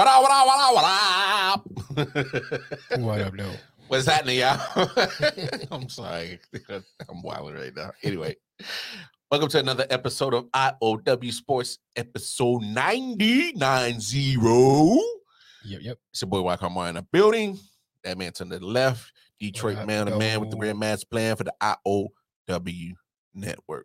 [0.00, 1.66] What up, what up, what up,
[1.98, 3.00] what up?
[3.00, 3.52] What up, though?
[3.88, 4.58] What's happening, y'all?
[5.70, 6.40] I'm sorry.
[6.70, 7.90] I'm wilding right now.
[8.02, 8.36] Anyway,
[9.30, 14.36] welcome to another episode of IOW Sports, episode 990.
[15.66, 15.98] Yep, yep.
[16.12, 17.58] It's your boy Wycombe in the building.
[18.02, 21.44] That man to the left, Detroit man, the man with the red mask plan for
[21.44, 22.94] the IOW
[23.34, 23.84] network.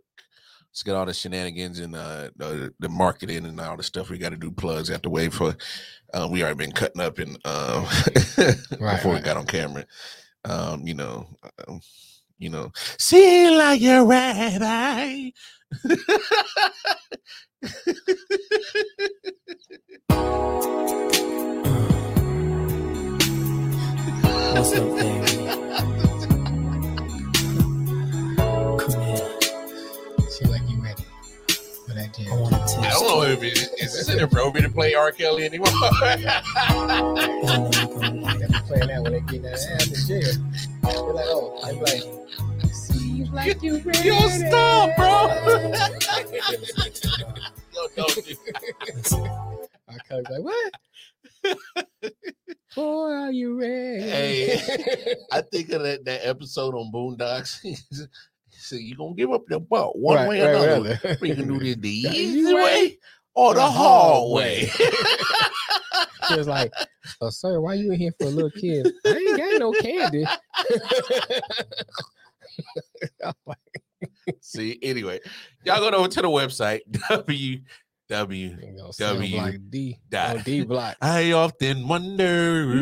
[0.75, 4.17] Let's get all the shenanigans and uh, the, the marketing and all the stuff we
[4.17, 4.51] got to do.
[4.51, 5.55] Plugs have to wait for.
[6.13, 7.85] Uh, we already been cutting up and um,
[8.77, 9.85] Right, before we got on camera.
[10.43, 11.29] Um, you know,
[11.65, 11.79] um,
[12.39, 15.31] you know, see like your right eye.
[24.51, 25.47] What's up, baby?
[28.77, 29.35] Come here.
[30.43, 30.64] Like
[32.17, 35.11] I want to test I don't know if it is this inappropriate to play R.
[35.11, 35.67] Kelly anymore.
[35.67, 36.17] You're They
[38.47, 40.33] be playing that when they get that ass in jail.
[40.81, 44.07] They're like, oh, they be like, seems like you ready.
[44.07, 45.27] Yo, stop, bro.
[47.73, 48.21] Yo, don't do
[48.95, 49.29] Listen,
[49.89, 50.73] I come like, what?
[52.75, 54.01] Boy, are you ready?
[54.01, 55.15] Hey.
[55.31, 57.59] I think of that, that episode on Boondocks.
[58.65, 60.99] so you gonna give up the butt one Right, way or right, another.
[61.03, 61.21] right.
[61.21, 62.97] We can do this the easy way
[63.33, 64.69] or the the hard way.
[66.27, 66.73] She was like,
[67.21, 68.91] oh, sir, why you in here for a little kid?
[69.05, 70.25] I ain't got no candy.
[74.41, 75.19] See, anyway,
[75.63, 76.81] y'all go over to the website
[77.29, 77.61] you
[78.09, 79.99] W D.
[80.09, 80.43] dot.
[80.43, 80.95] D block.
[81.01, 82.81] I often wonder.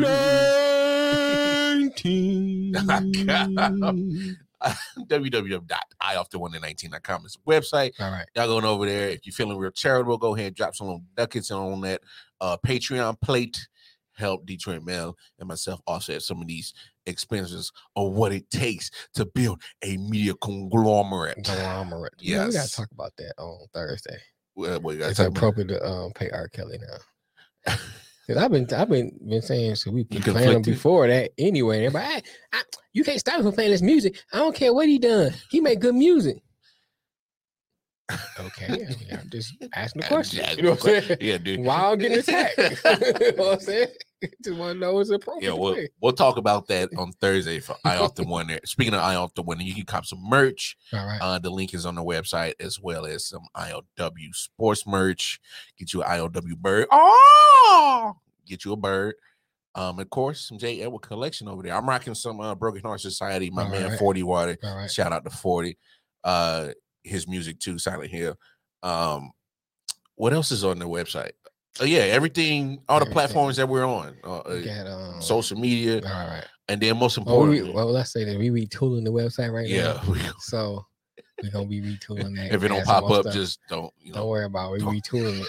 [4.98, 7.92] www.ioften119.com is the website.
[8.00, 8.26] All right.
[8.34, 9.10] Y'all going over there.
[9.10, 12.00] If you're feeling real charitable, go ahead and drop some little ducats on that
[12.40, 13.68] uh, Patreon plate.
[14.16, 16.72] Help Detroit Mail and myself offset some of these
[17.06, 21.34] expenses of what it takes to build a media conglomerate.
[21.44, 22.12] Conglomerate.
[22.20, 24.16] Yeah, we gotta talk about that on Thursday.
[24.54, 25.36] Well, It's talking about?
[25.36, 26.46] appropriate to um, pay R.
[26.46, 26.78] Kelly
[27.66, 27.74] now.
[28.26, 30.74] Cause I've been I've been been saying so we been playing conflicted?
[30.74, 31.84] before that anyway.
[31.84, 32.22] Everybody, "Hey,
[32.54, 32.62] I,
[32.94, 34.16] you can't stop him from playing this music.
[34.32, 35.32] I don't care what he done.
[35.50, 36.38] He make good music.
[38.38, 40.44] Okay, I mean, I'm just asking the question.
[40.56, 41.18] You know what I'm saying?
[41.20, 41.60] Yeah, dude.
[41.60, 42.58] Why I'm getting attacked?
[42.58, 43.88] you know what I'm saying?
[44.44, 45.48] Just want to know it's appropriate.
[45.48, 48.58] Yeah, we'll, we'll talk about that on Thursday for I often wonder.
[48.64, 50.76] Speaking of I often wonder, you can cop some merch.
[50.92, 51.18] All right.
[51.20, 55.40] Uh, the link is on the website as well as some IOW sports merch.
[55.78, 56.86] Get you an IOW bird.
[56.90, 58.14] Oh,
[58.46, 59.14] get you a bird.
[59.74, 60.82] Um, of course, some J.
[60.82, 61.74] Edward collection over there.
[61.74, 63.50] I'm rocking some uh, Broken Heart Society.
[63.50, 63.98] My All man, right.
[63.98, 64.56] Forty Water.
[64.62, 64.90] Right.
[64.90, 65.78] Shout out to Forty.
[66.22, 66.68] Uh,
[67.02, 68.38] his music too, Silent Hill.
[68.82, 69.32] Um,
[70.16, 71.32] what else is on the website?
[71.80, 73.12] Oh yeah, everything, all the Everything.
[73.12, 74.14] platforms that we're on.
[74.22, 76.44] Uh, uh, got, um, social media, All right.
[76.68, 79.68] and then most Oh, importantly, we, well, let's say that we retooling the website right
[79.68, 80.02] yeah, now.
[80.12, 80.86] we- So
[81.42, 82.52] we're gonna be retooling that.
[82.54, 83.34] if it don't pop up, stuff.
[83.34, 83.92] just don't.
[84.00, 84.82] You don't worry about it.
[84.84, 85.48] We retooling it.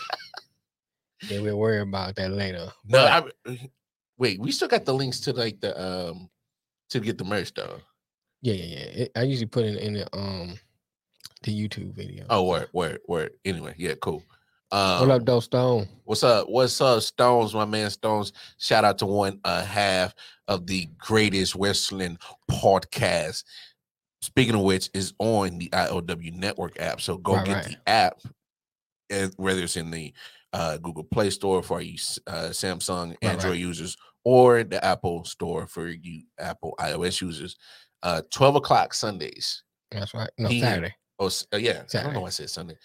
[1.29, 2.71] Yeah, we'll worry about that later.
[2.87, 3.31] no.
[3.45, 3.69] But- I,
[4.17, 6.29] wait, we still got the links to like the um
[6.89, 7.79] to get the merch though.
[8.41, 8.85] yeah, yeah, yeah.
[9.03, 10.55] It, I usually put it in the um
[11.43, 12.25] the YouTube video.
[12.31, 13.33] Oh, word, word, word.
[13.45, 14.23] Anyway, yeah, cool.
[14.75, 15.87] Um, what up, Doe Stone?
[16.03, 16.49] What's up?
[16.49, 17.53] What's up, Stones?
[17.53, 18.33] My man Stones.
[18.57, 20.13] Shout out to one uh, half
[20.49, 22.17] of the greatest wrestling
[22.51, 23.45] podcast.
[24.21, 26.99] Speaking of which, is on the IOW Network app.
[26.99, 27.65] So go Right, get right.
[27.67, 28.19] the app,
[29.09, 30.13] and whether it's in the
[30.51, 31.93] uh, Google Play Store for you
[32.27, 33.57] uh, Samsung Android right.
[33.57, 33.95] users
[34.25, 37.55] or the Apple Store for you Apple iOS users.
[38.03, 39.63] Uh, Twelve o'clock Sundays.
[39.89, 40.29] That's right.
[40.37, 40.93] No, He- Saturday.
[41.17, 41.83] Oh, uh, yeah.
[41.93, 42.75] I don't know why I said Sunday.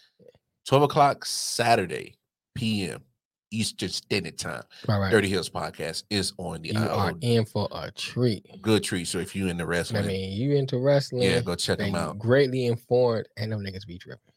[0.71, 2.15] 12 o'clock Saturday
[2.55, 3.03] p.m.
[3.51, 4.63] Eastern Standard Time.
[4.87, 5.11] Right, right.
[5.11, 8.47] Dirty Hills Podcast is on the You are in for a treat.
[8.63, 9.09] good treat.
[9.09, 10.05] So if you in the wrestling.
[10.05, 11.25] I mean, you into wrestling?
[11.25, 12.21] yeah, go check them out.
[12.21, 14.33] Greatly informed, and them niggas be tripping.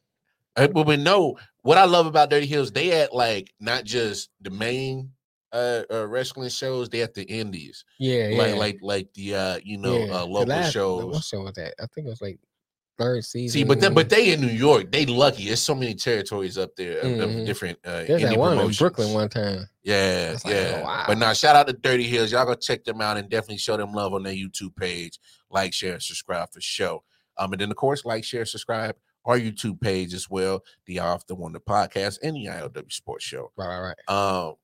[0.55, 4.49] But we know what I love about Dirty Hills, they at like not just the
[4.49, 5.11] main
[5.51, 7.85] uh, uh wrestling shows, they at the indies.
[7.99, 8.37] Yeah, yeah.
[8.39, 10.21] Like like like the uh you know yeah.
[10.21, 11.05] uh local last- shows.
[11.05, 11.75] What show was that?
[11.79, 12.39] I think it was like
[12.97, 13.53] third season.
[13.53, 15.45] See, but then but they in New York, they lucky.
[15.45, 17.45] There's so many territories up there of, of Mhm.
[17.45, 18.71] different uh there's that one in.
[18.71, 19.67] Brooklyn one time.
[19.83, 20.83] Yeah, like, oh, yeah.
[20.83, 21.03] wow.
[21.07, 22.31] But now, shout out to Dirty Hills.
[22.31, 25.19] Y'all go check them out and definitely show them love on their YouTube page.
[25.49, 27.03] Like, share, and subscribe for show.
[27.37, 28.95] Um, and then of course, like, share, subscribe
[29.25, 30.63] our YouTube page as well.
[30.85, 33.51] The Off the Wonder podcast and the IOW Sports Show.
[33.57, 34.13] Right, right, right.
[34.13, 34.55] Um,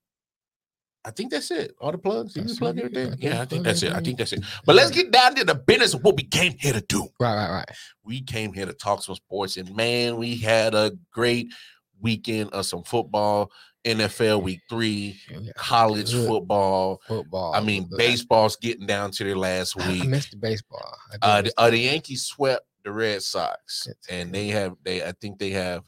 [1.06, 1.75] I think that's it.
[1.80, 2.36] All the plugs.
[2.36, 3.16] You plug everything?
[3.19, 3.94] Yeah, I think that's it.
[3.94, 4.44] I think that's it.
[4.66, 7.07] But let's get down to the business of what we came here to do.
[7.19, 7.69] Right, right, right.
[8.04, 11.54] We came here to talk some sports, and man, we had a great
[12.01, 13.50] weekend of some football,
[13.86, 15.18] NFL week three,
[15.56, 17.01] college football.
[17.07, 17.54] football.
[17.54, 20.06] I mean, baseball's getting down to their last I, I week.
[20.06, 20.98] missed the baseball.
[21.22, 25.04] Uh, the, uh, the Yankees swept the Red Sox, and they have they.
[25.04, 25.84] I think they have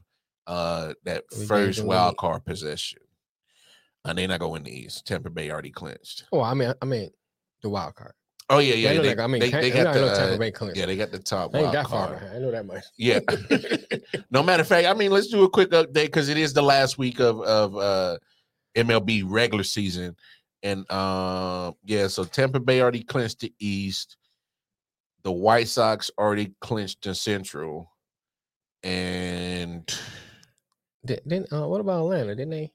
[0.47, 2.99] uh that first wild card possession.
[4.05, 5.05] And they're not gonna the East.
[5.05, 6.25] Tampa Bay already clinched.
[6.31, 7.11] Oh, I mean, I mean,
[7.61, 8.13] the wild card.
[8.49, 10.77] Oh yeah, Yeah, they, like, I mean, they, they got the Tampa uh, Bay clinched.
[10.77, 12.19] yeah, they got the top I ain't wild that far card.
[12.19, 12.35] behind.
[12.35, 12.83] I know that much.
[12.97, 13.19] Yeah.
[14.31, 16.61] no matter of fact, I mean, let's do a quick update because it is the
[16.61, 18.17] last week of of uh
[18.75, 20.15] MLB regular season,
[20.63, 24.17] and um, yeah, so Tampa Bay already clinched the East.
[25.23, 27.91] The White Sox already clinched the Central,
[28.83, 29.89] and
[31.03, 32.35] Then uh, what about Atlanta?
[32.35, 32.71] Didn't they?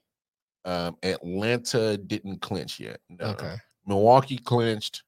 [0.67, 2.99] Um, Atlanta didn't clinch yet.
[3.09, 3.27] No.
[3.27, 3.55] Okay.
[3.87, 5.01] Milwaukee clinched,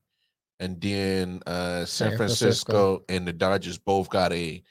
[0.59, 3.03] and then uh, San San Francisco, Francisco.
[3.09, 4.63] and the Dodgers both got a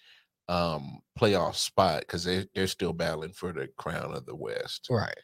[0.48, 4.86] um, playoff spot because they they're still battling for the crown of the West.
[4.90, 5.14] Right.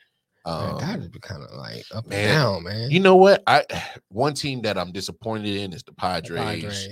[0.47, 2.91] Man, Um, Dodgers be kind of like up man, and down, man.
[2.91, 3.43] you know what?
[3.47, 3.65] I
[4.11, 6.39] one team that I'm disappointed in is the The Padres.
[6.45, 6.89] Padres.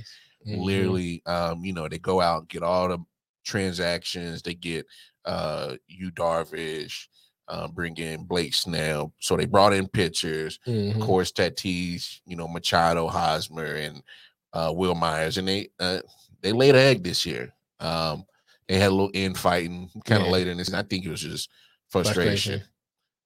[0.48, 0.64] Mhm.
[0.64, 2.98] Literally, um, you know, they go out and get all the
[3.44, 4.42] transactions.
[4.42, 4.86] They get
[5.24, 7.06] uh, Yu Darvish,
[7.48, 9.12] uh, bring in Blake Snell.
[9.20, 10.58] So they brought in pitchers.
[10.66, 10.94] Mhm.
[10.94, 14.02] of course, Tatis, you know, Machado, Hosmer, and
[14.52, 16.00] uh, Wil Myers, and they uh,
[16.40, 17.52] they laid an egg this year.
[17.80, 18.24] Um,
[18.68, 20.32] they had a little infighting kind of Yeah.
[20.32, 20.68] later in this.
[20.68, 21.50] And I think it was just
[21.88, 22.62] frustration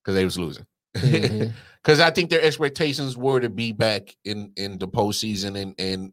[0.03, 0.65] because they was losing.
[1.83, 6.11] Because I think their expectations were to be back in in the postseason and and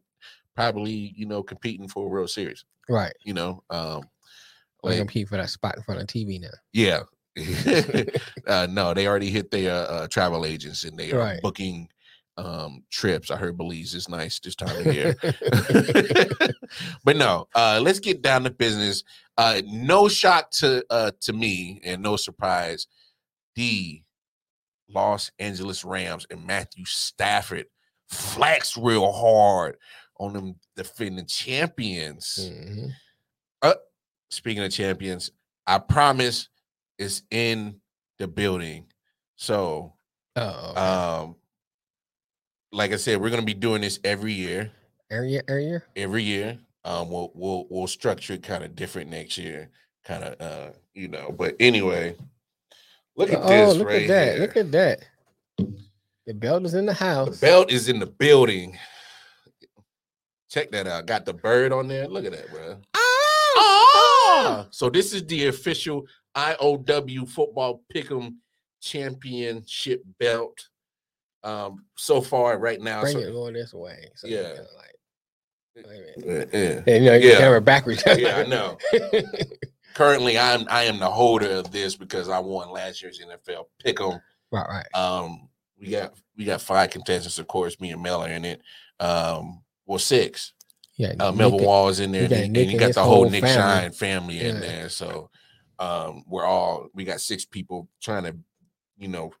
[0.55, 2.63] probably you know competing for a World Series.
[2.87, 3.11] Right.
[3.25, 4.03] You know, um,
[4.83, 6.47] like compete for that spot in front of TV now.
[6.71, 7.01] yeah.
[8.47, 11.41] uh, no, they already hit their uh, travel agents and they are Right.
[11.41, 11.89] booking
[12.37, 13.31] um, trips.
[13.31, 15.15] I heard Belize is nice this time of year.
[17.03, 19.03] but no, uh, let's get down to business.
[19.37, 22.87] Uh, no shock to uh, to me and no surprise.
[23.55, 24.01] The
[24.89, 27.65] Los Angeles Rams and Matthew Stafford
[28.09, 29.77] flexed real hard
[30.19, 32.49] on them defending champions.
[32.51, 32.91] Mhm.
[34.31, 35.31] Speaking of champions,
[35.67, 36.49] I promise
[36.97, 37.79] it's in
[38.19, 38.85] the building.
[39.35, 39.93] So,
[40.37, 40.79] Oh, okay.
[40.79, 41.35] um,
[42.71, 44.71] like I said, we're gonna be doing this every year.
[45.09, 45.81] area, area.
[45.95, 49.69] Every year, um, we'll we'll we'll structure it kind of different next year,
[50.03, 51.33] kind of uh, you know.
[51.37, 52.15] But anyway,
[53.15, 54.31] look at oh, this look right at that!
[54.33, 54.41] here.
[54.41, 54.99] Look at that.
[56.27, 57.39] The belt is in the the house.
[57.39, 58.77] belt is in the building.
[60.49, 61.05] Check that out.
[61.05, 62.07] Got the bird on there.
[62.07, 62.77] Look at that, bro.
[62.95, 64.67] Ah!
[64.71, 68.35] So this is the official IOW football pick'em
[68.81, 70.57] championship belt.
[71.43, 74.09] Um, so far right now, Bring so- it going this way.
[74.15, 74.53] So Yeah.
[74.55, 74.95] kinda like,
[75.75, 76.49] wait a minute.
[76.53, 76.81] Uh, yeah.
[76.95, 77.37] And, you know, Yeah.
[77.37, 78.03] camera backwards.
[78.17, 78.77] yeah, I know.
[79.93, 84.19] Currently, I'm I am the holder of this because I won last year's NFL pick'em.
[84.51, 84.85] right, right.
[84.99, 85.47] Um,
[85.79, 87.79] we got we got five contestants, of course.
[87.79, 88.61] Me and Mel are in it.
[88.99, 90.51] Um, well, six.
[90.97, 93.29] Yeah, uh, Melvin Wall is in there, you and, and you got the whole whole
[93.29, 93.53] Nick family.
[93.61, 94.61] Shine family in Yeah.
[94.61, 94.89] there.
[94.89, 95.29] So
[95.79, 98.35] um, we're all we got six people trying to,
[98.97, 99.31] you know,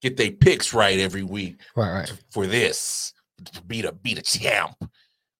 [0.00, 2.12] get their picks right every week Right, right.
[2.30, 3.12] for this
[3.52, 4.76] to be the be the champ.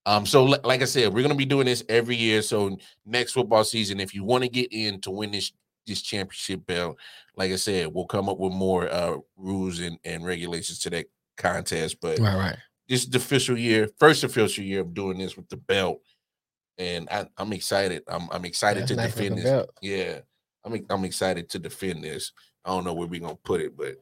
[0.05, 2.43] Um, so li- like I said, we're gonna be doing this every year.
[2.43, 5.53] So next football season, if you want to get in to win this
[5.87, 6.97] this championship belt,
[7.37, 11.07] like I said, we'll come up with more uh rules and, and regulations to that
[11.37, 11.99] contest.
[12.01, 12.57] But Right, right.
[12.89, 16.01] this is the official year, first official year of doing this with the belt,
[16.79, 18.03] and I, I'm excited.
[18.09, 19.45] I'm I'm excited That's to defend this.
[19.45, 19.71] belt.
[19.81, 20.21] Yeah,
[20.65, 22.33] I'm I'm excited to defend this.
[22.65, 23.97] I don't know where we're gonna put it, but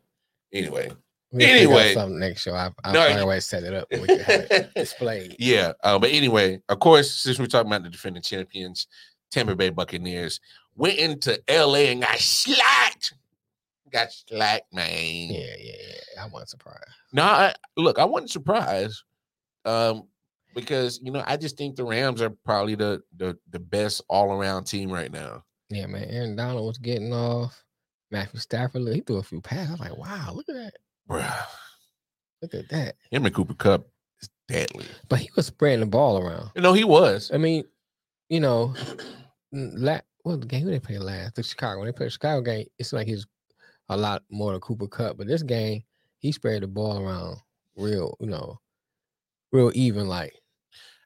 [0.52, 0.96] anyway, out
[1.40, 1.94] Anyway.
[1.94, 2.54] something next show.
[2.54, 3.86] I, I'll No, find a way to set it up.
[3.90, 5.36] We can have it displayed.
[5.38, 5.72] yeah.
[5.82, 8.88] Uh, but anyway, of course, since we're talking about the defending champions,
[9.30, 10.40] Tampa Bay Buccaneers
[10.74, 13.14] went into LA and got slacked.
[13.92, 14.86] Got slacked, man.
[15.30, 15.72] Yeah, yeah,
[16.16, 16.22] yeah.
[16.24, 16.84] I wasn't surprised.
[17.12, 19.02] No, I, look, I wasn't surprised,
[19.64, 20.04] um,
[20.54, 24.32] because you know I just think the Rams are probably the the the best all
[24.32, 25.44] around team right now.
[25.70, 26.04] Yeah, man.
[26.10, 27.62] Aaron Donald was getting off.
[28.10, 29.68] Matthew Stafford, he threw a few passes.
[29.68, 30.74] I was like, wow, look at that.
[31.08, 31.46] Bruh.
[32.42, 32.96] Look at that.
[33.10, 33.86] Him and Cooper Kupp
[34.20, 34.86] is deadly.
[35.08, 36.50] But he was spreading the ball around.
[36.56, 37.30] You know he was.
[37.32, 37.64] I mean,
[38.28, 38.74] you know,
[39.54, 41.36] n- la- what the game who they played last?
[41.36, 41.78] The Chicago.
[41.78, 43.26] When they played the Chicago game, it's like he's
[43.88, 45.18] a lot more than Cooper Kupp.
[45.18, 45.82] But this game,
[46.18, 47.36] he spread the ball around
[47.76, 48.58] real, you know,
[49.52, 50.08] real even.
[50.08, 50.34] Like,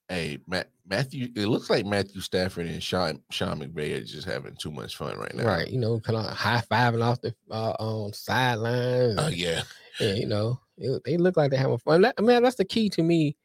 [0.08, 1.28] Hey, Matt, Matthew.
[1.34, 5.16] It looks like Matthew Stafford and Sean Sean McVay are just having too much fun
[5.16, 5.44] right now.
[5.46, 9.16] right, you know, kind of high fiving off the uh, on sidelines.
[9.18, 9.62] Oh yeah.
[10.00, 12.02] Yeah, you know, it- they look like they're having fun.
[12.02, 13.36] That, man, that's the key to me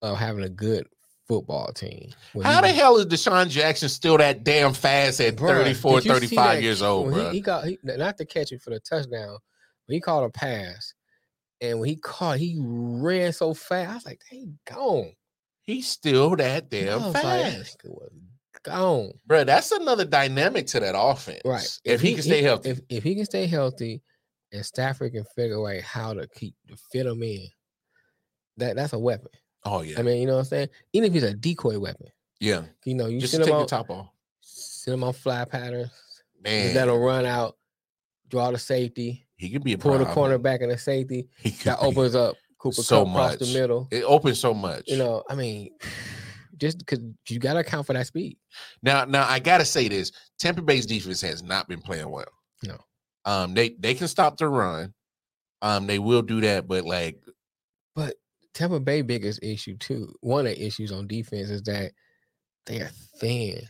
[0.00, 0.86] of having a good
[1.28, 2.10] football team.
[2.42, 6.04] How he- the hell is DeSean Jackson still that damn fast at Bruh, 34, did
[6.06, 7.28] you see 35 that years old, bro?
[7.30, 9.36] He, he got he, not to catch it for the touchdown,
[9.86, 10.94] but he caught a pass,
[11.60, 13.90] and when he caught, he ran so fast.
[13.90, 15.12] I was like, "They gone."
[15.64, 17.82] He's still that damn "That fast.
[18.64, 19.12] gone.
[19.26, 21.40] bro, that's another dynamic to that offense.
[21.44, 21.78] Right.
[21.84, 22.70] If, he, can stay healthy.
[22.70, 24.02] If, if he can stay healthy,
[24.52, 27.46] and Stafford can figure out how to keep to fit him in,
[28.58, 29.28] that that's a weapon.
[29.64, 29.98] oh, yeah.
[29.98, 30.68] I mean, you know what I'm saying?
[30.92, 32.08] Even if he's a decoy weapon,
[32.40, 32.62] yeah.
[32.84, 34.08] you know, you Just send take him the on, top off.
[34.40, 35.90] send him on fly patterns,
[36.44, 37.56] Man, let him run out,
[38.28, 40.14] draw the safety, he could be a pull the problem.
[40.14, 41.28] corner back in the safety.
[41.38, 41.86] He could That be.
[41.86, 43.54] opens up Cooper so Kupp across the much.
[43.54, 43.88] middle.
[43.90, 44.84] It opens so much.
[44.86, 45.70] You know, I mean,
[46.58, 48.38] just because you got to account for that speed.
[48.82, 52.28] Now, now I gotta say this: Tampa Bay's defense has not been playing well.
[52.62, 52.78] No.
[53.24, 54.94] Um, they they can stop the run.
[55.60, 57.20] Um, they will do that, but like,
[57.94, 58.14] But
[58.54, 60.14] Tampa Bay biggest issue too.
[60.20, 61.92] One of the issues on defense is that
[62.66, 63.60] they are thin.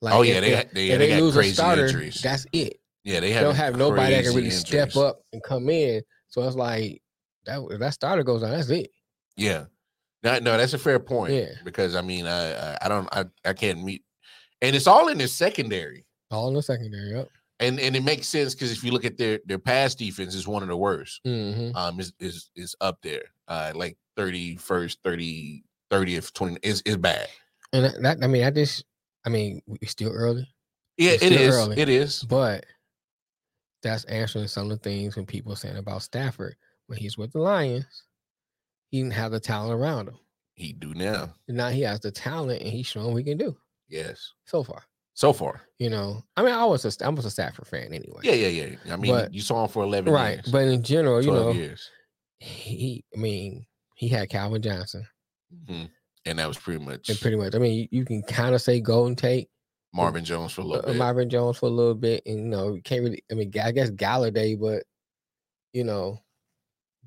[0.00, 2.20] Like oh yeah, they got they, if they got lose crazy a starter, injuries.
[2.22, 2.78] that's it.
[3.04, 6.02] yeah, they They don't have nobody that can really crazy step up and come in.
[6.28, 7.02] So it's like
[7.48, 8.90] that if that starter goes down, that's it.
[9.36, 9.64] Yeah,
[10.22, 11.32] no, no, that's a fair point.
[11.32, 11.52] Yeah.
[11.64, 14.02] because I mean, I I, I don't I, I can't meet,
[14.62, 17.10] and it's all in the secondary, All in the secondary.
[17.16, 17.28] Yep.
[17.60, 20.46] and and it makes sense because if you look at their their pass defense, is
[20.48, 21.20] one of the worst.
[21.24, 26.82] hmm Um, is is is up there, uh, like thirty first, 30, 30th, twenty is
[26.82, 27.28] is bad.
[27.72, 28.84] And that, I mean, I just,
[29.26, 30.48] I mean, it's still early,
[30.96, 31.54] Yeah, It's it is.
[31.54, 31.78] early.
[31.78, 32.24] It is.
[32.24, 32.64] but
[33.82, 36.56] that's answering some of the things when people are saying about Stafford
[36.88, 37.86] when he's with the Lions,
[38.90, 40.18] he didn't have the talent around him.
[40.54, 41.32] He do now.
[41.46, 43.56] And now he has the talent, and he's showing we can do
[43.88, 44.32] Yes.
[44.44, 44.82] so far.
[45.14, 45.62] So far.
[45.78, 48.20] You know, I mean, I was a, I was a Stafford fan anyway.
[48.22, 48.48] Yeah, yeah,
[48.84, 48.92] yeah.
[48.92, 50.36] I mean, But- you saw him for eleven right.
[50.36, 50.48] years.
[50.50, 51.88] But in general, you know, years.
[52.38, 55.06] he, I mean, he had Calvin Johnson,
[55.66, 55.90] Mhm.
[56.24, 58.60] And that was pretty much and pretty much, I mean, you, you can kind of
[58.60, 59.48] say Golden Tate,
[59.94, 60.96] Marvin Jones for a little uh, bit.
[60.98, 63.22] Marvin Jones for a little bit, and you know, you can't really.
[63.30, 64.84] I mean, I guess Golladay, but
[65.72, 66.22] you know,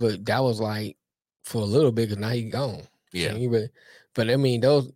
[0.01, 0.97] but that was like
[1.45, 2.81] for a little bit because now he's gone.
[3.13, 3.29] yeah.
[3.29, 3.69] And he really,
[4.15, 4.91] but I mean, those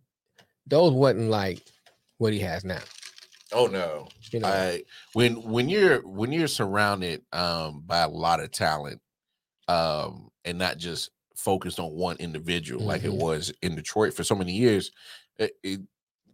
[0.66, 1.62] those wasn't like
[2.18, 2.82] what he has now.
[3.52, 4.08] Oh no.
[4.32, 4.82] You know, I
[5.12, 9.00] when when you're when you're surrounded um by a lot of talent
[9.68, 13.18] um and not just focused on one individual like it Mhm.
[13.20, 14.90] was in Detroit for so many years
[15.38, 15.80] it, it-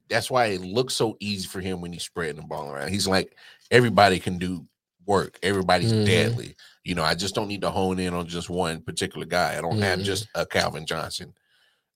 [0.09, 3.07] that's why it looks so easy for him when he's spreading the ball around he's
[3.09, 3.35] like
[3.71, 4.67] everybody can do
[5.07, 6.05] work everybody's Mhm.
[6.07, 9.57] deadly you know i just don't need to hone in on just one particular guy
[9.57, 10.05] i don't have Mhm.
[10.05, 11.33] just a calvin johnson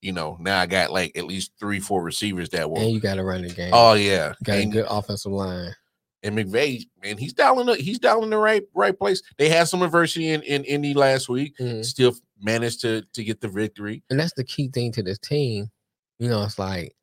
[0.02, 3.00] you know now i got like at least three four receivers that will and you
[3.00, 3.70] got to run the game.
[3.72, 5.74] oh yeah got a good offensive line.
[6.22, 9.22] and McVay, man, he's dialing the he's dialing the right right place.
[9.38, 11.84] They had some adversity in, in Indy last week, Mhm.
[11.84, 14.02] still managed to to get the victory.
[14.10, 15.70] and that's the key thing to this team.
[16.18, 16.96] You know, it's like,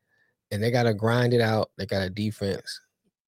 [0.50, 1.70] and they got to grind it out.
[1.78, 2.80] They got a defense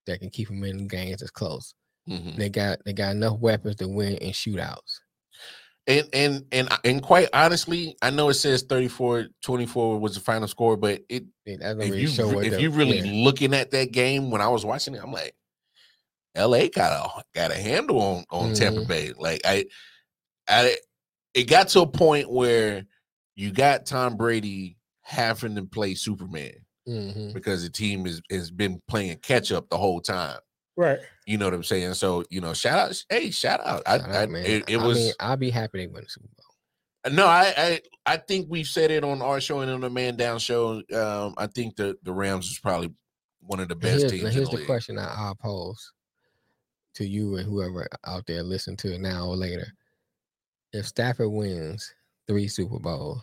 [0.06, 1.75] that can keep them in games as close.
[2.08, 2.36] Mhm.
[2.36, 5.00] They got they got enough weapons to win in shootouts.
[5.88, 10.76] And and and and quite honestly, I know it says 34-24 was the final score,
[10.76, 13.25] but it doesn't if really you if you really yeah.
[13.25, 15.34] looking at that game when I was watching it, I'm like,
[16.36, 18.88] LA got a got a handle on on Tampa Mhm.
[18.88, 19.12] Bay.
[19.16, 19.66] Like I,
[20.48, 20.76] I
[21.34, 22.84] it got to a point where
[23.36, 26.54] you got Tom Brady having to play Superman.
[26.88, 27.34] Mhm.
[27.34, 30.38] because the team has has been playing catch up the whole time.
[30.76, 30.99] Right.
[31.26, 31.95] You know what I'm saying?
[31.95, 33.83] So you know, shout out, hey, shout out.
[33.87, 34.47] I, Shout I out, man.
[34.47, 37.12] it, it I was mean, I'll be happy they win the Super Bowl.
[37.12, 40.16] no, I, I I think we've said it on our show and on the Man
[40.16, 40.83] Down show.
[40.95, 42.92] Um, I think the the Rams is probably
[43.40, 44.23] one of the best here's, teams.
[44.23, 44.66] now in here's the the league.
[44.66, 45.92] question I, I'll pose
[46.95, 49.66] to you and whoever out there listen to it now or later.
[50.73, 51.95] If Stafford wins
[52.26, 53.23] three Super Bowls,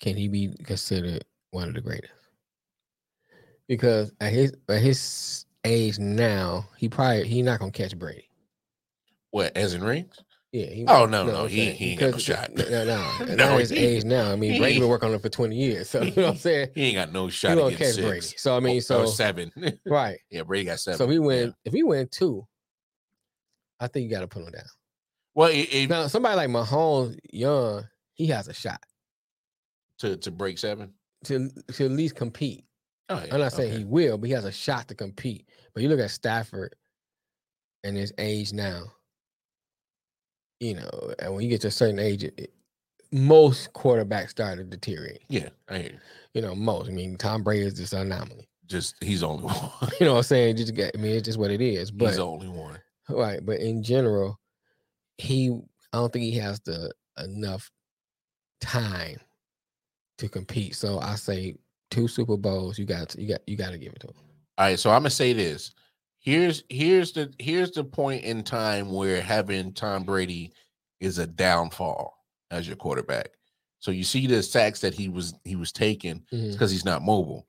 [0.00, 2.12] can he be considered one of the greatest?
[3.68, 8.28] Because at his at his age now, he probably he not gonna catch Brady.
[9.30, 10.16] What as in rings?
[10.52, 10.66] Yeah.
[10.70, 12.50] He, Oh no, no, I'm he he ain't got no shot.
[12.54, 13.26] No, no, no.
[13.34, 14.32] No, not his he- age now.
[14.32, 15.90] I mean, he- Brady been working on it for 20 years.
[15.90, 16.68] So you know what I'm saying?
[16.74, 18.00] He ain't got no He shot gonna catch six.
[18.06, 18.26] Brady.
[18.38, 19.52] So I mean, so seven.
[19.86, 20.18] right.
[20.30, 20.96] yeah, Brady got seven.
[20.96, 21.20] So if he Yeah.
[21.20, 22.46] win, if he win two,
[23.80, 24.64] I think you got to put him down.
[25.34, 27.84] Well, it, it- Now, somebody like Mahomes, young,
[28.14, 28.80] he has a shot
[29.98, 30.94] to to break seven.
[31.24, 32.64] to to at least compete.
[33.08, 33.78] Oh, yeah, I'm not saying okay.
[33.78, 35.48] he will, but he has a shot to compete.
[35.72, 36.74] But you look at Stafford
[37.84, 38.84] and his age now,
[40.60, 42.52] you know, and when you get to a certain age, it,
[43.10, 45.22] most quarterbacks start to deteriorate.
[45.28, 45.98] Yeah, I hear you.
[46.34, 46.88] You know, most.
[46.88, 48.48] I mean, Tom Brady is just an anomaly.
[48.66, 49.56] Just he's only one.
[50.00, 50.56] You know what I'm saying?
[50.56, 51.90] Just get, I mean, it's just what it is.
[51.90, 52.78] But he's the only one.
[53.08, 54.38] Right, but in general,
[55.16, 55.58] he
[55.92, 57.70] I don't think he has the enough
[58.60, 59.18] time
[60.18, 60.74] to compete.
[60.74, 61.56] So I say
[61.90, 62.78] two Super Bowls.
[62.78, 64.14] You got you got you got to give it to him.
[64.58, 65.72] All right, so I'm gonna say this.
[66.20, 70.52] Here's here's the here's the point in time where having Tom Brady
[71.00, 72.14] is a downfall
[72.50, 73.30] as your quarterback.
[73.78, 77.46] So you see the sacks that he was he was taking because he's not mobile,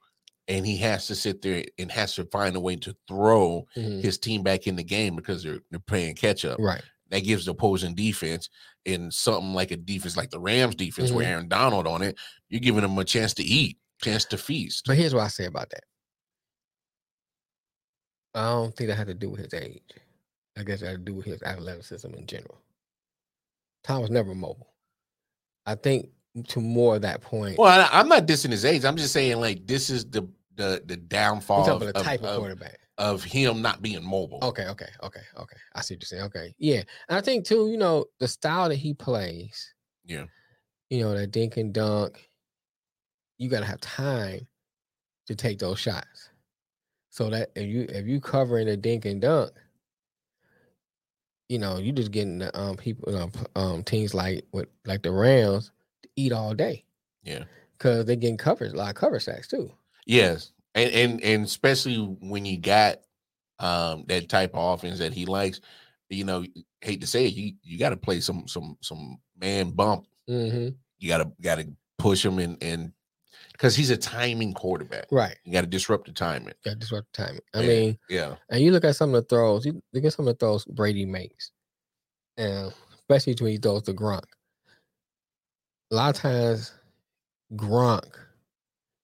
[0.48, 4.02] and he has to sit there and has to find a way to throw mhm.
[4.02, 6.60] his team back in the game because they're they're playing catch up.
[6.60, 6.84] Right.
[7.10, 8.50] That gives the opposing defense
[8.86, 11.30] in something like a defense like the Rams defense with Mhm.
[11.30, 12.20] Aaron Donald on it,
[12.50, 14.86] you're giving them a chance to eat, chance to feast.
[14.88, 15.84] But here's what I say about that.
[18.36, 19.82] I don't think that had to do with his age.
[20.58, 22.60] I guess it had to do with his athleticism in general.
[23.84, 24.74] Tom was never mobile.
[25.66, 26.10] I think
[26.50, 28.86] to more of that point, Well, I, I'm not dissing his age.
[28.86, 32.40] I'm just saying like this is the the the downfall of, the type of, of,
[32.40, 32.78] quarterback.
[32.98, 34.40] of him not being mobile.
[34.44, 35.58] Okay, okay, okay, okay.
[35.74, 36.24] I see what you're saying.
[36.24, 39.74] Okay, yeah, and I think too, you know, the style that he plays,
[40.06, 40.26] Yeah.
[40.90, 42.29] you know, that dink and dunk,
[43.40, 44.46] you got to have time
[45.28, 46.30] to take those shots.
[47.10, 49.52] So that if you if you covering a dink and dunk,
[51.48, 55.12] you know, you just getting the um people um, um teams like with like the
[55.12, 55.72] Rams
[56.04, 56.84] to eat all day
[57.24, 57.46] Yeah.
[57.78, 59.72] because they're getting coverage, a lot of cover sacks too.
[60.06, 60.52] Yes.
[60.76, 63.00] And and and especially when you got
[63.58, 65.62] um that type of offense that he likes,
[66.10, 66.46] you know,
[66.82, 70.06] hate to say it, you you got to play some some some man bump.
[70.30, 70.76] Mm-hmm.
[71.00, 72.92] You got to got to push him and and
[73.60, 75.08] because he's a timing quarterback.
[75.12, 76.54] Right, You got to disrupt the timing.
[76.64, 77.42] got to disrupt the timing.
[77.54, 77.68] I Yeah.
[77.68, 78.36] mean, Yeah.
[78.50, 80.64] And you look at some of the throws, you look at some of the throws
[80.64, 81.52] Brady makes,
[82.38, 84.24] and especially when he throws to Gronk.
[85.92, 86.72] A lot of times,
[87.54, 88.16] Gronk,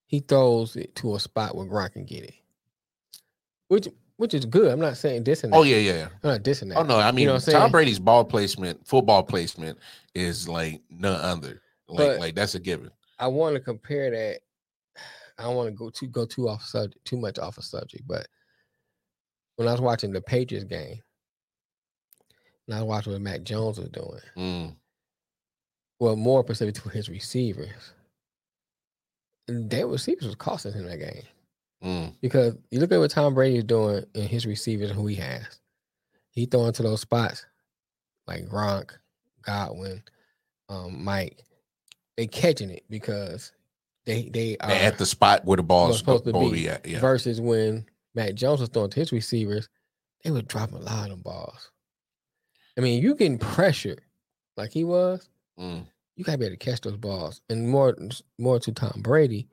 [0.08, 2.36] he throws it to a spot where Gronk can get it,
[3.68, 3.88] which
[4.18, 4.72] which is good.
[4.72, 5.50] I'm not saying dissing.
[5.52, 5.70] Oh that.
[5.70, 6.08] yeah, yeah.
[6.24, 6.78] I'm not dissing that.
[6.78, 7.72] Oh no, I mean know I'm Tom?
[7.72, 9.78] Brady's ball placement, football placement
[10.14, 11.62] is like none other.
[11.90, 12.92] Like But- like that's a given.
[13.20, 14.42] I want to compare that.
[15.38, 18.04] I don't want to go too go too off subject, too much off a subject,
[18.08, 18.28] but
[19.56, 21.00] when I was watching the Patriots game,
[22.68, 24.22] and I was watching what Mac Jones was doing.
[24.38, 24.76] Mm,
[26.00, 27.94] well, more specific to his receivers.
[29.48, 31.24] And their receivers was costing him that game
[31.84, 35.06] mm, because you look at what Tom Brady is doing and his receivers and who
[35.08, 35.60] he has.
[36.32, 37.46] He throwing to those spots
[38.28, 38.92] like Gronk,
[39.44, 40.02] Godwin,
[40.68, 41.44] um, Mike.
[42.18, 43.52] They catching it because
[44.06, 46.86] they they are at the spot where the ball is supposed to be, be at.
[46.86, 47.00] Yeah.
[47.00, 49.68] versus when Matt Jones was throwing to his receivers,
[50.24, 51.72] they were dropping a lot of them balls.
[52.78, 53.98] I mean, you getting pressure
[54.58, 57.42] like he was, Mm, you gotta be able to catch those balls.
[57.50, 57.96] And more
[58.38, 59.48] more to Tom Brady,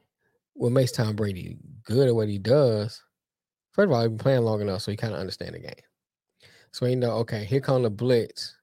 [0.54, 3.00] what makes Tom Brady good at what he does,
[3.72, 5.74] first of all, he's been playing long enough so he kind of understand the game.
[6.72, 8.54] So he know, okay, here come the blitz.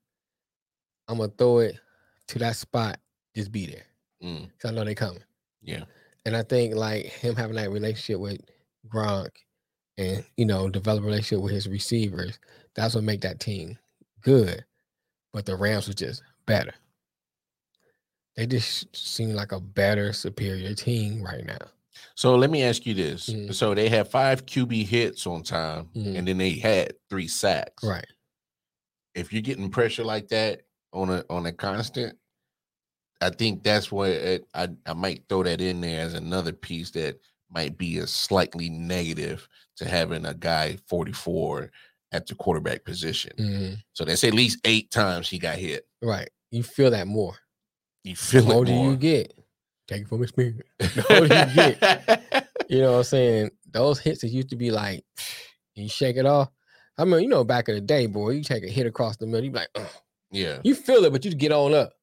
[1.08, 1.80] I'm gonna throw it
[2.28, 3.00] to that spot,
[3.36, 3.86] just be there.
[4.24, 5.24] mm, Cause I know they coming.
[5.62, 5.84] Yeah.
[6.26, 8.40] And I think like him having that relationship with
[8.88, 9.30] Gronk
[9.98, 12.40] and you know, develop a relationship with his receivers,
[12.76, 13.78] that's what make that team
[14.22, 14.64] good.
[15.34, 16.74] But the Rams were just better.
[18.36, 21.58] They just seem like a better, superior team right now.
[22.16, 23.28] So let me ask you this.
[23.30, 23.54] Mhm.
[23.54, 26.16] So they had five QB hits on time, Mhm.
[26.18, 27.84] and then they had three sacks.
[27.84, 28.08] Right.
[29.16, 30.62] If you're getting pressure like that
[30.94, 32.18] on a on a constant,
[33.22, 36.92] I think that's what it, I I might throw that in there as another piece
[36.92, 37.20] that
[37.52, 41.72] might be a slightly negative to having a guy 44
[42.12, 43.32] at the quarterback position.
[43.38, 43.78] Mhm.
[43.94, 45.88] So that's at least eight times he got hit.
[46.02, 46.30] Right.
[46.52, 47.36] You feel that more.
[48.04, 48.92] You feel The it older more.
[48.92, 49.34] you get,
[49.88, 50.62] take it from experience.
[50.80, 53.52] The older you get, You know what I'm saying?
[53.72, 55.04] Those hits that used to be like,
[55.76, 56.50] you shake it off.
[56.98, 59.26] I mean, you know, back in the day, boy, you take a hit across the
[59.26, 59.88] middle, you be like, "Ugh."
[60.32, 61.94] yeah, you feel it, but you get on up.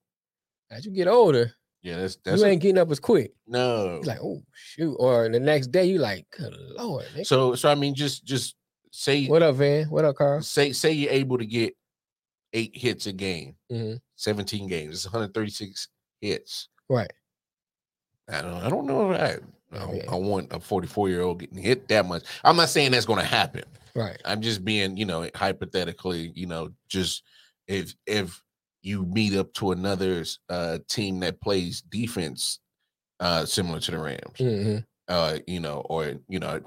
[0.70, 1.52] As you get older,
[1.82, 1.98] yeah.
[1.98, 3.32] That's that's you ain't getting up as quick.
[3.46, 3.94] no.
[3.96, 4.94] You're like, oh shoot.
[4.98, 7.04] Or the next day, you like, good lord.
[7.14, 8.56] nigga." So so I mean, just just
[8.90, 9.86] say what up, Van?
[9.90, 10.42] What up, Carl?
[10.42, 11.74] say say you're able to get
[12.52, 14.00] eight hits a game, Mhm.
[14.16, 14.94] 17 games.
[14.96, 15.88] It's 136
[16.20, 16.68] hits.
[16.88, 17.10] Right.
[18.28, 19.38] I don't I don't know I
[19.72, 20.00] I.
[20.08, 22.22] I want a 44 year old getting hit that much.
[22.44, 23.64] I'm not saying that's going to happen.
[23.94, 24.16] Right.
[24.24, 27.22] I'm just being, you know, hypothetically, you know, just
[27.66, 28.40] if if
[28.86, 32.60] you meet up to another uh team that plays defense
[33.20, 34.76] uh similar to the Rams, hmm
[35.08, 36.60] uh, you know, or you know,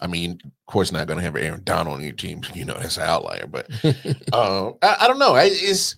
[0.00, 2.40] I mean, of course, not going to have Aaron Donald on your team.
[2.54, 3.68] You know, that's an outlier, but
[4.32, 5.34] um, I, I don't know.
[5.34, 5.96] I, it's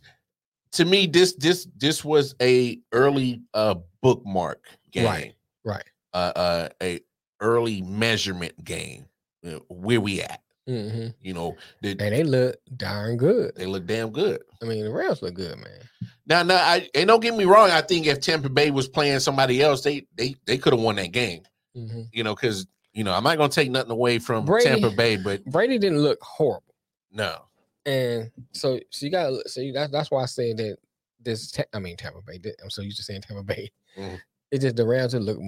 [0.72, 5.34] to me this this this was a early uh bookmark game, Right.
[5.64, 5.84] right.
[6.14, 7.00] Uh, uh, a
[7.40, 9.06] early measurement game.
[9.46, 10.40] uh, Where we at?
[10.66, 13.54] Hmm You know, the, And they look darn good.
[13.56, 14.42] they look damn good.
[14.62, 15.80] I mean, the Rams look good, man.
[16.26, 17.70] Now, now, I and don't get me wrong.
[17.70, 20.96] I think if Tampa Bay was playing somebody else, they they they could have won
[20.96, 21.42] that game.
[21.76, 22.08] Mhm.
[22.12, 25.16] You know, because you know I'm not gonna take nothing away from Brady- Tampa Bay,
[25.16, 26.74] but Brady didn't look horrible,
[27.12, 27.42] no,
[27.84, 30.78] and so so you got so you, that's that's why I said that
[31.20, 31.52] this.
[31.72, 32.40] I mean Tampa Bay.
[32.62, 33.70] I'm so used to saying Tampa Bay.
[33.96, 34.18] Mhm.
[34.50, 35.38] It just the Rams just look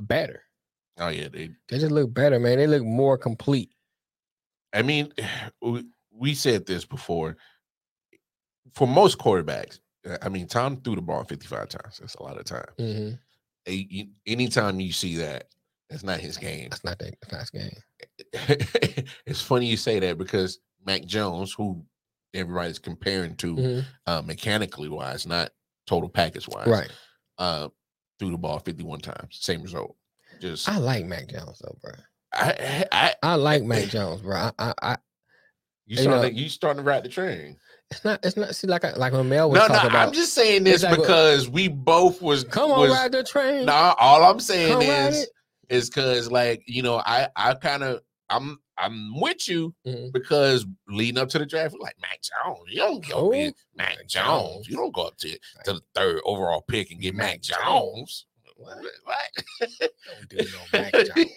[0.00, 0.42] better.
[0.98, 1.50] oh yeah, they.
[1.68, 2.58] They just look better, man.
[2.58, 3.70] They look more complete.
[4.72, 5.12] I mean,
[6.12, 7.36] we, said this before.
[8.74, 11.98] For most quarterbacks, uh, I mean, Tom threw the ball 55 times.
[11.98, 12.64] That's a lot of time.
[12.78, 13.18] Mhm.
[13.66, 15.48] A- you- Anytime you see that,
[15.90, 16.70] that's not his game.
[16.70, 17.14] That's not that.
[17.28, 19.06] That's not his game.
[19.26, 21.84] it's funny you say that because Mac Jones, who
[22.34, 23.84] everybody's comparing to Mhm.
[24.06, 25.50] uh, mechanically wise, not
[25.86, 26.90] total package wise, Right.
[27.38, 27.68] uh,
[28.18, 29.36] threw the ball 51 times.
[29.40, 29.96] Same result.
[30.40, 31.92] Just I like Mac Jones though, bro.
[32.34, 34.36] I, I, I like Mac Jones, bro.
[34.36, 34.96] I, I, I
[35.86, 37.56] you You know- starting to, you starting to ride the train.
[37.90, 40.08] it's not it's not see like I, like when Mel was No, no, talking about
[40.08, 43.66] I'm just saying this like, because we both was come on was, ride the train.
[43.66, 45.28] Nah, all I'm saying come is
[45.68, 50.10] is because like you know I I kind of I'm I'm with you Mhm.
[50.12, 54.06] because leading up to the draft, like Mac Jones, you don't go with Mac Mac
[54.08, 54.54] Jones.
[54.54, 54.68] Jones.
[54.68, 55.28] You don't go up to,
[55.64, 57.60] to the third overall pick and get Mac, Mac Jones.
[57.62, 58.26] Jones.
[58.56, 58.78] What?
[59.04, 59.70] What?
[59.80, 61.30] Don't do no Mac Jones.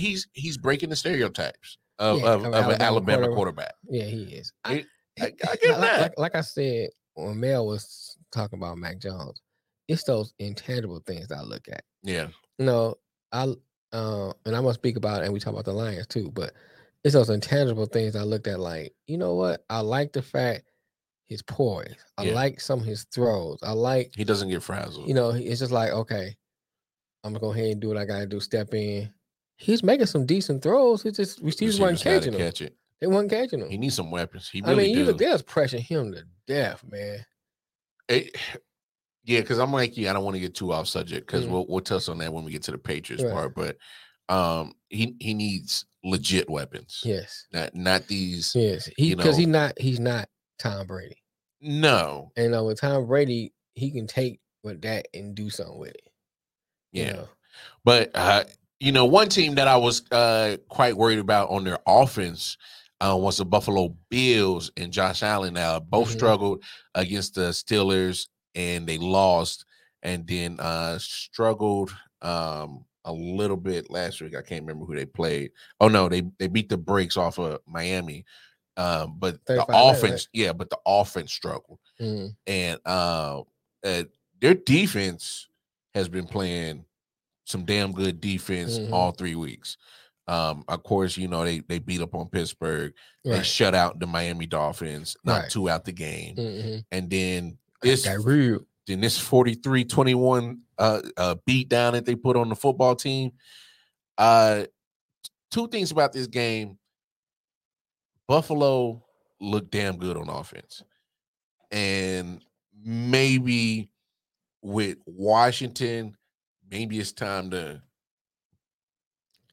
[0.00, 3.34] He's he's breaking the stereotypes of, Yeah, of, of an Alabama Alabama quarterback.
[3.36, 3.74] quarterback.
[3.88, 4.52] Yeah, he is.
[4.64, 4.84] I-
[5.20, 6.00] I, I- I get like, that.
[6.00, 9.42] Like, like I said, when Mel was talking about Mac Jones,
[9.88, 11.82] it's those intangible things that I look at.
[12.02, 12.94] Yeah, You know,
[13.32, 13.42] I
[13.92, 16.52] uh, and I'm gonna speak about it, and we talk about the Lions too, but
[17.04, 18.60] it's those intangible things I looked at.
[18.60, 19.64] Like, you know what?
[19.68, 20.70] I like the fact
[21.28, 21.96] his poise.
[22.16, 22.34] I Yeah.
[22.34, 23.58] like some of his throws.
[23.62, 25.08] I like he doesn't get frazzled.
[25.08, 26.34] you know, it's just like, okay,
[27.24, 29.12] I'm gonna go ahead and do what I gotta do, step in.
[29.60, 31.02] He's making some decent throws.
[31.02, 32.40] He just receivers weren't catching them.
[32.40, 32.74] catch it.
[33.00, 33.68] They weren't catching him.
[33.68, 34.48] He needs some weapons.
[34.48, 35.00] He really I mean, do.
[35.00, 37.24] you look, they pressuring him to death, man.
[38.08, 38.36] It-
[39.24, 41.50] yeah, because I'm like, yeah, I don't want to get too off subject because Mhm.
[41.50, 43.32] we'll we'll touch on that when we get to the Patriots Right.
[43.32, 43.54] part.
[43.54, 43.76] But
[44.34, 48.54] um, he he needs legit weapons, Yes, not not these.
[48.54, 48.88] yes.
[48.96, 51.22] He You because he's not he's not Tom Brady.
[51.60, 55.90] No, And uh, with Tom Brady, he can take with that and do something with
[55.90, 56.08] it.
[56.92, 57.28] yeah, know?
[57.84, 58.44] but uh,
[58.80, 62.56] you know, one team that I was uh quite worried about on their offense.
[63.02, 65.54] Uh, was the Buffalo Bills and Josh Allen.
[65.54, 66.12] Now both Mhm.
[66.12, 66.64] struggled
[66.94, 69.64] against the Steelers and they lost,
[70.02, 74.36] and then uh struggled um a little bit last week.
[74.36, 75.52] I can't remember who they played.
[75.80, 78.26] Oh no, they they beat the brakes off of Miami.
[78.76, 79.96] Um, but the 35 right?
[79.96, 82.36] offense, yeah, but the offense struggled, Mhm.
[82.46, 83.42] and uh,
[83.82, 84.04] uh,
[84.42, 85.48] their defense
[85.94, 86.84] has been playing
[87.50, 88.92] some damn good defense Mhm.
[88.92, 89.76] all three weeks.
[90.28, 92.94] Um, of course, you know they they beat up on Pittsburgh.
[93.24, 95.50] They shut out the Miami Dolphins, not Right.
[95.50, 96.84] two out the game, Mhm.
[96.92, 98.04] and then This
[98.86, 103.32] then this 43-21 uh uh beat down that they put on the football team.
[104.18, 104.66] Uh
[105.50, 106.78] two things about this game.
[108.28, 109.02] Buffalo
[109.40, 110.82] looked damn good on offense.
[111.70, 112.44] And
[112.84, 113.90] maybe
[114.62, 116.16] with Washington,
[116.70, 117.82] maybe it's time to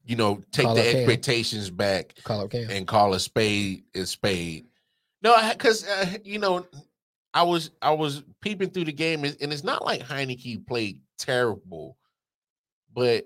[0.06, 4.66] you know take Call the expectations back Call and call a spade a spade.
[5.22, 6.66] No, because uh, you know,
[7.34, 11.00] I was I was peeping through the game, and and it's not like Heineke played
[11.18, 11.98] terrible,
[12.94, 13.26] but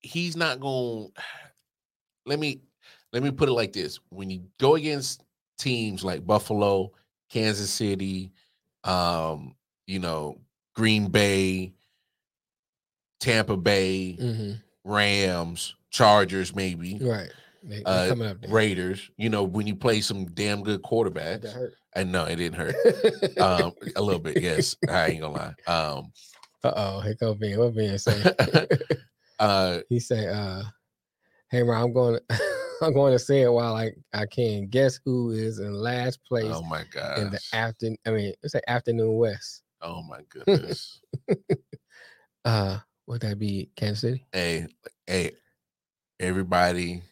[0.00, 1.10] he's not going.
[2.26, 2.62] Let me
[3.12, 5.22] let me put it like this: when you go against
[5.58, 6.90] teams like Buffalo,
[7.28, 8.32] Kansas City,
[8.82, 9.54] um,
[9.86, 10.40] you know,
[10.74, 11.74] Green Bay,
[13.24, 14.60] Tampa Bay, Mhm.
[14.84, 17.30] Rams, Chargers, maybe Right.
[17.62, 18.34] They, uh.
[18.48, 19.10] Raiders.
[19.16, 21.72] You know, when you play some damn good That quarterbacks, hurt.
[21.94, 22.76] and no, it didn't hurt.
[23.40, 24.76] Um, a little bit, yes.
[24.88, 25.54] I ain't gonna lie.
[25.66, 26.12] Um,
[26.62, 27.58] uh oh, here go Ben.
[27.58, 28.22] What Ben say?
[29.38, 30.62] uh, he say, uh,
[31.50, 32.40] hey man, I'm going to
[32.82, 34.66] I'm going to say it while I, I can.
[34.68, 38.52] Guess who is in last place oh my god, in the afternoon I mean it's
[38.54, 39.62] like afternoon west.
[39.80, 41.00] oh my goodness.
[42.44, 44.26] Uh would that be Kansas City?
[44.32, 44.66] hey,
[45.06, 45.32] hey,
[46.20, 47.02] everybody,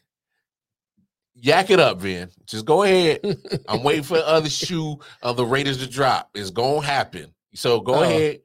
[1.35, 2.31] yak it up, Vin.
[2.47, 3.21] Just go ahead.
[3.69, 6.31] I'm waiting for the other shoe of the Raiders to drop.
[6.35, 7.35] It's gonna happen.
[7.55, 8.03] So go Oh.
[8.03, 8.41] ahead,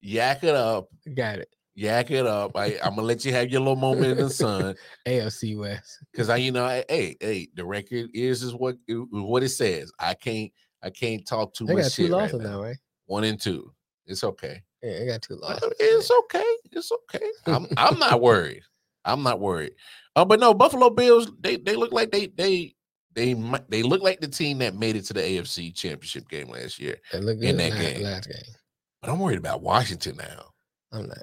[0.00, 1.48] yak it up, Got it.
[1.74, 2.56] yak it up.
[2.56, 4.74] I, I'm gonna let you have your little moment in the sun.
[5.06, 5.98] AFC West.
[6.14, 9.48] Cause I, you know, I, hey, hey, the record is is what is what it
[9.50, 9.90] says.
[9.98, 10.50] I can't,
[10.82, 12.38] I can't talk too They much got two shit right now.
[12.38, 12.76] now, right?
[13.06, 13.72] One and two.
[14.06, 14.62] It's okay.
[14.82, 15.72] Yeah, they got two Uh, losses.
[15.78, 16.56] It's okay.
[16.72, 17.26] It's okay.
[17.46, 18.62] I'm, I'm not worried.
[19.04, 19.72] I'm not worried.
[20.16, 21.30] Uh, but no, Buffalo Bills.
[21.40, 22.74] They, they look like they, they,
[23.14, 26.48] they might they look like the team that made it to the AFC Championship game
[26.48, 26.96] last year.
[27.12, 28.02] They look in that last, game.
[28.02, 28.54] last game.
[29.02, 30.44] But I'm worried about Washington now.
[30.92, 31.18] I'm not.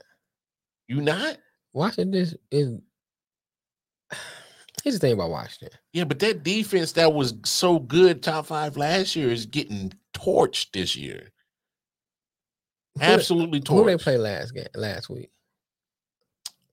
[0.87, 1.37] You not?
[1.73, 2.77] Washington is, is
[4.83, 5.77] here's the thing about Washington.
[5.93, 10.71] Yeah, but that defense that was so good top five last year is getting torched
[10.73, 11.31] this year.
[13.01, 14.01] Absolutely Who they torched.
[14.01, 15.29] play last game last week?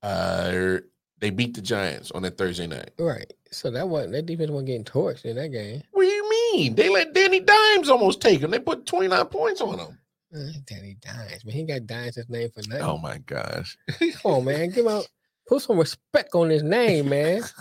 [0.02, 0.78] Uh,
[1.18, 2.90] they beat the Giants on that Thursday night.
[2.98, 3.32] Right.
[3.50, 5.82] So that wasn't that defense wasn't getting torched in that game.
[5.92, 6.74] What do you mean?
[6.74, 8.50] They let Danny Dimes almost take him.
[8.50, 9.98] They put 29 points on him.
[10.34, 11.54] Uh, Danny Dimes, man.
[11.54, 12.84] He got Dimes his name for nothing.
[12.84, 13.76] Oh my gosh.
[13.98, 14.70] Come on, man.
[14.70, 15.06] Give out
[15.46, 17.42] put some respect on his name, man.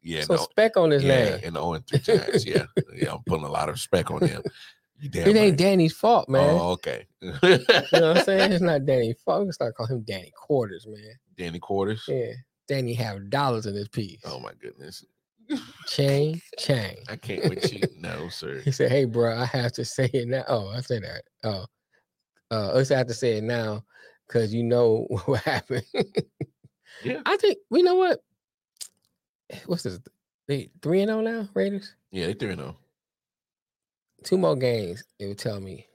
[0.00, 1.40] Yeah, some no, respect on his yeah, name.
[1.44, 2.46] and the 0 3 Giants.
[2.46, 2.64] Yeah,
[2.94, 4.42] yeah, I'm putting a lot of respect on him.
[5.00, 5.56] You It ain't.
[5.56, 6.56] Danny's fault, man.
[6.58, 7.06] Oh, okay.
[7.20, 8.52] You know what I'm saying?
[8.52, 9.40] It's not Danny's fault.
[9.40, 11.14] We can start calling him Danny Quarters, man.
[11.36, 12.04] Danny Quarters.
[12.08, 12.32] Yeah.
[12.66, 14.20] Danny have dollars in his piece.
[14.24, 15.04] Oh my goodness.
[15.86, 16.96] Chain, chain.
[17.08, 17.82] I can't with you.
[17.96, 18.60] No, sir.
[18.60, 21.22] He said, "Hey, bro, I have to say it now." Oh, I said that.
[21.44, 21.64] Oh,
[22.50, 23.82] uh, I have to say it now
[24.26, 25.86] because you know what happened.
[27.02, 27.22] Yeah.
[27.24, 28.20] I think we know what.
[29.64, 29.98] What's this?
[30.46, 31.94] They three and zero now, Raiders.
[32.10, 32.76] Yeah, they 3 and 0.
[34.24, 35.04] Two more games.
[35.18, 35.86] It would tell me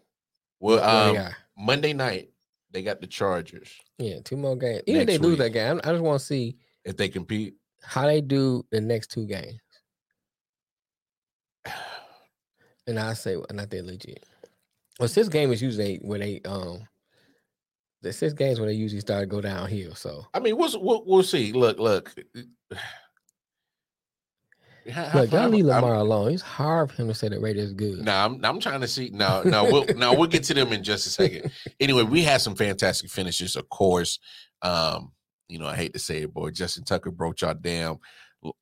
[0.59, 1.33] Well, um.
[1.57, 2.29] Monday night,
[2.71, 3.71] they got the Chargers.
[3.97, 4.81] Yeah, two more games.
[4.87, 7.55] Even if they next lose that game, I just want to see If they compete,
[7.83, 9.59] how they do the next two games.
[12.85, 14.25] And I say, well, not that legit.
[14.99, 16.85] Well, six game is usually where they um,
[18.01, 19.95] the six games where they usually start to go downhill.
[19.95, 21.53] So I mean, we'll, we'll, we'll see.
[21.53, 22.13] Look, look.
[24.91, 26.33] How- how look, y'all leave I'm- Lamar alone.
[26.33, 27.99] It's hard for him to say that Raiders is good.
[27.99, 29.09] No, I'm I'm trying to see.
[29.13, 31.51] No, no, we'll no, we'll get to them in just a second.
[31.79, 34.19] Anyway, we had some fantastic finishes, of course.
[34.61, 35.11] Um,
[35.49, 36.51] you know, I hate to say it, boy.
[36.51, 37.97] Justin Tucker broke y'all damn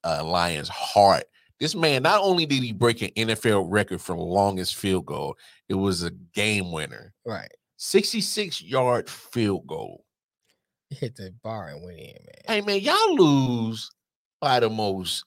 [0.03, 1.23] uh, Lions' heart.
[1.59, 5.35] This man, not only did he break an NFL record for longest field goal,
[5.69, 7.13] it was a game winner.
[7.25, 7.51] Right.
[7.77, 10.03] 66 yard field goal.
[10.89, 12.35] Hit the bar and went in, man.
[12.47, 13.89] Hey man, y'all lose
[14.41, 15.23] by the most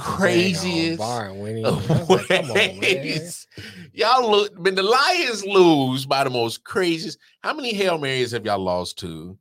[0.00, 1.64] craziest bar and went in.
[1.66, 3.46] of I was like, on, ways.
[3.92, 7.18] Y'all look when the Lions lose by the most craziest.
[7.42, 9.36] How many Hail Marys have y'all lost to?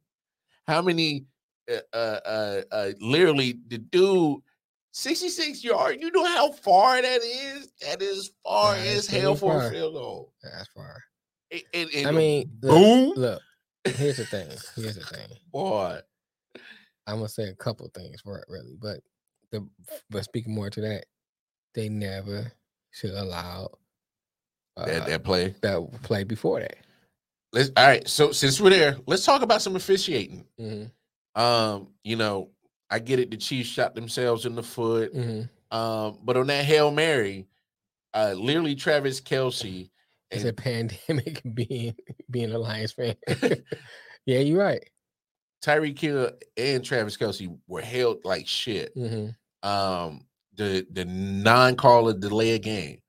[0.68, 1.26] How many
[1.72, 4.40] uh uh uh, uh literally the dude
[4.94, 7.72] 66 yard, you know how far that is?
[7.82, 9.68] That is far as hell for far.
[9.68, 10.34] a field goal.
[10.42, 11.04] That's far.
[11.52, 13.42] And- and- and I mean, look, boom, look.
[13.86, 14.48] Here's the thing.
[14.76, 15.28] Here's the thing.
[15.52, 16.00] boy.
[17.06, 19.00] I'm gonna say a couple things for it, really, but
[19.52, 19.68] the
[20.10, 21.06] but speaking more to that,
[21.74, 22.52] they never
[22.92, 23.70] should allow
[24.76, 25.56] uh, That, that play.
[25.62, 26.78] that play before that.
[27.54, 28.08] Let's all right.
[28.08, 30.46] So since we're there, let's talk about some officiating.
[30.60, 31.42] Mm-hmm.
[31.42, 32.50] Um, you know,
[32.90, 33.32] I get it.
[33.32, 35.14] The Chiefs shot themselves in the foot.
[35.14, 35.78] Mm-hmm.
[35.78, 37.48] Um, but on that Hail Mary,
[38.14, 39.90] uh, literally Travis Kelce
[40.32, 41.96] It's and a pandemic being
[42.32, 43.16] being a Lions fan.
[44.26, 44.90] yeah, you're right.
[45.68, 48.96] Tyreek Hill and Travis Kelce were held like shit.
[48.96, 49.68] Mm-hmm.
[49.68, 50.22] Um,
[50.56, 53.00] the the non-call of delay a game.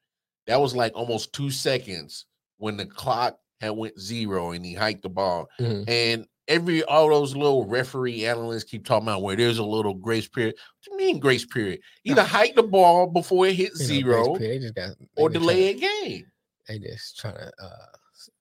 [0.47, 5.03] That was like almost two seconds when the clock had went zero and he hiked
[5.03, 5.49] the ball.
[5.61, 5.89] Mm-hmm.
[5.89, 10.27] And every all those little referee analysts keep talking about where there's a little grace
[10.27, 10.55] period.
[10.57, 11.81] What do you mean grace period?
[12.05, 16.27] Either hike the ball before it hit zero they just got or delay a game.
[16.67, 17.87] They just trying to, uh,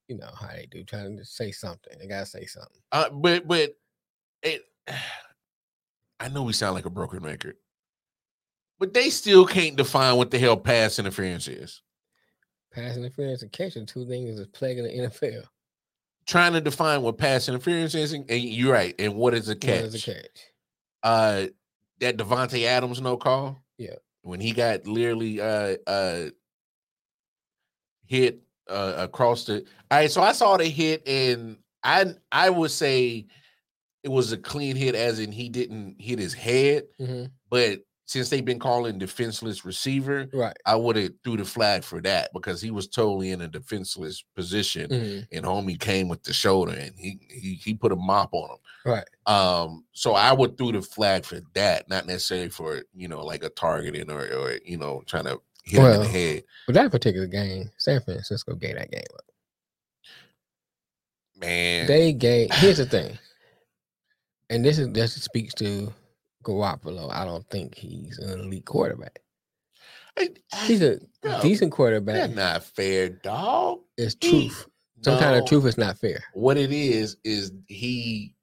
[0.07, 1.97] you know how they do, trying to say something.
[1.99, 2.81] They gotta say something.
[2.91, 3.75] Uh, but but
[4.47, 4.61] it,
[6.19, 7.55] I know we sound like a broken record,
[8.79, 11.81] but they still can't define what the hell pass interference is.
[12.73, 15.43] Pass interference and catch are two things is plaguing the NFL.
[16.25, 18.93] Trying to define what pass interference is, and, and you're right.
[18.99, 19.83] And what is a What catch?
[19.83, 20.39] is a catch?
[21.03, 21.45] Uh,
[21.99, 23.59] that Davante Adams no call.
[23.77, 23.95] Yeah.
[24.23, 26.25] when he got literally uh uh
[28.07, 29.59] hit uh across the.
[29.91, 33.27] All right, so I saw the hit, and I I would say
[34.07, 36.83] it was a clean hit, as in he didn't hit his head.
[36.97, 40.55] hmm But since they've been calling defenseless receiver, Right.
[40.65, 44.23] I would have threw the flag for that because he was totally in a defenseless
[44.33, 48.29] position, hmm and homie came with the shoulder, and he he he put a mop
[48.33, 48.57] on him.
[48.85, 49.07] Right.
[49.25, 53.43] Um, so I would throw the flag for that, not necessarily for you know like
[53.43, 56.43] a targeting or or you know trying to hit him in the head.
[56.65, 59.25] But that particular game, San Francisco gave that game up.
[61.35, 62.51] Man, They gave.
[62.53, 63.19] Here's the thing,
[64.49, 65.93] and this is this speaks to
[66.43, 67.11] Garoppolo.
[67.11, 69.19] I don't think he's an elite quarterback.
[70.17, 72.31] I- I- He's a Bro, decent that's quarterback.
[72.35, 73.81] not fair, dog.
[73.97, 74.67] It's he- truth.
[75.03, 76.23] Some kind of truth is not fair.
[76.33, 78.33] What it is is he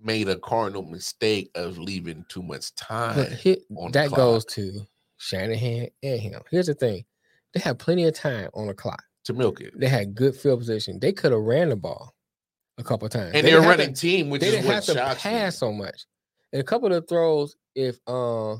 [0.00, 3.28] made a cardinal mistake of leaving too much time.
[3.32, 3.58] He,
[3.92, 6.42] that goes to Shanahan and him.
[6.48, 7.04] Here's the thing:
[7.54, 9.02] they had plenty of time on the clock.
[9.24, 9.78] to milk it.
[9.78, 10.98] They had good field position.
[11.00, 12.14] They could have ran the ball
[12.80, 13.32] a couple times.
[13.34, 15.30] And They they're didn't to- running team, which they didn't have to shocks me.
[15.30, 16.06] pass so much.
[16.52, 18.56] And a couple of the throws, if uh uh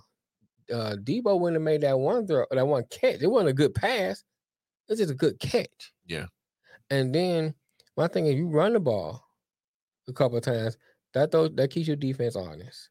[1.02, 4.22] Debo wouldn't have made that one throw, that one catch, it wasn't a good pass.
[4.88, 5.92] It's just a good catch.
[6.06, 6.26] Yeah.
[6.90, 7.54] And then
[7.96, 9.24] my thing is you run the ball
[10.09, 10.76] a couple of times,
[11.14, 12.88] that those that keeps your defense honest.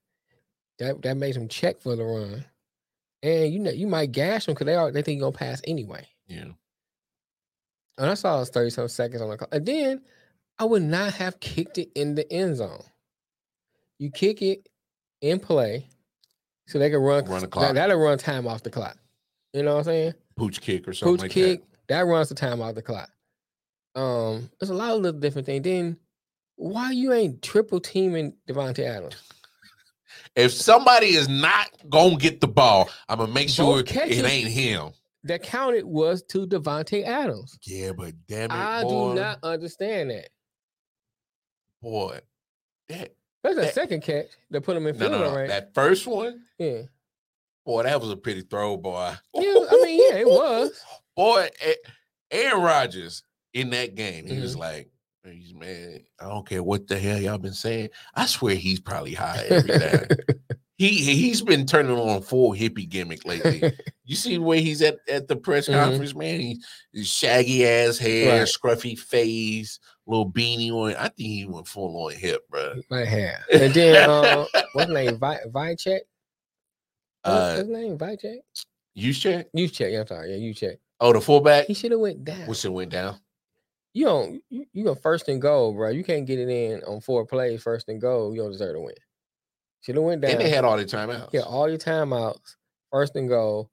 [0.79, 2.45] That that makes them check for the run.
[3.23, 5.61] And you know you might gash them because they are they think you're gonna pass
[5.65, 6.05] anyway.
[6.27, 6.45] Yeah.
[7.97, 9.49] And I saw it was 30 some seconds on the clock.
[9.53, 10.01] And then
[10.59, 12.83] I would not have kicked it in the end zone.
[13.97, 14.67] You kick it
[15.21, 15.87] in play
[16.67, 17.73] so they can run, Run the that- clock.
[17.73, 18.97] That'll run time off the clock.
[19.53, 20.13] You know what I'm saying?
[20.35, 22.01] Pooch kick or something Pooch like kick, that.
[22.01, 23.09] runs the time off the clock.
[23.95, 25.63] Um, there's a lot of little different things.
[25.63, 25.97] Then
[26.55, 29.15] why you ain't triple teaming Davante Adams?
[30.35, 34.91] If somebody is not gonna get the ball, I'm gonna make sure it ain't him.
[35.23, 37.57] That counted was to Davante Adams.
[37.65, 40.29] Yeah, but damn it, I boy, do not understand that.
[41.81, 42.19] Boy.
[42.89, 43.13] That,
[43.43, 45.37] That's a second catch that put him in no, field no, goal no.
[45.37, 45.49] range.
[45.49, 46.81] That first one, Yeah.
[47.65, 49.13] boy, that was a pretty throw, boy.
[49.35, 50.71] Yeah, I mean, yeah, it was.
[51.15, 51.49] boy,
[52.31, 54.41] Aaron Rodgers in that game, he Mm-hmm.
[54.41, 54.89] was like,
[55.23, 57.89] he's man, I don't care what the hell y'all been saying.
[58.15, 60.07] I swear he's probably high every time.
[60.77, 63.73] he he's been turning on full hippie gimmick lately.
[64.05, 65.73] you see the way he's at at the press Mhm.
[65.83, 66.39] conference, man.
[66.39, 66.61] He,
[66.93, 68.47] his shaggy ass hair, Right.
[68.47, 70.95] scruffy face, little beanie on.
[70.95, 72.75] I think he went full on hip, bro.
[72.89, 73.39] Might have.
[73.53, 75.17] And then uh what's his name?
[75.19, 75.39] Vi-?
[75.51, 75.87] What's
[77.23, 77.97] Uh, his name?
[77.97, 78.37] Vicek?
[78.95, 79.47] you check.
[79.53, 79.93] You check.
[79.93, 80.31] I'm sorry.
[80.31, 80.77] Yeah, you check.
[80.99, 81.65] Oh, the fullback.
[81.67, 82.47] He should have went down.
[82.47, 83.19] Which it went down.
[83.93, 85.89] You don't you, you go first and goal, bro.
[85.89, 88.33] You can't get it in on four plays, first and goal.
[88.35, 88.95] You don't deserve to win.
[89.81, 90.31] Should have went down.
[90.31, 91.29] And they had all the timeouts.
[91.31, 92.55] yeah, all your timeouts,
[92.91, 93.69] first and goal.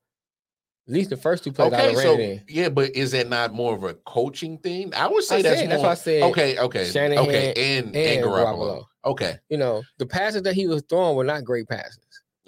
[0.89, 2.43] At least the first two plays I Okay, ran so in.
[2.49, 4.95] yeah, but is that not more of a coaching thing?
[4.95, 5.79] I would say I that's said- more.
[5.79, 8.57] that's why I said okay, okay, Shanahan okay, and and, and Garoppolo.
[8.57, 8.85] Garoppolo.
[9.05, 11.99] Okay, You know, the passes that he was throwing were not great passes.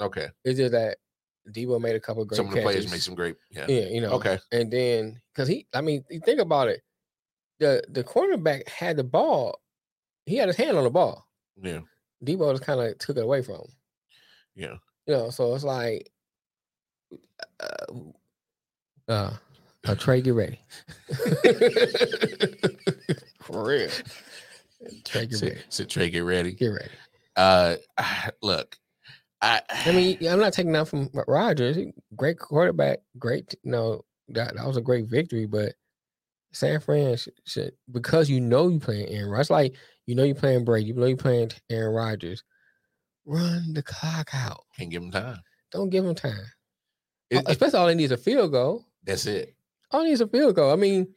[0.00, 0.28] okay.
[0.44, 0.98] It's just that
[1.50, 2.72] Debo made a couple great Some of the catches.
[2.74, 3.36] players make some great.
[3.50, 3.66] Yeah.
[3.68, 4.10] Yeah, you know.
[4.12, 4.38] Okay.
[4.52, 6.82] And then because he, I mean, you think about it,
[7.58, 9.60] the the cornerback had the ball,
[10.26, 11.26] he had his hand on the ball.
[11.62, 11.80] Yeah.
[12.24, 13.72] Debo just kind of took it away from him.
[14.56, 14.74] Yeah.
[15.06, 16.10] You know, so it's like,
[17.60, 17.86] uh,
[19.08, 19.30] uh,
[19.86, 20.60] uh Trey, get ready.
[23.42, 23.88] For real.
[25.04, 25.56] Trey, get ready.
[25.56, 26.52] Sit, sit, Trey, get ready.
[26.52, 26.90] Get ready.
[27.36, 27.76] Uh,
[28.42, 28.76] look,
[29.40, 29.60] I.
[29.70, 31.78] I mean, I'm not taking that from Rodgers.
[32.16, 33.54] Great quarterback, great.
[33.62, 35.74] You know that that was a great victory, but
[36.52, 39.74] San Fran should, should because you know you're playing Aaron Rodgers, like
[40.06, 42.42] you know you're playing Brady, you know you're playing Aaron Rodgers.
[43.24, 44.64] Run the clock out.
[44.76, 45.38] can't give him time.
[45.70, 46.46] Don't give him time.
[47.28, 48.86] It- it- Especially all they need is a field goal.
[49.08, 49.54] That's it.
[49.90, 50.70] Oh, All they need is a field goal.
[50.70, 51.08] I mean,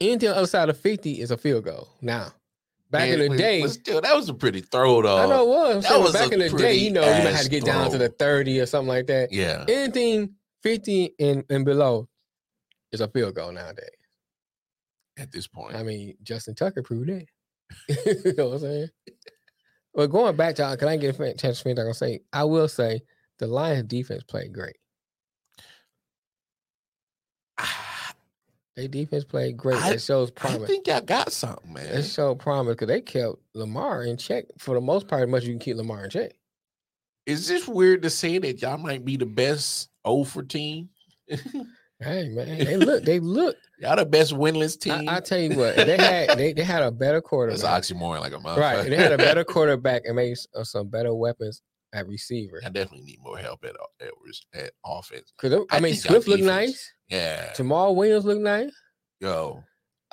[0.00, 1.88] anything on the other side of 50 is a field goal.
[2.00, 2.32] Now,
[2.90, 5.18] back Man, in the day, still, that was a pretty throw, though.
[5.18, 5.84] I know it was.
[5.84, 7.98] That was back in the day, you know, you might have to get down to
[7.98, 9.32] the 30 or something like that.
[9.32, 9.64] Yeah.
[9.68, 12.08] anything 50 and, and below
[12.92, 13.88] is a field goal nowadays.
[15.18, 17.28] At this point, I mean, Justin Tucker proved it.
[18.24, 18.88] you know what I'm saying?
[19.94, 21.78] But going back to, can I get a chance to finish?
[21.78, 23.02] I'm gonna say, I will say
[23.38, 24.76] the Lions defense played great.
[28.76, 29.80] Their defense played great.
[29.82, 30.62] I- it shows promise.
[30.62, 31.86] I think y'all got something, man.
[31.86, 35.22] It showed promise because they kept Lamar in check for the most part.
[35.22, 36.32] As much as you can keep Lamar in check.
[37.26, 40.88] Is this weird to say that y'all might be the best over team?
[42.02, 43.56] Hey man, they look, they look.
[43.78, 45.06] y'all the best winless team.
[45.06, 47.60] I, I tell you what, they had they, they had a better quarterback.
[47.60, 48.56] That's oxymoron like a motherfucker.
[48.56, 48.88] Right.
[48.88, 51.60] They had a better quarterback and maybe s- uh, some better weapons
[51.92, 52.60] at receiver.
[52.64, 54.10] I definitely need more help at at,
[54.62, 55.32] at offense.
[55.36, 56.92] Because I, I mean, Swift looked nice.
[57.08, 58.72] Yeah, Jamaal Williams looked nice.
[59.20, 59.62] yo,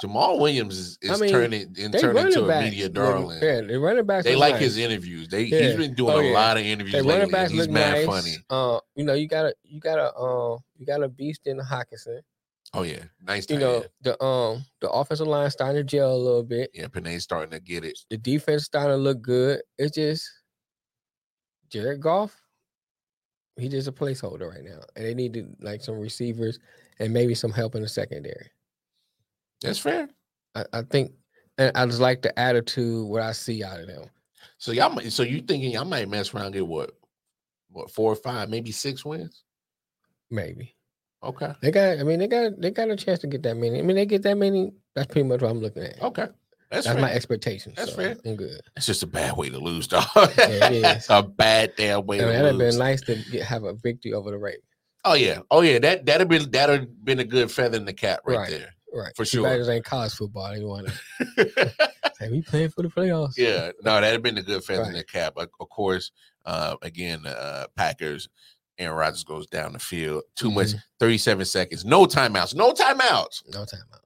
[0.01, 3.39] Jamaal Williams is, I mean, turning turning into a media darling.
[3.41, 4.25] Yeah, the running backs.
[4.25, 4.61] They like nice.
[4.61, 5.27] his interviews.
[5.27, 5.61] They Yeah.
[5.61, 7.93] he's been doing Oh, a lot of interviews They running and backs he's look mad
[7.93, 8.05] nice.
[8.05, 8.35] funny.
[8.49, 11.57] Uh, you know, you got a you got a um you got a beast in
[11.59, 12.19] Hockenson.
[12.73, 13.49] Oh yeah, nice.
[13.49, 13.89] You know, end.
[14.01, 16.69] the um the offensive line starting to gel a little bit.
[16.73, 17.97] yeah, Penei's starting to get it.
[18.09, 19.61] The defense starting to look good.
[19.79, 20.29] It's just
[21.69, 22.35] Jared Goff.
[23.57, 26.59] He just a placeholder right now, and they need to like some receivers
[26.99, 28.49] and maybe some help in the secondary.
[29.61, 30.09] That's fair.
[30.53, 31.13] I, I think,
[31.57, 34.09] and I just like the attitude what I see out of them.
[34.59, 36.91] So y'all, might, so you thinking y'all might mess around and get what,
[37.71, 39.43] what four or five, maybe six wins?
[40.29, 40.77] Maybe
[41.23, 41.97] Okay, they got.
[41.97, 43.79] I mean, they got they got a chance to get that many.
[43.79, 44.71] I mean, they get that many.
[44.93, 46.01] That's pretty much what I'm looking at.
[46.01, 46.27] okay,
[46.69, 47.73] that's, That's my expectation.
[47.75, 48.17] That's so fair.
[48.25, 48.59] I'm good.
[48.75, 50.05] It's just a bad way to lose, dog.
[50.15, 51.07] it is.
[51.09, 52.75] a bad damn way I mean, to that'd lose.
[52.75, 54.63] been nice to get, have a victory over the Ravens.
[55.05, 55.79] Oh yeah, oh yeah.
[55.79, 58.49] That that'd been that'd have been a good feather in the cap right, Right.
[58.49, 58.73] there.
[58.93, 59.13] Right.
[59.15, 59.43] For sure.
[59.43, 60.53] bad It ain't college football.
[60.53, 61.49] They want to
[62.15, 63.37] say we playing for the playoffs.
[63.37, 65.33] yeah, no, that'd have been a good feather in the cap.
[65.37, 66.11] Of of course,
[66.45, 68.27] uh, again, uh, Packers.
[68.79, 70.21] Aaron Rodgers goes down the field.
[70.35, 70.67] Too much.
[70.67, 70.81] Mhm.
[70.99, 71.83] Thirty-seven seconds.
[71.83, 72.53] No timeouts.
[72.53, 73.41] No timeouts.
[73.51, 73.96] No timeout.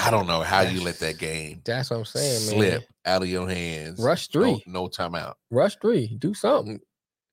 [0.00, 2.70] I don't know how you let that game That's what I'm saying, man.
[2.80, 3.98] slip out of your hands.
[4.00, 4.62] Rush three.
[4.66, 5.34] no timeout.
[5.50, 6.16] Rush three.
[6.18, 6.80] Do something.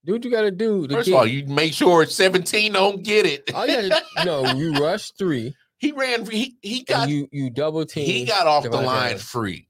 [0.04, 0.88] Do what you got to do.
[0.88, 3.50] First of all, you make sure 17 don't get it.
[3.54, 5.54] Oh, you gotta, no, you rush three.
[5.78, 6.26] he ran.
[6.30, 8.06] He he got and you you double team.
[8.06, 9.24] he got off the line Adams.
[9.24, 9.68] free.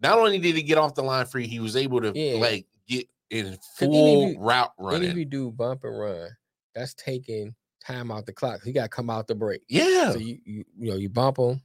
[0.00, 2.38] Not only did he get off the line free, he was able to Yeah.
[2.40, 5.18] like get in full you- route And if running.
[5.18, 6.28] you do bump and run,
[6.74, 7.54] that's taking
[7.84, 8.60] time out the clock.
[8.64, 9.62] He got to come out the break.
[9.68, 11.60] Yeah, So you, you you know you bump him,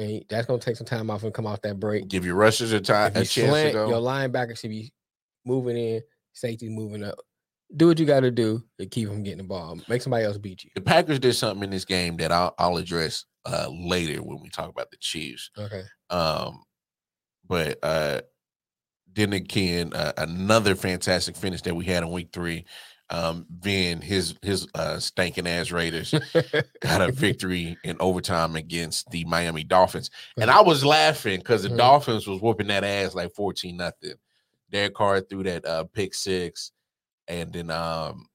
[0.00, 2.08] and that's gonna take some time off and come off that break.
[2.08, 3.88] give your rushers a time a chance to go.
[3.88, 4.92] your linebacker should be
[5.44, 7.18] moving in, safety moving up.
[7.76, 9.78] Do what you got to do to keep them getting the ball.
[9.88, 10.70] Make somebody else beat you.
[10.74, 14.48] the Packers did something in this game that I'll, I'll address uh, later when we
[14.48, 15.50] talk about the Chiefs.
[15.56, 15.82] Okay.
[16.08, 16.64] Um,
[17.46, 18.22] but uh,
[19.14, 22.64] then again, uh, another fantastic finish that we had in Week Three.
[23.10, 26.14] Um, Vin, his his uh, stinking ass Raiders
[26.80, 31.70] got a victory in overtime against the Miami Dolphins, and I was laughing because the
[31.70, 31.76] Mhm.
[31.78, 34.14] Dolphins was whooping that ass like fourteen nothing.
[34.70, 36.70] Derek Carr threw that uh, pick six,
[37.26, 38.26] and then um,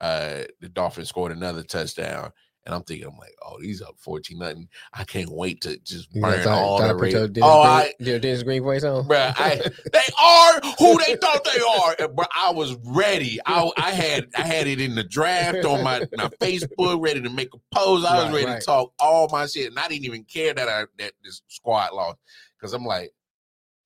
[0.00, 2.32] uh, the Dolphins scored another touchdown.
[2.66, 4.68] And I'm thinking, I'm like, oh, these up 14 nothing.
[4.92, 6.88] I can't wait to just burn got all the.
[7.28, 9.04] Dennis Oh, Green- I, Dennis Dennis Green voice on.
[9.08, 9.56] Bruh, I
[9.92, 11.96] they are who they thought they are.
[12.00, 13.38] And, bruh, I was ready.
[13.46, 17.30] I I had I had it in the draft on my, my Facebook, ready to
[17.30, 18.04] make a post.
[18.04, 18.60] I was Right, ready right.
[18.60, 21.92] to talk all my shit, and I didn't even care that I that this squad
[21.94, 22.18] lost
[22.58, 23.12] because I'm like,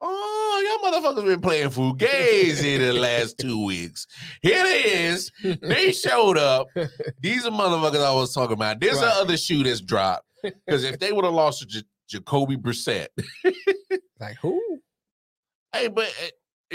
[0.01, 4.07] oh, y'all motherfuckers been playing fugazi the last two weeks.
[4.43, 5.31] Here it is.
[5.63, 6.69] They showed up.
[7.21, 8.81] These are motherfuckers I was talking about.
[8.81, 9.05] There's Right.
[9.15, 13.09] the other shoe that's dropped because if they would have lost to J- Jacoby Brissett.
[14.21, 14.61] like who?
[15.73, 16.13] Hey, but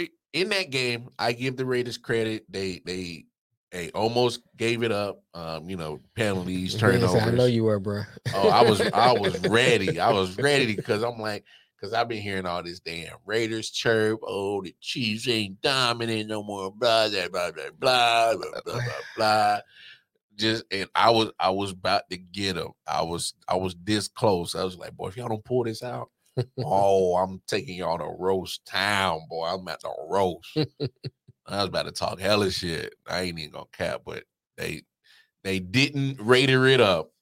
[0.00, 2.44] uh, in that game, I give the Raiders credit.
[2.48, 3.24] They they
[3.72, 5.20] they almost gave it up.
[5.34, 7.22] Um, you know, penalties, turnovers.
[7.22, 8.02] I know you were, bro.
[8.34, 10.00] Oh, I was I was ready.
[10.00, 11.44] I was ready because I'm like,
[11.76, 14.20] because I've been hearing all this damn Raiders chirp.
[14.22, 16.72] Oh, the Chiefs ain't dominant no more.
[16.72, 18.80] Blah blah blah blah blah blah uh, blah blah.
[19.16, 19.58] blah.
[20.36, 22.72] Just and I was I was about to get them.
[22.86, 24.54] I was I was this close.
[24.54, 26.10] I was like, boy, if y'all don't pull this out,
[26.64, 29.46] oh, I'm taking y'all to roast town, boy.
[29.46, 30.56] I'm at the roast.
[31.48, 32.94] I was about to talk hella shit.
[33.08, 34.24] I ain't even gonna cap, but
[34.56, 34.82] they
[35.44, 37.12] they didn't Raider it up,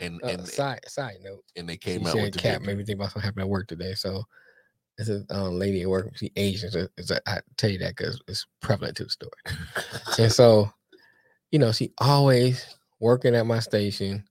[0.00, 1.44] and Uh, and side side note.
[1.56, 2.66] and they came out with victory.
[2.66, 3.94] made me think about something happened at work today.
[3.94, 4.24] So
[4.98, 6.10] this is um lady at work.
[6.16, 6.70] She Asian.
[6.70, 9.32] So it's a, I tell you that because it's prevalent to the story.
[10.18, 10.70] and so,
[11.50, 12.64] you know, she always
[13.00, 14.24] working at my station,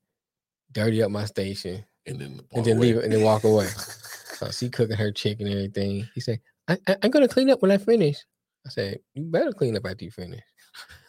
[0.71, 2.87] dirty up my station, and then and then away.
[2.87, 3.67] leave it and then walk away.
[3.67, 6.07] So she cooking her chicken and everything.
[6.13, 8.17] He said, I, I, I'm gonna clean up when I finish.
[8.65, 10.41] I said, You better clean up after you finish.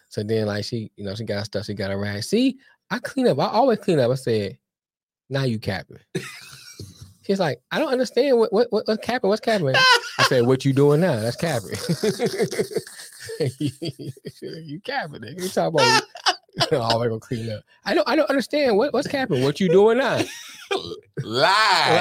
[0.08, 2.22] So then like she, you know, she got stuff, she got a rag.
[2.22, 2.56] See,
[2.94, 3.40] I clean up.
[3.40, 4.12] I always clean up.
[4.12, 4.56] I said,
[5.28, 5.98] now you capping.
[7.26, 9.30] She's like, I don't understand what what, what what's capping.
[9.30, 9.74] What's capping?
[9.74, 11.18] I said, what you doing now?
[11.18, 11.70] That's capping.
[14.64, 15.22] you capping.
[15.22, 15.42] Nigga.
[15.42, 16.02] You talking about
[16.72, 17.64] oh, we're gonna clean up.
[17.84, 19.42] I don't I don't understand what, what's capping.
[19.42, 20.20] What you doing now?
[21.24, 21.50] Lie.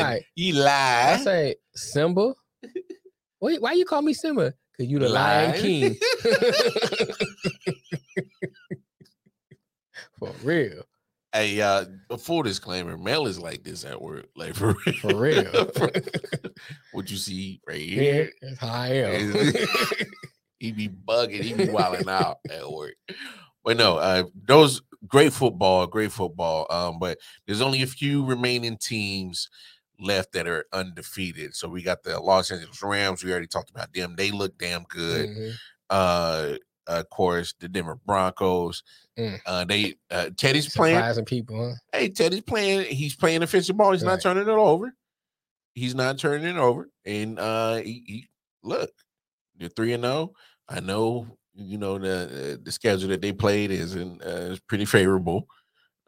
[0.03, 0.21] Right.
[0.35, 2.35] He I say Simba.
[3.41, 4.53] Wait, why you call me Simba?
[4.77, 5.61] Cause you the Lion Lion.
[5.61, 5.95] King.
[10.25, 10.83] For real.
[11.33, 14.95] Hey, uh, a full disclaimer: Mel is like this at work, like for real.
[14.95, 16.01] For real.
[16.91, 19.53] what you see right here, that's how I am.
[20.59, 22.95] he be bugging, he be wilding out at work.
[23.63, 26.67] But no, uh, those great football, great football.
[26.69, 27.17] Um, but
[27.47, 29.49] there's only a few remaining teams
[29.99, 31.55] left that are undefeated.
[31.55, 33.23] So we got the Los Angeles Rams.
[33.23, 34.15] We already talked about them.
[34.15, 35.29] They look damn good.
[35.29, 35.53] Mhm.
[35.89, 36.57] Uh,
[36.87, 38.83] of course, the Denver Broncos.
[39.17, 39.39] Mm.
[39.45, 40.95] Uh, they uh, Teddy's playing.
[40.95, 41.75] Surprising people, huh?
[41.91, 42.85] Hey, Teddy's playing.
[42.85, 43.91] He's playing offensive ball.
[43.91, 44.93] He's not turning it over.
[45.75, 46.89] He's not turning it over.
[47.05, 48.27] And uh, he, he
[48.63, 48.91] look,
[49.57, 50.33] they're three and zero.
[50.67, 51.27] I know.
[51.55, 55.47] You know the uh, the schedule that they played is in, uh, is pretty favorable.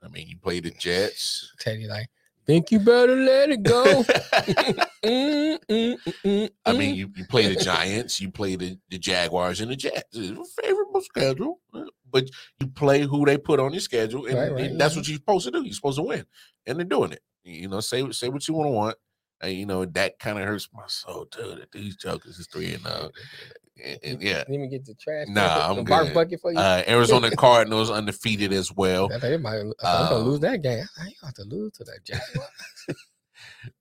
[0.03, 1.53] I mean, you play the Jets.
[1.59, 2.07] Teddy like,
[2.45, 4.03] think you better let it go.
[5.05, 8.97] Mm, mm, mm, mm, I mean, you, you play the Giants, you play the, the
[8.97, 10.03] Jaguars and the Jets.
[10.13, 11.59] It's a favorable schedule,
[12.09, 12.29] but
[12.59, 15.17] you play who they put on your schedule, and, Right, right, and that's what you're
[15.17, 15.63] supposed to do.
[15.63, 16.25] You're supposed to win,
[16.65, 17.21] and they're doing it.
[17.43, 18.97] You know, say say what you want to want.
[19.41, 21.55] And you know that kind of hurts my soul too.
[21.59, 23.11] That these jokers is three and zero.
[23.83, 25.27] And, and yeah, Let me get the trash.
[25.27, 26.13] Nah, I'm the good.
[26.13, 26.57] bucket for you.
[26.57, 29.11] uh, Arizona Cardinals undefeated as well.
[29.11, 29.57] I thought they might.
[29.57, 30.85] I thought they gonna lose um, that game.
[31.01, 32.49] I ain't got to lose to that Jaguars.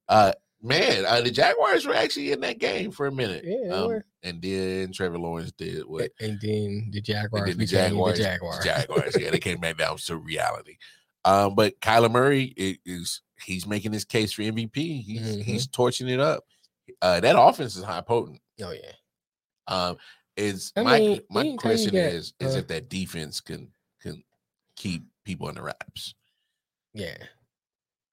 [0.08, 0.32] Uh,
[0.62, 3.44] man, uh, the Jaguars were actually in that game for a minute.
[3.46, 4.04] Yeah, um, were.
[4.22, 8.64] and then Trevor Lawrence did what and then the Jaguars then the Jaguars, the Jaguars.
[8.64, 10.76] Jaguars, yeah, they came back down to reality.
[11.24, 12.52] Um, but Kyler Murray
[12.84, 15.02] is he's making his case for MVP.
[15.02, 15.42] He's Mhm.
[15.42, 16.44] he's torching it up.
[17.00, 18.40] Uh, that offense is high potent.
[18.62, 18.92] Oh yeah.
[19.66, 19.96] Um,
[20.36, 24.22] is I my mean, my anytime question is is uh, if that defense can can
[24.76, 26.14] keep people in the wraps.
[26.92, 27.16] Yeah.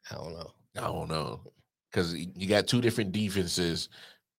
[0.10, 0.52] I don't know.
[0.78, 1.42] I don't know
[1.92, 3.90] because you got two different defenses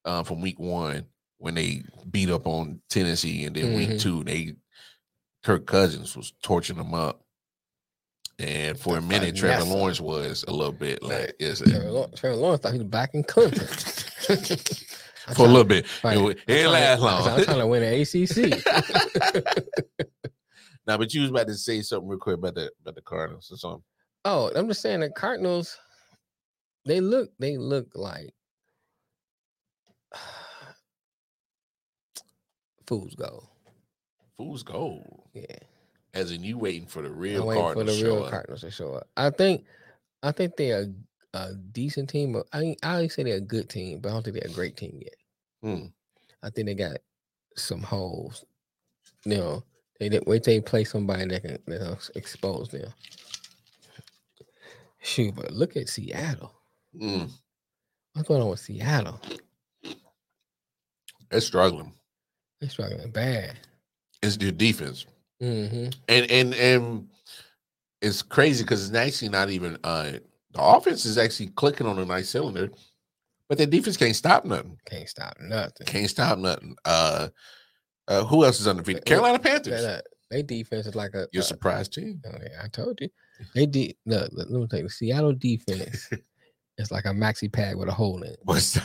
[0.04, 1.06] uh, from week one
[1.38, 3.76] when they beat up on Tennessee, and then Mhm.
[3.76, 4.54] week two they
[5.44, 7.24] Kirk Cousins was torching them up,
[8.38, 9.64] and for a minute Trevor.
[9.64, 13.22] Lawrence was a little bit like is Trevor, Trevor Lawrence thought he was back in
[13.24, 14.88] Clemson.
[15.36, 15.84] For a little bit.
[15.84, 19.96] It, wa- I'm it didn't last to- I'm trying to win the ACC.
[20.86, 23.48] now, but you was about to say something real quick about the about the Cardinals
[23.52, 23.84] or something.
[24.24, 25.78] Oh, I'm just saying the Cardinals.
[26.86, 27.30] They look.
[27.38, 28.34] They look like
[32.86, 33.46] fools gold.
[34.36, 35.44] Fool's gold, Yeah.
[36.14, 38.30] As in you waiting for the real I'm waiting for the to show real up.
[38.30, 39.08] Cardinals to show up.
[39.16, 39.64] I think,
[40.22, 40.82] I think they're
[41.34, 42.40] a, a decent team.
[42.52, 44.76] I I always say they're a good team, but I don't think they're a great
[44.76, 45.16] team yet.
[45.62, 45.86] Hmm.
[46.42, 46.98] I think they got
[47.56, 48.44] some holes.
[49.24, 49.64] You know,
[50.00, 52.92] they wait till they play somebody that can expose them.
[55.00, 56.52] Shoot, but look at Seattle.
[57.00, 57.30] Mm.
[58.12, 59.20] What's going on with Seattle?
[61.30, 61.92] They're struggling.
[62.60, 63.58] They're struggling bad.
[64.22, 65.06] It's their defense.
[65.42, 65.88] Mm-hmm.
[66.08, 67.08] and and and
[68.00, 70.12] it's crazy because it's actually not even uh
[70.52, 72.70] the offense is actually clicking on a nice cylinder,
[73.48, 74.78] but the defense can't stop nothing.
[74.86, 75.86] Can't stop nothing.
[75.86, 76.76] Can't stop nothing.
[76.84, 77.28] Uh,
[78.08, 79.04] uh who else is undefeated?
[79.04, 79.82] Carolina Panthers.
[79.82, 81.26] that, they defense is like a.
[81.32, 82.20] Your a- surprise team.
[82.26, 83.08] oh, I told you.
[83.54, 83.96] They did.
[84.06, 86.08] Look, look, let me tell you, the Seattle defense
[86.78, 88.38] is like a maxi pad with a hole in it.
[88.44, 88.78] But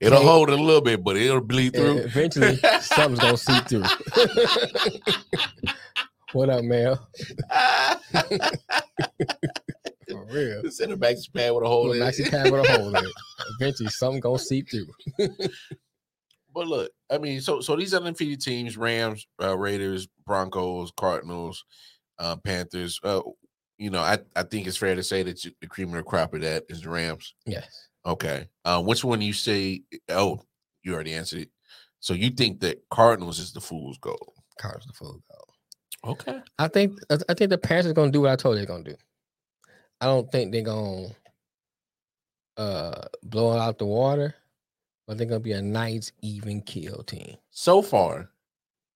[0.00, 0.26] it'll Hey.
[0.26, 1.98] hold it a little bit, but it'll bleed through.
[1.98, 3.84] eventually, something's gonna seep through.
[6.32, 6.96] what up, man?
[10.08, 10.62] For real.
[10.62, 12.30] the center back's pad with a hole in it.
[12.30, 13.12] pad with a hole in it.
[13.60, 14.86] Eventually, something gonna seep through.
[16.54, 21.64] But look, I mean, so so these undefeated teams: Rams, uh, Raiders, Broncos, Cardinals,
[22.18, 23.00] uh, Panthers.
[23.02, 23.22] Uh,
[23.78, 26.02] you know, I, I think it's fair to say that you, the cream of the
[26.04, 27.34] crop of that is the Rams.
[27.44, 27.88] Yes.
[28.06, 28.48] Okay.
[28.64, 29.82] Uh, which one you say?
[30.08, 30.40] Oh,
[30.82, 31.50] you already answered it.
[32.00, 34.34] So you think that Cardinals is the fool's gold?
[34.58, 36.12] Cardinals the full goal.
[36.12, 36.40] Okay.
[36.58, 36.98] I think
[37.28, 38.96] I think the Panthers are gonna do what I told you they're gonna do.
[40.00, 41.08] I don't think they're gonna
[42.56, 44.34] uh blow it out the water,
[45.06, 47.36] but they're gonna be a nice even kill team.
[47.50, 48.30] So far,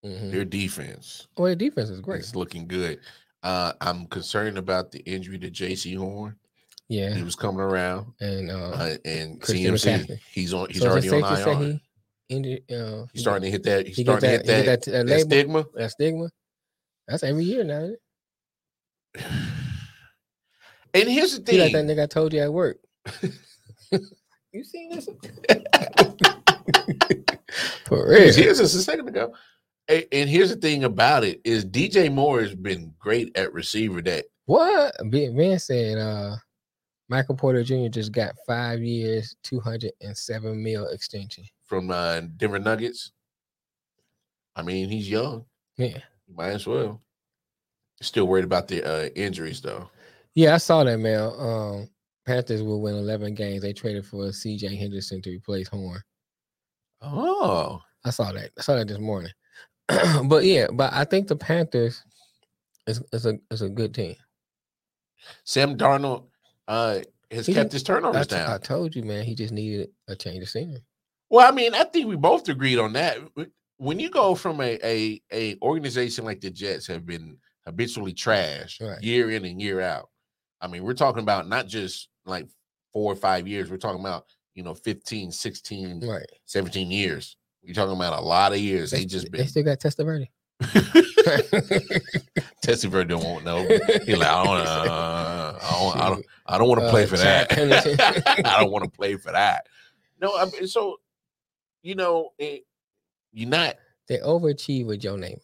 [0.05, 0.31] Mhm.
[0.31, 2.19] their defense Well, their defense is great.
[2.19, 2.99] It's looking good.
[3.43, 6.37] Uh, I'm concerned about the injury to Jaycee Horn.
[6.89, 10.07] Yeah, he was coming around, and uh, uh, and Christian CMC.
[10.07, 10.19] McCaffrey.
[10.31, 10.69] He's on.
[10.69, 11.59] He's so already is it on safe to say IR.
[11.59, 11.81] he
[12.29, 12.71] injured.
[12.71, 13.87] Uh, He's starting to hit that.
[13.87, 15.65] He's he get starting to hit that, that, that, uh, that stigma.
[15.75, 16.29] that stigma.
[17.07, 17.91] That's every year now.
[20.91, 22.79] And here's the He like that nigga I told you at work.
[24.51, 25.07] you seen this?
[27.85, 28.21] For real.
[28.21, 29.33] Here's, here's just a second ago.
[29.87, 34.01] And, and here's the thing about it is DJ Moore has been great at receiver.
[34.01, 34.95] That What?
[35.11, 36.37] Ben Ben said uh
[37.09, 37.87] Michael Porter Jr.
[37.89, 41.43] just got five years, 207 mil extension.
[41.65, 43.11] from uh, Denver Nuggets.
[44.55, 45.45] I mean, he's young.
[45.77, 45.99] Yeah.
[46.33, 47.01] Might as well.
[48.01, 49.89] Still worried about the uh, injuries though.
[50.35, 51.31] Yeah, I saw that, man.
[51.37, 51.89] Um,
[52.25, 53.61] Panthers will win 11 games.
[53.61, 56.01] They traded for CJ Henderson to replace Horn.
[57.01, 58.51] Oh, I saw that.
[58.57, 59.31] I saw that this morning.
[60.25, 62.03] but yeah, but I think the Panthers
[62.85, 64.15] is, is a is a good team.
[65.43, 66.25] Sam Darnold
[66.69, 66.99] uh,
[67.31, 68.49] has He kept his turnovers I down.
[68.51, 69.25] I told you, man.
[69.25, 70.83] He just needed a change of scenery.
[71.29, 73.17] Well, I mean, I think we both agreed on that.
[73.77, 78.81] When you go from a a, a organization like the Jets have been habitually trashed
[78.81, 79.01] Right.
[79.03, 80.09] year in and year out.
[80.61, 82.47] I mean, we're talking about not just like
[82.93, 83.69] four or five years.
[83.69, 86.25] We're talking about, you know, 15, 16, Right.
[86.45, 87.37] 17 years.
[87.61, 88.91] You're talking about a lot of years.
[88.91, 90.29] They, They, just they still got Testaverde.
[92.61, 93.63] Testaver don't want no.
[94.05, 97.05] He like, I don't, uh, I don't, I don't, I don't want to Uh, play
[97.05, 97.47] for that.
[98.45, 99.67] I don't want to play for that.
[100.21, 100.97] No, I mean, so
[101.81, 102.63] you know, it,
[103.31, 103.75] you're not.
[104.07, 105.39] They overachieve with Joe Namath.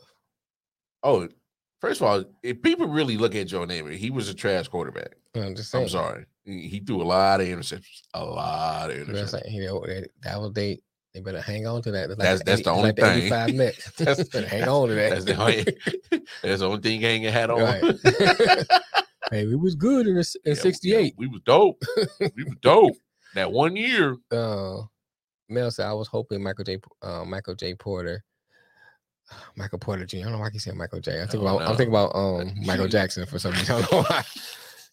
[1.04, 1.30] Oh,
[1.80, 5.16] first of all, if people really look at Joe Namath, he was a trash quarterback.
[5.36, 5.86] I'm just saying.
[5.86, 6.26] I'm sorry.
[6.44, 8.02] He he threw a lot of interceptions.
[8.14, 9.34] A lot of interceptions.
[9.34, 10.82] like, you know, that, that was they.
[11.16, 12.10] They better hang on to that.
[12.10, 13.20] It's That's- that's the only like thing.
[13.24, 13.92] 85 Mets.
[13.98, 15.10] That's- hang on to that.
[15.12, 15.64] That's the only
[16.44, 17.62] that's the only thing he ain't had on.
[17.62, 17.82] Right.
[19.32, 21.14] hey, we was good in, the, in Yeah, yeah, '68.
[21.18, 21.82] we was dope.
[22.20, 22.98] we was dope.
[23.34, 24.18] That one year.
[24.30, 24.82] uh
[25.48, 26.80] Mel said I was hoping Michael J.
[27.02, 27.76] Uh, Michael J.
[27.76, 28.22] Porter,
[29.56, 30.18] Michael Porter Jr.
[30.18, 31.22] I don't know why I keep saying Michael J.
[31.22, 33.74] I think Oh, about I'm thinking about um Michael Jackson for some reason.
[33.76, 34.24] I don't know why.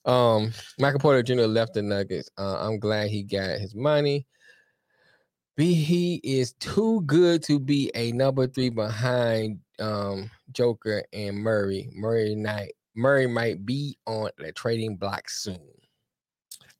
[0.04, 1.42] Um, Michael Porter Jr.
[1.46, 2.30] left the Nuggets.
[2.38, 4.26] Uh, I'm glad he got his money.
[5.56, 11.90] B he is too good to be a number three behind um Joker and Murray.
[11.94, 15.60] Murray night Murray might be on the trading block soon.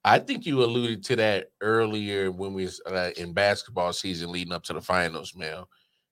[0.05, 4.53] I think you alluded to that earlier when we was uh, in basketball season leading
[4.53, 5.69] up to the finals, Mel.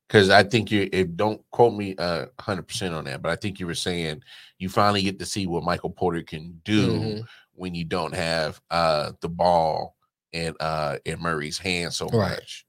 [0.09, 3.67] Because I think you don't quote me uh 100% on that, but I think you
[3.67, 4.23] were saying
[4.59, 7.25] you finally get to see what Michael Porter can do Mhm.
[7.55, 9.97] when you don't have uh the ball
[10.33, 12.31] in uh in Murray's hand so Right.
[12.33, 12.65] much.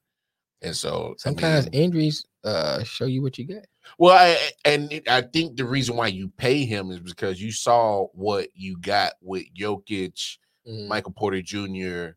[0.61, 3.67] And so I Sometimes mean, injuries uh show you what you get.
[3.97, 8.05] Well, I, and I think the reason why you pay him is because you saw
[8.13, 10.37] what you got with Jokic,
[10.67, 10.87] Mhm.
[10.87, 12.11] Michael Porter Jr.,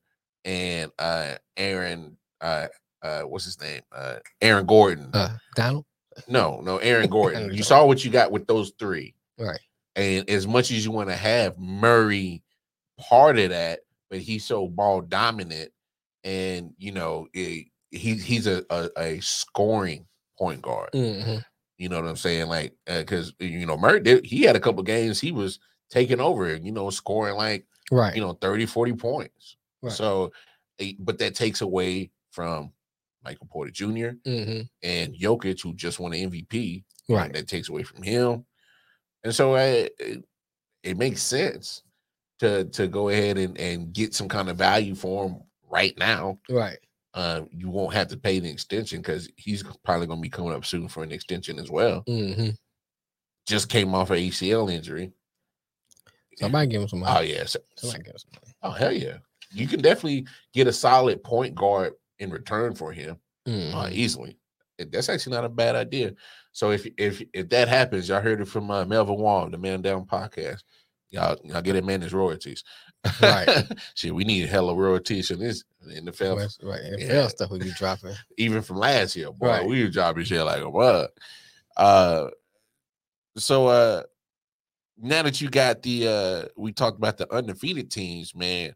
[0.45, 2.17] and uh Aaron.
[2.41, 2.69] Uh,
[3.03, 3.81] uh, what's his name?
[3.93, 5.11] Uh, Aaron Gordon.
[5.15, 5.85] Uh, Donald.
[6.29, 7.53] no, no, Aaron Gordon.
[7.55, 9.61] You saw what you got with those three, Right.
[9.97, 12.43] and as much as you want to have Murray
[12.99, 13.81] part of that,
[14.15, 15.73] but he's so ball dominant,
[16.23, 20.07] and you know it, he he's a, a a scoring
[20.39, 20.91] point guard.
[20.93, 21.45] Mhm.
[21.79, 22.47] You know what I'm saying?
[22.47, 25.59] Like, because you know, Murray, did- he had a couple games he was
[25.91, 28.15] taking over, you know, scoring like Right.
[28.15, 29.57] you know 30, 40 points.
[29.83, 29.93] Right.
[29.93, 30.33] So,
[30.79, 32.73] eh, but that takes away from
[33.25, 34.11] Michael Porter Jr.
[34.25, 34.69] Mhm.
[34.85, 36.85] and Jokic, who just won an MVP.
[37.09, 37.33] Right.
[37.33, 38.47] that takes away from him,
[39.25, 40.25] and so uh, it,
[40.85, 41.83] it makes sense
[42.45, 45.37] to to go ahead and and get some kind of value for him
[45.71, 46.39] right now.
[46.49, 46.79] Right.
[47.15, 50.53] Uh, you won't have to pay the extension because he's probably going to be coming
[50.53, 52.03] up soon for an extension as well.
[52.07, 52.51] hmm
[53.47, 55.13] just came off an ACL injury.
[56.39, 57.19] Somebody give him some money.
[57.19, 57.57] Oh yes.
[57.77, 58.55] Somebody give him some money.
[58.63, 59.19] Oh hell yeah.
[59.53, 63.93] You can definitely get a solid point guard in return for him uh, Mhm.
[63.93, 64.39] easily.
[64.79, 66.15] That's actually not a bad idea.
[66.53, 69.83] So if if if that happens, y'all heard it from uh, Melvin Wong, the Man
[69.83, 70.63] Down podcast.
[71.15, 72.65] Y'all y'all get that man his royalties.
[73.23, 73.49] Right.
[73.95, 76.39] Shit, we need hella royalties in this NFL.
[76.39, 76.81] That's right.
[76.83, 77.29] NFL Yeah.
[77.29, 78.15] stuff we be dropping.
[78.39, 79.47] even from last year, boy.
[79.47, 79.67] Right.
[79.67, 81.13] We were dropping shit like a what?
[81.77, 82.31] Uh
[83.37, 84.03] so uh
[84.99, 88.75] now that you got the uh we talked about the undefeated teams, man,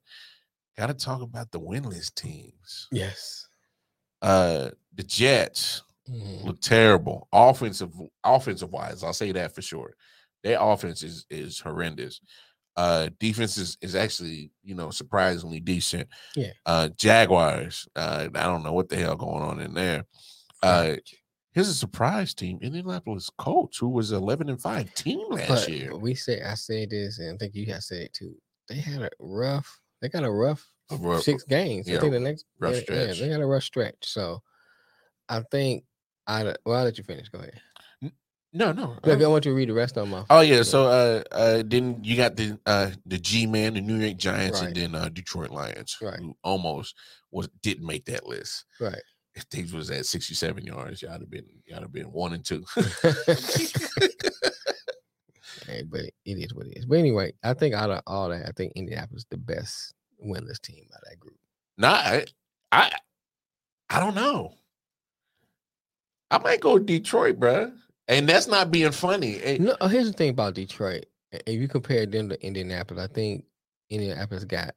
[0.77, 2.87] gotta talk about the winless teams.
[2.93, 3.49] Yes.
[4.23, 6.45] Uh the Jets Mhm.
[6.45, 7.29] look terrible.
[7.33, 7.93] Offensive
[8.25, 9.95] offensive wise, I'll say that for sure.
[10.49, 12.21] Their offense is is horrendous.
[12.75, 16.09] Uh defense is, is actually, you know, surprisingly decent.
[16.35, 16.53] Yeah.
[16.65, 20.07] Uh Jaguars, uh I don't know what the hell going on in there.
[20.63, 20.95] Uh
[21.53, 25.95] here's a surprise team, Indianapolis Colts, who was 11 and 5 team last but year.
[25.97, 28.35] we say I said this, and I think you have said it too.
[28.69, 29.81] They had a rough.
[30.01, 31.87] They got a rough A rough- six games.
[31.89, 33.97] yeah, I think the next rough yeah, yeah, they got a rough stretch.
[34.03, 34.41] So
[35.29, 35.85] I think
[36.29, 37.29] I well, I'll let you finish.
[37.29, 37.61] Go ahead.
[38.53, 38.97] No, no.
[39.05, 40.25] Look, I'm- want you to read the rest of them.
[40.31, 43.97] Oh yeah, so uh uh then you got the uh the G man, the New
[43.99, 44.69] York Giants, Right.
[44.69, 46.19] and then uh Detroit Lions, Right.
[46.19, 46.95] who almost
[47.31, 48.65] was didn't make that list.
[48.81, 49.01] right.
[49.35, 52.65] If things was at 67 yards, y'all have been y'all have been one and two.
[55.67, 56.87] Hey, but it is what it is.
[56.87, 59.93] But anyway, I think out of all that, I think Indianapolis the best
[60.25, 61.37] winless team out of that group.
[61.77, 62.25] Nah, I,
[62.73, 62.93] I
[63.91, 64.55] I don't know.
[66.31, 67.73] I might go Detroit, bruh.
[68.09, 69.39] And that's not being funny.
[69.43, 71.07] Eh, No, uh, here's the thing about Detroit.
[71.33, 73.45] If you compare them to Indianapolis, I think
[73.91, 74.75] Indianapolis got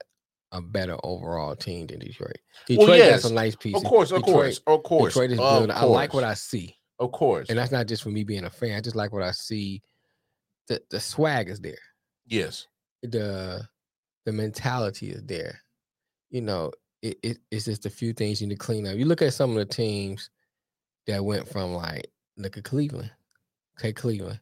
[0.51, 2.37] a better overall team than Detroit.
[2.69, 3.81] Well, Detroit yes, got some nice pieces.
[3.81, 5.13] Of course, of Detroit, course, of course.
[5.13, 5.71] Detroit is good.
[5.71, 7.49] I like what I see, Of course.
[7.49, 8.75] and that's not just for me being a fan.
[8.75, 9.81] I just like what I see.
[10.67, 11.79] The the swag is there.
[12.27, 12.67] yes.
[13.01, 13.61] the
[14.25, 15.59] the mentality is there.
[16.31, 16.71] You know,
[17.01, 18.95] it, it it's just a few things you need to clean up.
[18.97, 20.29] You look at some of the teams
[21.07, 22.07] that went from like
[22.37, 23.11] look at Cleveland,
[23.79, 24.39] okay, Cleveland,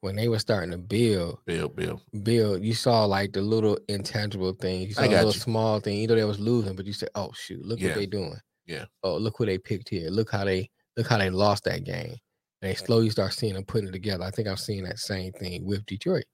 [0.00, 2.00] when they were starting to build, Bill, Bill.
[2.22, 4.88] build, you saw like the little intangible things.
[4.88, 5.40] You saw I the got little you.
[5.40, 5.98] small thing.
[5.98, 7.88] You know they was losing, but you said, "Oh shoot, look Yeah.
[7.88, 8.84] what they doing." Yeah.
[9.02, 10.10] Oh, look who they picked here.
[10.10, 12.16] Look how they look how they lost that game.
[12.60, 14.24] And they slowly start seeing them putting it together.
[14.24, 16.24] I think I'm seeing that same thing with Detroit.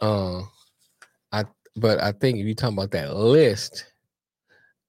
[0.00, 0.48] Um,
[1.32, 1.44] I
[1.76, 3.86] but I think if you talking about that list,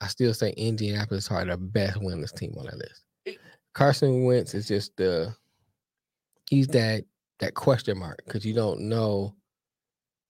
[0.02, 3.04] I still say Indianapolis are the best winless team on that list.
[3.74, 5.34] Carson Wentz is just the
[6.50, 7.04] he's that
[7.39, 9.36] that question mark because you don't know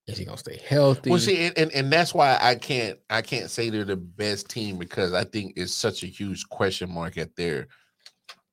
[0.08, 1.10] Is he gonna stay healthy?
[1.10, 4.50] Well, see, and, and and that's why I can't I can't say they're the best
[4.50, 7.68] team because I think it's such a huge question mark at their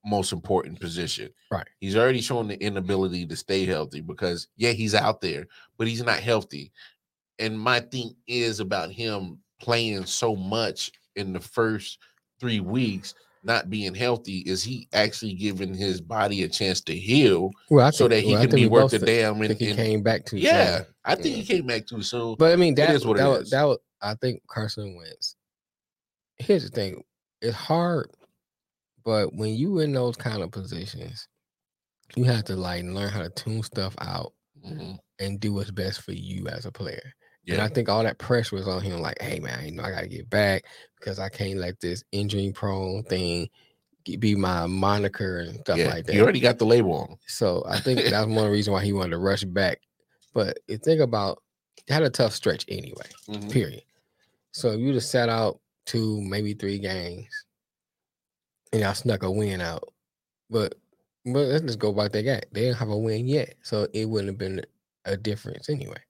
[0.05, 1.31] most important position.
[1.51, 1.67] Right.
[1.81, 5.47] He's already shown the inability to stay healthy because yeah, he's out there,
[5.79, 6.73] but he's not healthy.
[7.39, 11.99] And my thing is about him playing so much in the first
[12.39, 13.15] three weeks,
[13.45, 17.91] not being healthy, is he actually giving his body a chance to heal well, I
[17.91, 20.79] so that he well, can be worth the damn and, he came back too yeah,
[20.79, 20.87] soon.
[21.05, 21.43] I think Yeah.
[21.43, 22.37] he came back too soon.
[22.39, 25.37] But I mean, that is what it that, was, that was I think Carson Wentz.
[26.37, 27.03] Here's the thing:
[27.41, 28.11] it's hard,
[29.05, 31.29] but when you in those kind of positions,
[32.17, 34.33] you have to like learn how to tune stuff out
[34.67, 34.99] Mhm.
[35.19, 37.13] and do what's best for you as a player.
[37.47, 39.91] And I think all that pressure was on him, like, hey man, you know, I
[39.91, 40.65] gotta get back
[40.99, 43.49] because I can't let this injury prone thing
[44.19, 45.89] be my moniker and stuff yeah.
[45.89, 46.15] like that.
[46.15, 47.17] He already got the label on.
[47.27, 49.81] So I think that's one reason why he wanted to rush back.
[50.33, 51.43] But you think about
[51.89, 53.51] had a tough stretch anyway, Mhm.
[53.51, 53.83] period.
[54.53, 57.29] So you just sat out two, maybe three games,
[58.73, 59.93] and y'all snuck a win out.
[60.51, 60.77] But
[61.25, 62.45] but let's just go what they got.
[62.53, 64.65] They didn't have a win yet, so it wouldn't have been
[65.05, 66.01] a difference anyway.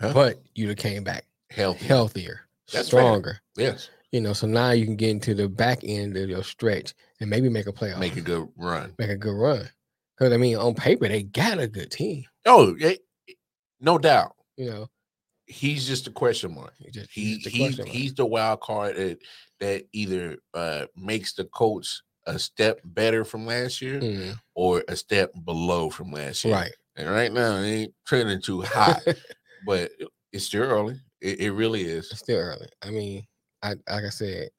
[0.00, 0.12] Huh?
[0.14, 1.84] But you'd have came back Healthy.
[1.86, 2.40] healthier,
[2.72, 3.00] That's fair.
[3.00, 3.40] stronger.
[3.56, 3.90] Yes.
[4.12, 7.28] You know, so now you can get into the back end of your stretch and
[7.28, 8.94] maybe make a playoff, Make a good run.
[8.98, 9.68] make a good run.
[10.16, 12.24] Because I mean, on paper they got a good team.
[12.46, 12.94] Oh, yeah,
[13.80, 14.34] no doubt.
[14.56, 14.86] You know,
[15.46, 16.74] He's just a question mark.
[16.78, 17.96] he just He he's question mark.
[17.96, 19.18] he's the wild card that
[19.60, 24.94] that either uh makes the coach a step better from last year Mhm, or a
[24.96, 26.54] step below from last year.
[26.54, 26.72] right.
[26.96, 29.00] And right now it ain't trending too hot,
[29.66, 29.90] but
[30.32, 31.00] it's still early.
[31.20, 32.10] It, it really is.
[32.10, 32.68] It's still early.
[32.82, 33.26] I mean,
[33.62, 34.50] I like I said,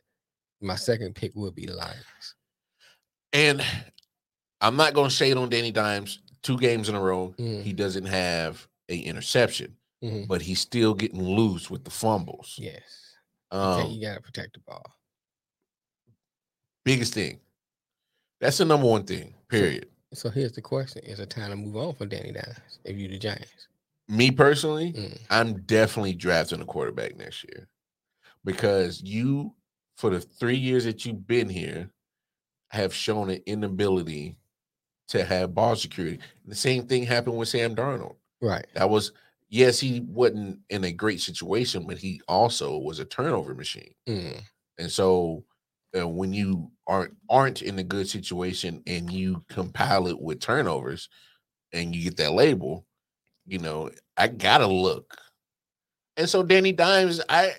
[0.62, 2.36] my second pick would be the Lions.
[3.34, 3.64] And
[4.62, 6.20] I'm not gonna shade on Danny Dimes.
[6.42, 10.28] Two games in a row, Mhm, he doesn't have a interception, mhm.
[10.28, 12.56] but he's still getting loose with the fumbles.
[12.58, 12.82] Yes.
[13.52, 14.84] Um, okay, you gotta protect the ball.
[16.86, 17.40] biggest thing.
[18.40, 19.34] That's the number one thing.
[19.50, 19.90] Period.
[20.14, 23.10] So here's the question: Is it time to move on for Danny Dimes if you're
[23.10, 23.68] the Giants?
[24.10, 27.70] Me personally, Mm, I'm definitely drafting a quarterback next year
[28.46, 29.56] because you,
[29.98, 31.92] for the three years that you've been here,
[32.72, 34.38] have shown an inability
[35.10, 36.20] to have ball security.
[36.46, 38.18] The same thing happened with Sam Darnold.
[38.42, 38.68] Right.
[38.76, 39.14] That was
[39.50, 43.96] yes, he wasn't in a great situation, but he also was a turnover machine.
[44.08, 44.40] Mm,
[44.78, 45.46] And so
[45.98, 51.10] uh, when you aren't aren't in a good situation and you compile it with turnovers
[51.74, 52.88] and you get that label,
[53.50, 55.18] you know, I gotta look.
[56.18, 57.54] And so Danny Dimes, I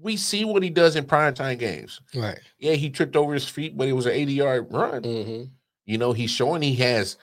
[0.00, 2.00] we see what he does in primetime games.
[2.14, 2.38] right.
[2.58, 5.02] Yeah, he tripped over his feet, but it was an 80 yard run.
[5.02, 5.42] hmm
[5.86, 7.16] You know, he's showing he has,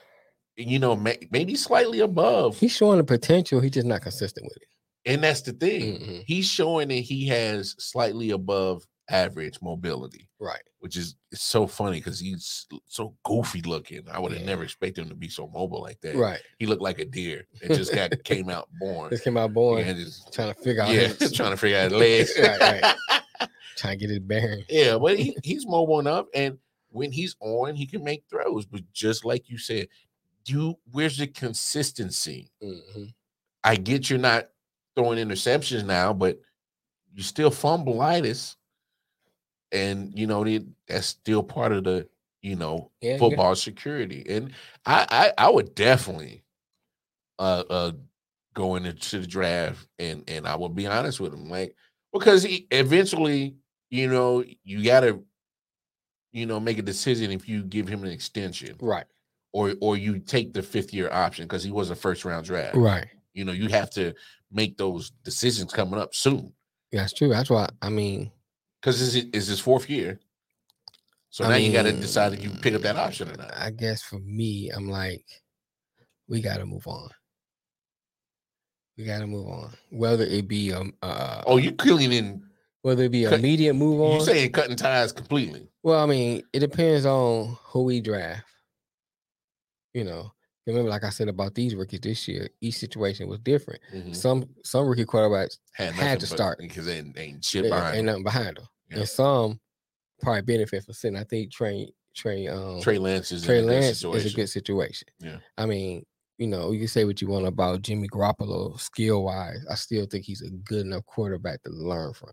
[0.56, 2.58] you know, ma- maybe slightly above.
[2.58, 3.60] He's showing the potential.
[3.60, 4.68] He's just not consistent with it.
[5.10, 5.98] And that's the thing.
[6.00, 10.25] Mhm, He's showing that he has slightly above average mobility.
[10.38, 10.60] Right.
[10.80, 14.02] which is it's so funny because he's so goofy looking.
[14.10, 14.46] I would have Yeah.
[14.46, 16.14] never expected him to be so mobile like that.
[16.14, 16.40] Right.
[16.58, 17.46] He looked like a deer.
[17.62, 19.10] It just got came out born.
[19.10, 20.90] This came out born and just, trying to figure out.
[20.92, 22.32] yeah, his- trying to figure out his legs.
[22.38, 23.48] Right, right.
[23.76, 24.64] trying to get his bearing.
[24.68, 26.58] yeah, but he, he's mobile enough, and
[26.90, 28.66] when he's on, he can make throws.
[28.66, 29.88] But just like you said,
[30.46, 32.50] you where's the consistency?
[32.62, 33.04] hmm
[33.64, 34.44] I get you're not
[34.94, 36.38] throwing interceptions now, but
[37.12, 38.54] you still fumbleitis,
[39.72, 40.44] and you know
[40.88, 42.08] that's still part of the
[42.42, 44.24] you know Yeah, got- football security.
[44.28, 44.52] And
[44.84, 45.06] I,
[45.38, 46.42] I I would definitely
[47.38, 47.92] uh uh
[48.54, 51.74] go into the draft and and I will be honest with him, like
[52.12, 53.56] because he eventually,
[53.90, 55.20] you know, you gotta
[56.32, 59.06] you know make a decision if you give him an extension Right.
[59.52, 62.76] or or you take the fifth year option because he was a first round draft.
[62.76, 63.06] Right.
[63.34, 64.14] You know, you have to
[64.50, 66.52] make those decisions coming up soon
[66.92, 67.28] That's true.
[67.28, 68.30] That's why I mean
[68.86, 70.20] because is, is his fourth year.
[71.30, 73.52] So I now you got to decide if you pick up that option or not.
[73.56, 75.24] I guess for me, I'm like,
[76.28, 77.08] we got to move on.
[78.96, 79.72] We got to move on.
[79.90, 82.42] Whether it be um, uh, Oh, you killing in
[82.82, 84.20] whether it be cut- immediate move on.
[84.20, 85.68] you saying cutting ties completely.
[85.82, 88.44] well, I mean, it depends on who we draft.
[89.92, 90.30] You know,
[90.66, 93.80] remember, like I said about these rookies this year, each situation was different.
[93.92, 94.14] Mhm.
[94.14, 96.58] Some some rookie quarterbacks Had, had to start.
[96.60, 97.96] because they ain't, ain't shit they- behind.
[97.96, 98.06] ain't them.
[98.06, 98.98] nothing behind them, Yeah.
[98.98, 99.60] and some
[100.20, 101.18] probably benefit from sitting.
[101.18, 104.26] I think Trey Trey um Trey Lance is Trey in a good Lance situation.
[104.26, 105.08] is a good situation.
[105.20, 105.36] Yeah.
[105.58, 106.04] I mean,
[106.38, 109.64] you know, you can say what you want about Jimmy Garoppolo skill wise.
[109.70, 112.30] I still think he's a good enough quarterback to learn from.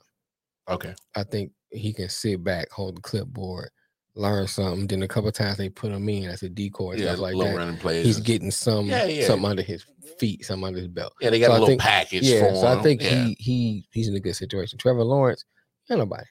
[0.69, 3.69] Okay, I think he can sit back, hold the clipboard,
[4.15, 4.87] learn something.
[4.87, 7.55] Then a couple times they put him in as a decoy yeah, like that.
[7.57, 8.05] running plays.
[8.05, 9.27] He's getting some Yeah, yeah.
[9.27, 9.85] something under his
[10.19, 11.11] feet, something under his belt.
[11.19, 13.09] yeah, they got so a I little think- package Yeah, so I think yeah.
[13.25, 14.79] he he he's in a good situation.
[14.79, 15.43] Trevor Lawrence,
[15.91, 16.23] ain't nobody.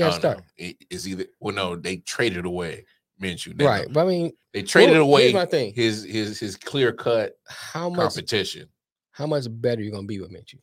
[0.00, 0.42] Oh, start.
[0.56, 2.84] It- it's either well, no, they traded away
[3.20, 3.56] Minshew.
[3.56, 3.92] They- Right.
[3.92, 5.72] But I mean, They traded well, away my thing.
[5.74, 8.68] his his his clear cut How much competition.
[9.12, 10.60] how much better you gonna be with Minshew?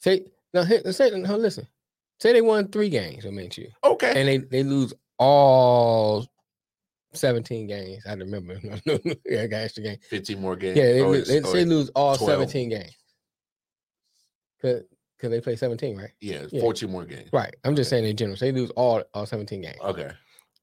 [0.00, 1.66] Say now say now listen.
[2.20, 4.12] Say they won three games with Minshew Okay.
[4.16, 6.26] and they, they lose all
[7.12, 8.02] 17 games.
[8.06, 8.58] I remember.
[9.24, 9.98] yeah, I got extra game.
[10.08, 10.76] 15 more games.
[10.76, 12.30] Yeah, they, Oh, they oh, say lose all 12.
[12.50, 12.96] 17 games.
[14.62, 14.82] Cause,
[15.20, 16.10] Cause they play 17, right?
[16.20, 16.60] yeah, yeah.
[16.60, 17.30] 14 more games.
[17.32, 17.54] Right.
[17.64, 18.00] I'm just Okay.
[18.02, 18.36] saying in general.
[18.36, 19.76] Say they lose all all 17 games.
[19.82, 20.10] Okay.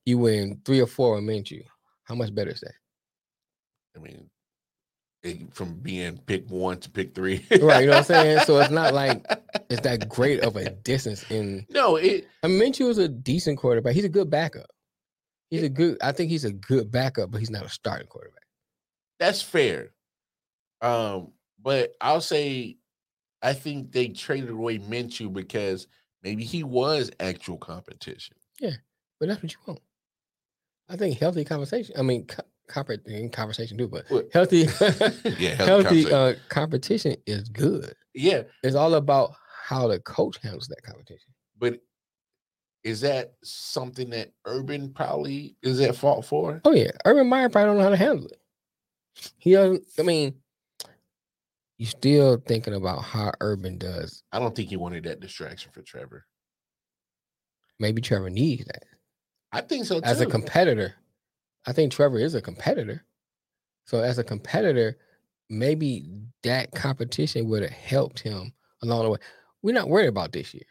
[0.05, 1.63] You win three or four with Minshew.
[2.03, 2.73] How much better is that?
[3.95, 4.29] I mean,
[5.23, 7.45] it, from being pick one to pick three.
[7.49, 8.39] Right, you know what I'm saying?
[8.41, 9.25] So it's not like
[9.69, 13.57] It's that great of a distance in no, it I mean Minshew is a decent
[13.57, 13.95] quarterback.
[13.95, 14.69] He's a good backup.
[15.49, 18.43] He's a good I think he's a good backup, but he's not a starting quarterback.
[19.19, 19.91] that's fair.
[20.81, 21.31] Um,
[21.61, 22.77] but I'll say
[23.43, 25.87] I think they traded away Minshew because
[26.23, 28.37] maybe he was actual competition.
[28.59, 28.71] Yeah,
[29.19, 29.81] but that's what you want.
[30.89, 31.95] I think healthy conversation.
[31.97, 34.29] I mean, co- conversation too, but What?
[34.31, 34.61] healthy,
[35.37, 37.93] Yeah, healthy healthy uh, competition is good.
[38.13, 39.33] Yeah, It's all about
[39.65, 41.33] how the coach handles that competition.
[41.57, 41.79] but
[42.83, 46.61] is that something that Urban probably is at fault for?
[46.65, 48.39] Oh yeah, Urban Meyer probably don't know how to handle it.
[49.37, 49.85] He doesn't.
[49.99, 50.35] I mean,
[51.83, 54.23] you still thinking about how Urban does.
[54.31, 56.25] I don't think he wanted that distraction for Trevor.
[57.77, 58.83] Maybe Trevor needs that
[59.51, 60.05] I think so too.
[60.05, 60.93] as a competitor.
[61.67, 63.03] I think Trevor is a competitor.
[63.85, 64.97] So as a competitor,
[65.49, 66.05] maybe
[66.43, 69.17] that competition would have helped him along the way.
[69.61, 70.63] We're not worried about this year.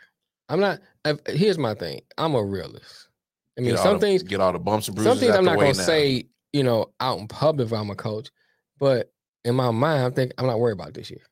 [0.49, 0.81] I'm not.
[1.27, 2.01] Here's my thing.
[2.17, 3.09] I'm a realist.
[3.59, 5.13] I mean, some the- things get all the bumps and bruises.
[5.13, 5.83] some things I'm not gonna now.
[5.83, 8.31] say, you know, out in public if I'm a coach,
[8.79, 9.13] but
[9.45, 11.23] in my mind, I'm thinking I'm not worried about this year.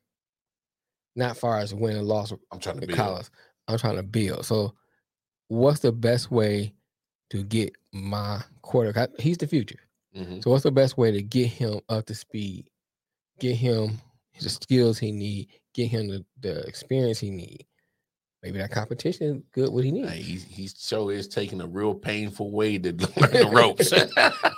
[1.15, 3.27] Not far as win and loss I'm trying to college.
[3.67, 4.45] I'm trying to build.
[4.45, 4.73] So,
[5.47, 6.73] what's the best way
[7.29, 9.09] to get my quarterback?
[9.19, 9.79] He's the future.
[10.15, 10.43] Mhm.
[10.43, 12.69] So, what's the best way to get him up to speed?
[13.39, 13.99] Get him
[14.39, 15.49] the skills he need.
[15.73, 17.65] Get him the, the experience he need.
[18.43, 19.69] Maybe that competition is good.
[19.71, 20.09] What he needs.
[20.09, 23.93] Hey, he's he's so is taking a real painful way to learn the ropes.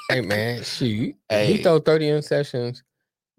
[0.10, 1.16] hey man, shoot.
[1.28, 1.58] Hey.
[1.58, 2.82] He throw 30 interceptions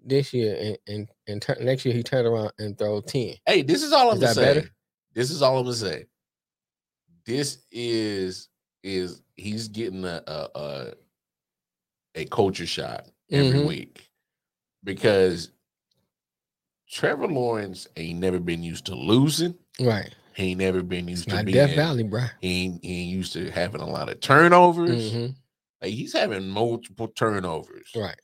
[0.05, 0.55] this year
[0.87, 3.33] and and, and next year he turned around and throw 10.
[3.45, 4.41] hey, this is all I'm Is gonna say.
[4.41, 4.69] better?
[5.13, 6.05] This is all I'm gonna say.
[7.25, 8.49] This is
[8.83, 10.93] is he's getting a a a,
[12.15, 13.65] a culture shot every Mhm.
[13.67, 14.09] week
[14.83, 15.51] because
[16.89, 19.55] Trevor Lawrence ain't never been used to losing.
[19.81, 20.13] Right.
[20.35, 21.57] He ain't never been It's used to not being.
[21.57, 22.25] Death Valley, bro.
[22.41, 25.11] He ain't, he ain't used to having a lot of turnovers.
[25.13, 25.35] Mhm.
[25.81, 27.89] Like, he's having multiple turnovers.
[27.95, 28.19] Right.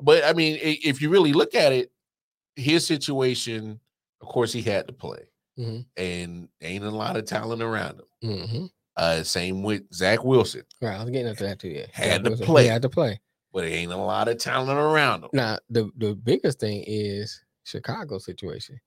[0.00, 1.90] But I mean, if you really look at it,
[2.56, 3.80] his situation,
[4.20, 5.24] of course, he had to play,
[5.58, 5.86] Mhm.
[5.96, 8.38] and ain't a lot of talent around him.
[8.48, 8.66] hmm
[8.96, 10.96] Uh, same with Zach Wilson, Right.
[10.98, 11.68] I was getting into that too.
[11.68, 11.86] Yeah.
[11.92, 12.66] Had to Wilson, play.
[12.66, 13.20] Had to play.
[13.52, 15.30] but it ain't a lot of talent around him.
[15.32, 18.78] Now, the, the biggest thing is Chicago situation.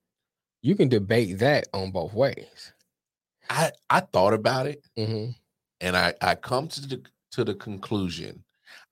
[0.62, 2.74] You can debate that on both ways.
[3.50, 5.30] I I thought about it, hmm
[5.82, 7.02] and I I come to the
[7.32, 8.44] to the conclusion.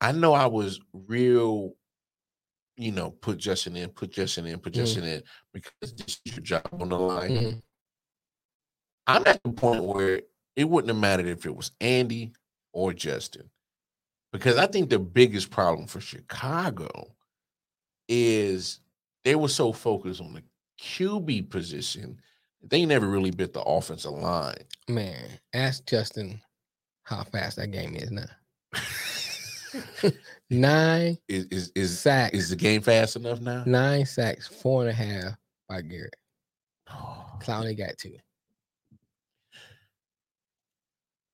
[0.01, 1.73] I know I was real,
[2.77, 4.73] you know, put Justin in, put Justin in, put.
[4.73, 5.23] Justin in
[5.53, 7.35] because this is your job on the line.
[7.35, 7.51] hmm
[9.09, 10.21] I'm at the point where
[10.57, 12.33] it wouldn't have mattered if it was Andy
[12.73, 13.49] or Justin.
[14.33, 17.15] Because I think the biggest problem for Chicago
[18.09, 18.81] is
[19.23, 20.43] they were so focused on the
[20.81, 22.19] QB position,
[22.61, 24.57] they never really bit the offensive line.
[24.89, 26.41] Man, ask Justin
[27.03, 28.25] how fast that game is now.
[30.49, 32.33] Nine Is is is, sacks.
[32.37, 33.63] is the game fast enough now?
[33.65, 35.33] Nine sacks, four and a half
[35.67, 36.15] by Garrett.
[37.41, 38.15] Clowney got two.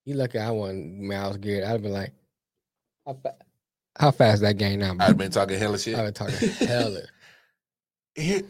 [0.05, 1.63] You lucky I wasn't Myles Garrett.
[1.65, 2.11] I'd have been like,
[3.05, 3.35] how, fa-
[3.97, 4.95] how fast that game now?
[4.99, 5.95] I've been talking hella shit.
[5.95, 7.01] I've been talking hella.
[8.15, 8.41] Here,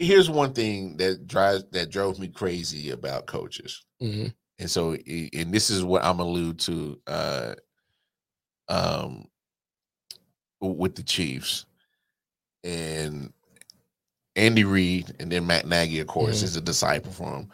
[0.00, 3.84] here's one thing that drives that drove me crazy about coaches.
[4.00, 4.26] hmm
[4.58, 7.54] and so and this is what i'm allude to uh
[8.68, 9.26] um
[10.60, 11.66] with the chiefs
[12.64, 13.32] and
[14.34, 16.44] andy reid and then matt nagy of course Mhm.
[16.44, 17.50] is a disciple for him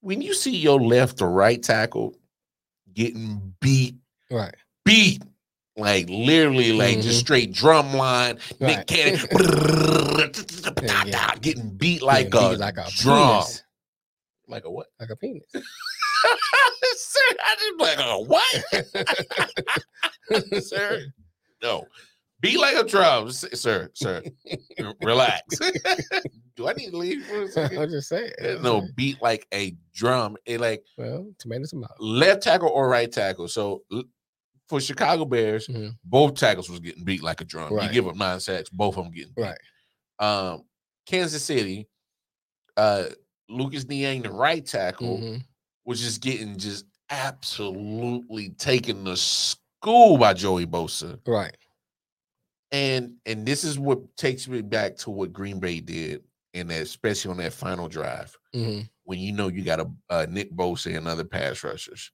[0.00, 2.16] when you see your left or right tackle
[2.92, 3.94] getting beat
[4.30, 4.54] Right.
[4.84, 5.22] beat
[5.76, 7.02] like literally like Mhm.
[7.02, 8.86] just straight drum line nick Right.
[8.86, 9.20] cannon
[10.82, 11.34] Yeah, yeah.
[11.36, 13.62] getting beat like a beat like a drum penis.
[14.48, 15.44] like a what Like a penis.
[16.96, 18.64] Sir, I just be like, oh, what?
[20.64, 21.02] sir,
[21.62, 21.84] no.
[22.40, 24.22] Be like a drum, sir, sir.
[25.02, 25.42] Relax.
[26.56, 27.90] Do I need to leave for a I'm second?
[27.90, 28.30] just saying.
[28.62, 30.38] No, beat like a drum.
[30.46, 31.92] It like Well, tomato, tomato.
[31.98, 33.46] left tackle or right tackle.
[33.48, 33.82] So
[34.70, 35.96] for Chicago Bears, Mhm.
[36.02, 37.74] both tackles was getting beat like a drum.
[37.74, 37.86] Right.
[37.88, 39.42] You give up nine sacks, both of them getting beat.
[39.42, 39.58] Right.
[40.18, 40.62] Um,
[41.04, 41.88] Kansas City,
[42.78, 43.04] uh,
[43.50, 45.42] Lucas Niang, the right tackle, Mhm.
[45.90, 51.18] Was just getting just absolutely taken to school by Joey Bosa.
[51.26, 51.56] Right.
[52.70, 56.22] And and this is what takes me back to what Green Bay did,
[56.54, 60.52] and especially on that final drive hmm when you know you got a, uh Nick
[60.52, 62.12] Bosa and other pass rushers.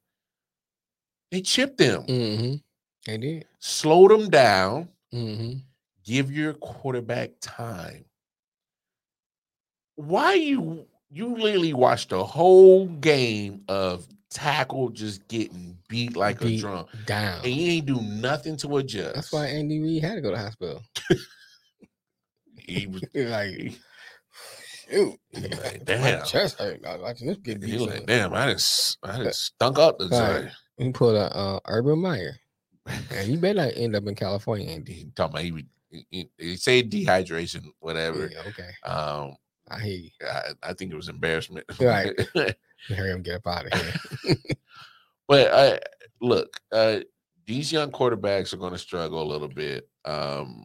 [1.31, 2.55] They chipped them, hmm
[3.05, 3.47] They did.
[3.59, 5.53] slow them down, hmm
[6.03, 8.07] give your quarterback time.
[9.97, 10.87] Why you
[11.17, 16.85] you literally watched the whole game of tackle just getting beat like a Beat drum,
[17.07, 17.41] Down.
[17.43, 19.15] and you ain't do nothing to adjust.
[19.15, 20.83] That's why Andy Reid had to go to the hospital.
[22.59, 23.73] he was like,
[24.91, 25.19] shoot.
[25.33, 26.25] Like, My damn.
[26.27, 26.85] chest hurt.
[26.85, 27.81] I was watching this get he beat.
[27.81, 30.51] was like, damn, I just I just stunk up the joint.
[30.77, 32.37] He pulled a uh, Urban Meyer.
[33.11, 34.93] And you better not end up in California, Andy.
[34.93, 38.31] He talking about he, would- he, he, he said dehydration, whatever.
[38.33, 38.71] Yeah, okay.
[38.85, 39.35] Um,
[39.69, 40.11] I hear you.
[40.25, 41.67] I, I think it was embarrassment.
[41.81, 42.13] Right.
[42.89, 43.81] Hurry up, get up out of
[44.23, 44.37] here.
[45.29, 45.79] But uh,
[46.21, 47.01] look, uh,
[47.47, 49.89] these young quarterbacks are going to struggle a little bit.
[50.05, 50.65] Um,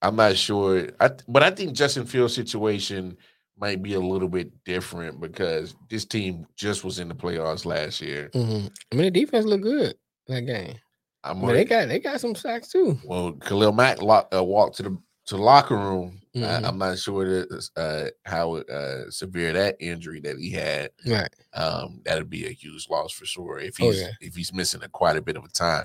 [0.00, 3.16] I'm not sure, I, but I think Justin Fields' situation
[3.56, 8.00] might be a little bit different because this team just was in the playoffs last
[8.00, 8.28] year.
[8.32, 9.94] hmm I mean, the defense looked good
[10.26, 10.74] that game.
[11.22, 12.98] I'm I mean, they got they got some sacks too.
[13.04, 16.20] well, Khalil Mack uh, walked to the to locker room.
[16.34, 16.44] Mhm.
[16.64, 20.90] I, I'm not sure that, uh, how uh, severe that injury that he had.
[21.06, 21.28] Right.
[21.54, 24.10] um, that'd be a huge loss for sure if Oh, he's yeah.
[24.20, 25.84] if he's missing a quite a bit of a time.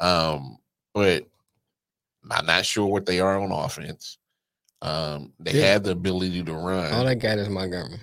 [0.00, 0.58] Um,
[0.94, 1.24] but
[2.30, 4.18] I'm not sure what they are on offense.
[4.82, 5.72] Um, they Yeah.
[5.72, 6.92] have the ability to run.
[6.92, 8.00] All I got is Montgomery.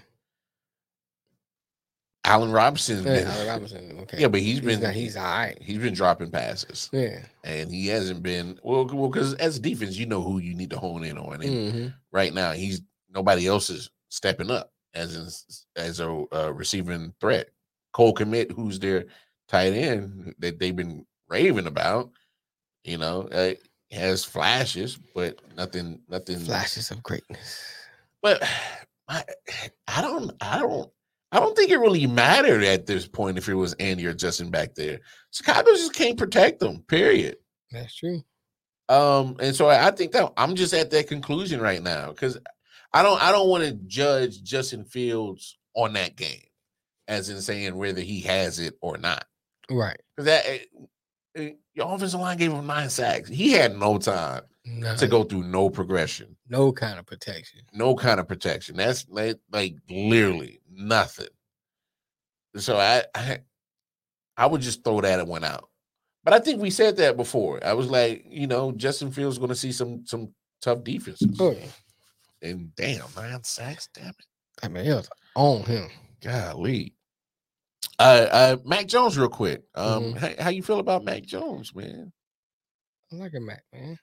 [2.26, 4.00] Allen Robinson, Yeah, Allen Robinson.
[4.02, 4.18] Okay.
[4.20, 5.58] yeah, but he's been got, he's all right.
[5.62, 7.20] he's been dropping passes, Yeah.
[7.44, 8.86] and he hasn't been well.
[8.86, 11.74] Well, because as a defense, you know who you need to hone in on, and
[11.74, 12.82] hmm right now he's
[13.14, 17.50] nobody else is stepping up as in, as a uh, receiving threat.
[17.94, 19.06] Cole Kmet, who's their
[19.48, 22.12] tight end that they've been raving about,
[22.84, 23.54] you know, uh,
[23.92, 26.40] has flashes, but nothing, nothing.
[26.40, 27.64] Flashes of greatness.
[28.22, 28.42] But
[29.08, 29.24] I,
[29.88, 30.90] I don't, I don't,
[31.36, 34.50] I don't think it really mattered at this point if it was Andy or Justin
[34.50, 35.02] back there.
[35.32, 36.82] Chicago just can't protect them.
[36.88, 37.36] Period.
[37.72, 38.24] That's true.
[38.88, 42.38] Um, and so I I think that I'm just at that conclusion right now because
[42.94, 46.46] I don't I don't want to judge Justin Fields on that game,
[47.10, 49.26] as in saying whether he has it or not.
[49.70, 50.00] Right.
[50.16, 50.60] Because that eh,
[51.36, 53.28] eh, your offensive line gave him nine sacks.
[53.28, 57.62] He had no time No, to go through no progression, no kind of protection.
[57.72, 58.76] no kind of protection.
[58.78, 61.28] That's like, like literally nothing.
[62.58, 63.40] So I, I
[64.38, 65.70] I would just throw that one out.
[66.24, 67.64] But I think we said that before.
[67.64, 71.38] I was like, you know, Justin Fields going to see some some tough defenses.
[71.40, 71.68] Oh yeah.
[72.42, 74.16] And damn, nine sacks, damn it.
[74.64, 75.90] I mean, it was on him.
[76.22, 76.96] Golly.
[78.00, 79.62] Uh uh Mac Jones, real quick.
[79.76, 80.18] Um Mhm.
[80.18, 82.12] how, how you feel about Mac Jones, man?
[83.12, 84.00] I like him, Mac, man.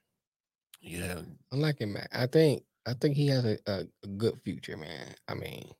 [0.82, 1.20] Yeah.
[1.52, 2.08] I like him, Mac.
[2.12, 5.14] I think I think he has a, a, a good future, man.
[5.28, 5.70] I mean,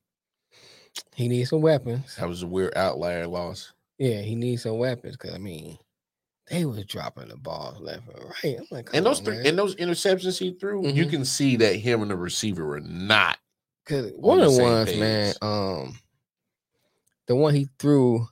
[1.15, 2.17] he needs some weapons.
[2.17, 3.73] That was a weird outlier loss.
[3.99, 5.79] Yeah, he needs some weapons because I mean,
[6.49, 8.57] they was dropping the balls left and right.
[8.59, 9.47] I'm like, And those on, three, man.
[9.47, 11.11] and those interceptions he threw, you Mhm.
[11.11, 13.39] can see that him and the receiver were not.
[13.87, 15.99] Cause one of the ones, man, um,
[17.27, 18.27] the one he threw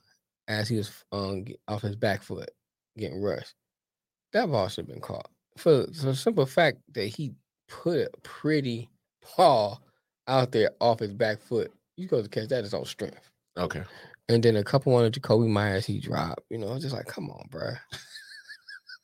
[0.47, 2.49] as he was um off his back foot
[2.97, 3.53] getting rushed,
[4.33, 7.33] that ball should have been caught for, the simple fact that he
[7.67, 8.89] put a pretty
[9.21, 9.77] paw
[10.27, 11.71] out there off his back foot.
[11.97, 13.29] You go to catch that is on strength.
[13.57, 13.83] Okay.
[14.29, 16.43] And then a couple one of Jakobi Meyers he dropped.
[16.49, 17.71] You know, it's just like, come on, bro.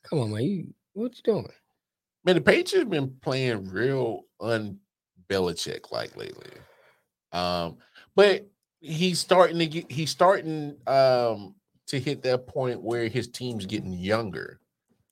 [0.04, 0.42] come on, man.
[0.42, 1.48] You what you doing?
[2.24, 4.78] Man, the Patriots been playing real un
[5.28, 6.50] Belichick like lately.
[7.32, 7.76] Um,
[8.16, 8.48] but
[8.80, 11.54] he's starting to get he's starting um
[11.88, 14.60] to hit that point where his team's getting younger.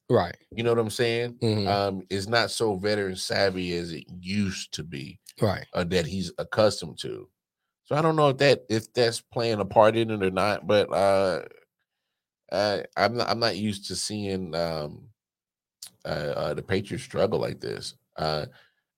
[0.09, 0.37] Right.
[0.53, 1.39] You know what I'm saying?
[1.43, 5.67] mhm, Um, it's not so veteran savvy as it used to be, right.
[5.75, 7.29] uh, that he's accustomed to.
[7.85, 10.67] So I don't know if that if that's playing a part in it or not,
[10.67, 11.43] but uh,
[12.53, 15.09] uh I'm not I'm not used to seeing um
[16.05, 17.95] uh, uh the Patriots struggle like this.
[18.17, 18.47] Uh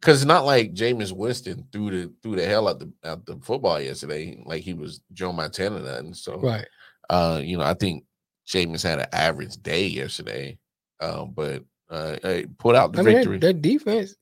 [0.00, 3.38] Because it's not like Jameis Winston threw the threw the hell out the out the
[3.40, 5.80] football yesterday, like he was Joe Montana.
[5.80, 6.14] Nothing.
[6.14, 6.68] So, Right.
[7.10, 8.04] uh, you know, I think
[8.48, 10.58] Jameis had an average day yesterday,
[11.00, 13.38] um, but uh, uh, put out the I mean, victory.
[13.38, 14.14] their, their defense,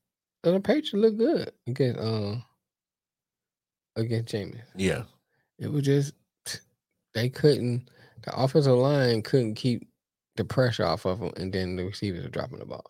[0.45, 2.43] uh, the Patriots look good against um
[3.97, 4.61] against Jameis.
[4.77, 5.03] yeah,
[5.59, 6.13] It was just
[7.15, 7.89] they couldn't.
[8.25, 9.89] The offensive line couldn't keep
[10.37, 12.85] the pressure off of them, and then the receivers are dropping the ball.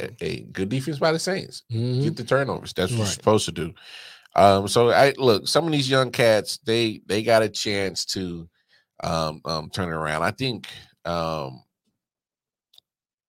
[0.00, 1.62] a, a good defense by the Saints.
[1.72, 2.02] Mhm.
[2.02, 2.72] Get the turnovers.
[2.72, 3.74] That's what you're supposed to do.
[4.36, 8.48] Um, so I look, some of these young cats, they they got a chance to
[9.02, 10.22] um, um turn it around.
[10.22, 10.66] I think
[11.04, 11.62] um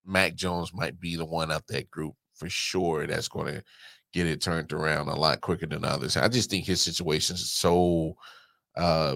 [0.06, 3.64] Mac Jones might be the one out that group for sure that's going to
[4.14, 6.18] get it turned around a lot quicker than others.
[6.18, 8.16] I just think his situation is so
[8.76, 9.16] uh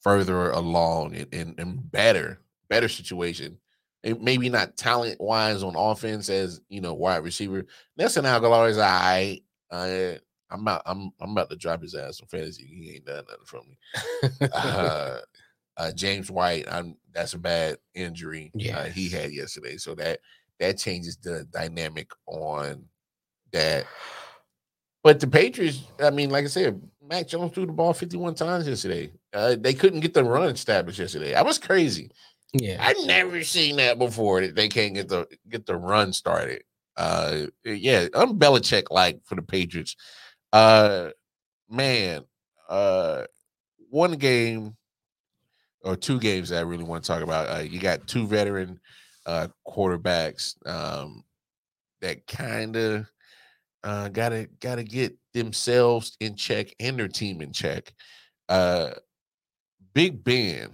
[0.00, 3.58] further along and, and, and better, better situation.
[4.04, 7.66] And maybe not talent wise on offense as you know, wide receiver.
[7.96, 10.18] Nelson Agholor is I I
[10.50, 12.66] I'm out, I'm I'm about to drop his ass on fantasy.
[12.66, 14.48] He ain't done nothing from me.
[14.52, 15.18] uh,
[15.76, 19.76] uh, James White, I'm that's a bad injury uh, he had yesterday.
[19.76, 20.20] So that
[20.60, 22.84] that changes the dynamic on
[23.52, 23.86] that.
[25.02, 28.66] But the Patriots, I mean, like I said, Mac Jones threw the ball 51 times
[28.66, 29.12] yesterday.
[29.32, 31.34] Uh, they couldn't get the run established yesterday.
[31.34, 32.10] I was crazy.
[32.52, 34.40] Yeah, I never seen that before.
[34.40, 36.62] That they can't get the get the run started.
[36.96, 39.96] Uh, yeah, I'm Belichick like for the Patriots.
[40.52, 41.10] Uh,
[41.68, 42.22] man,
[42.68, 43.24] uh,
[43.90, 44.76] one game
[45.86, 47.48] or two games that I really want to talk about.
[47.48, 48.78] Uh, you got two veteran
[49.24, 51.24] uh quarterbacks um
[52.00, 53.06] that kind of
[53.82, 57.92] uh gotta gotta get themselves in check and their team in check.
[58.48, 58.90] Uh,
[59.94, 60.70] Big Ben.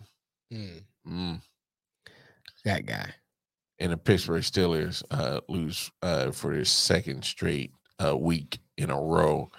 [0.53, 1.41] Mm, Mm,
[2.65, 3.13] that guy.
[3.79, 7.73] and the Pittsburgh Steelers uh, lose uh, for their second straight
[8.05, 9.51] uh, week in a row.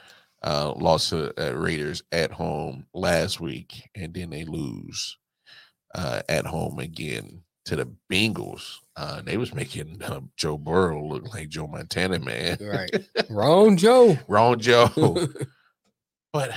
[0.44, 5.18] Uh, lost to uh, Raiders at home last week, and then they lose
[5.96, 8.78] uh, at home again to the Bengals.
[8.96, 12.58] Uh, they was making uh, Joe Burrow look like Joe Montana, man.
[12.62, 12.92] Right.
[13.30, 14.18] Wrong Joe.
[14.28, 14.90] Wrong Joe.
[16.34, 16.52] but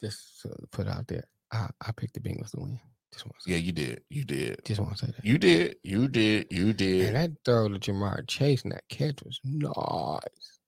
[0.00, 2.78] Just to put out there, I, I picked the Bengals to win.
[3.12, 4.02] Just want yeah, you did.
[4.10, 4.60] You did.
[4.64, 5.24] just want to say that.
[5.24, 5.76] You did.
[5.84, 6.48] You did.
[6.50, 7.06] You did.
[7.06, 10.58] And that throw to Ja'Marr Chase and that catch was nice.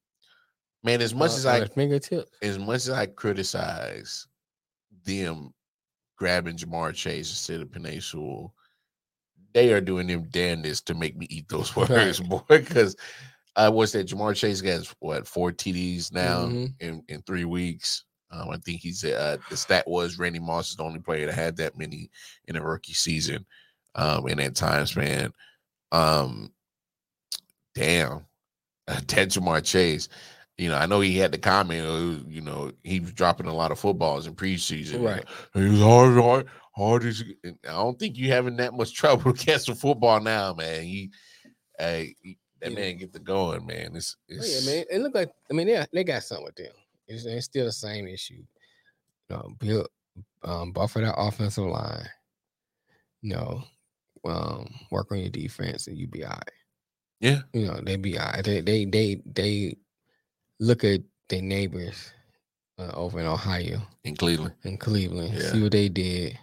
[0.85, 2.31] Man, as much Uh, as I fingertips.
[2.41, 4.27] as much as I criticize
[5.05, 5.53] them
[6.19, 8.53] grabbing Ja'Marr Chase instead of Penei Sewell,
[9.55, 11.89] they are doing them damnedest to make me eat those Right.
[11.89, 12.41] words, boy.
[12.49, 12.97] Because
[13.57, 16.75] I was that Ja'Marr Chase has what four TDs now Mhm.
[16.81, 18.05] in, in three weeks.
[18.31, 21.35] Um, I think he's uh, the stat was Randy Moss is the only player that
[21.35, 22.11] had that many
[22.47, 23.47] in a rookie season
[23.95, 25.33] um, in that time span.
[25.93, 26.53] Um,
[27.75, 28.27] damn,
[28.87, 30.09] that Ja'Marr Chase.
[30.59, 33.71] You know, I know he had the comment, you know, he was dropping a lot
[33.71, 35.05] of footballs in preseason.
[35.05, 35.25] Right.
[35.55, 37.23] He was hard, hard, hard as.
[37.45, 40.83] I don't think you having that much trouble catching football now, man.
[40.83, 41.11] He,
[41.79, 42.77] hey, he- that Yeah.
[42.81, 43.95] man get the going, man.
[43.95, 44.85] It's, Oh, yeah, man.
[44.91, 46.73] It looked like I mean they they got something with them.
[47.07, 48.43] It's, it's still the same issue.
[49.31, 49.87] You know, build
[50.43, 52.09] um buffer that offensive line.
[53.23, 53.63] You know,
[54.25, 56.51] um, work on your defense and you be all right.
[57.21, 57.43] Yeah.
[57.53, 58.45] You know, they be all right.
[58.45, 59.77] They they they they
[60.61, 62.13] look at their neighbors
[62.79, 64.55] uh, over in Ohio in Cleveland.
[64.65, 65.53] and Cleveland, Yeah.
[65.53, 66.39] see what they did.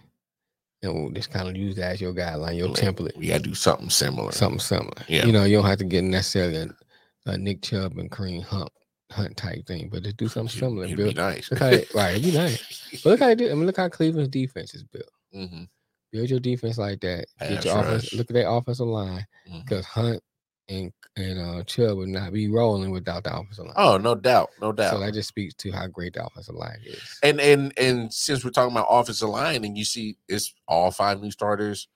[0.82, 3.16] And we'll just kind of use that as your guideline, your Like, template.
[3.16, 4.30] We gotta do something similar.
[4.32, 4.92] something similar.
[5.08, 5.24] Yeah.
[5.26, 8.70] You know, you don't have to get necessarily a, a Nick Chubb and Kareem Hunt
[9.12, 10.84] Hunt type thing, but just do something similar.
[10.84, 11.48] It'd Build, be nice.
[11.50, 12.90] look how they, right, it'd be nice.
[13.04, 13.50] But look how they do.
[13.50, 15.08] I mean, look how Cleveland's defense is built.
[15.32, 15.64] hmm
[16.12, 17.26] Build your defense like that.
[17.38, 18.12] Pass Get your offense.
[18.12, 19.24] Look at their offensive line
[19.62, 20.20] because Hunt
[20.68, 23.74] and and uh, Chubb would not be rolling without the offensive line.
[23.76, 24.90] Oh, no doubt, no doubt.
[24.92, 27.18] so that just speaks to how great the offensive line is.
[27.22, 31.20] and and and since we're talking about offensive line, and you see it's all five
[31.22, 31.88] new starters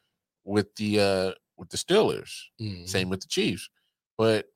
[0.44, 2.30] with the uh with the Steelers.
[2.60, 2.88] Mhm.
[2.88, 3.68] Same with the Chiefs.
[4.16, 4.46] But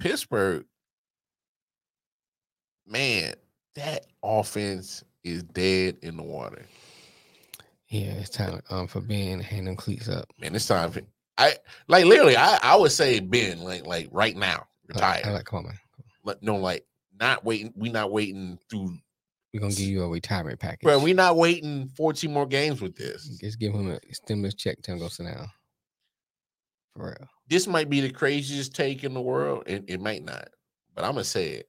[0.00, 0.64] Pittsburgh,
[2.86, 3.34] man,
[3.74, 6.66] that offense is dead in the water.
[7.88, 10.28] Yeah, it's time um for Ben hang cleats up.
[10.40, 11.02] Man, it's time for
[11.38, 11.56] I
[11.88, 15.32] like literally I, I would say Ben, like like right now, Like, I retire.
[15.34, 15.78] like, come on, man.
[16.24, 16.86] Like, no, like
[17.18, 17.72] not waiting.
[17.76, 18.96] We not waiting through
[19.54, 20.80] We're gonna give you a retirement package.
[20.82, 20.98] bro.
[20.98, 23.26] We not waiting 14 more games with this.
[23.40, 24.80] Just give him a stimulus check.
[24.82, 25.48] Tell him to go sit down.
[26.94, 27.28] For real.
[27.48, 29.64] This might be the craziest take in the world.
[29.66, 30.48] It, it might not,
[30.94, 31.68] but I'm gonna say it.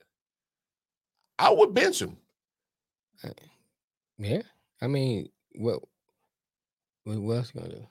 [1.38, 2.18] I would bench him.
[3.23, 3.30] Uh,
[4.18, 4.41] yeah.
[4.81, 5.81] I mean, what?
[7.03, 7.88] What, what else you gonna do?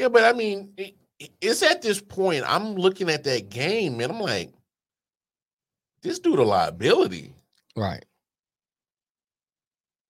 [0.00, 0.96] Yeah, but I mean, it-
[1.42, 2.42] it's at this point.
[2.46, 4.50] I'm looking at that game and I'm like,
[6.00, 7.34] this dude a liability.
[7.76, 8.02] Right.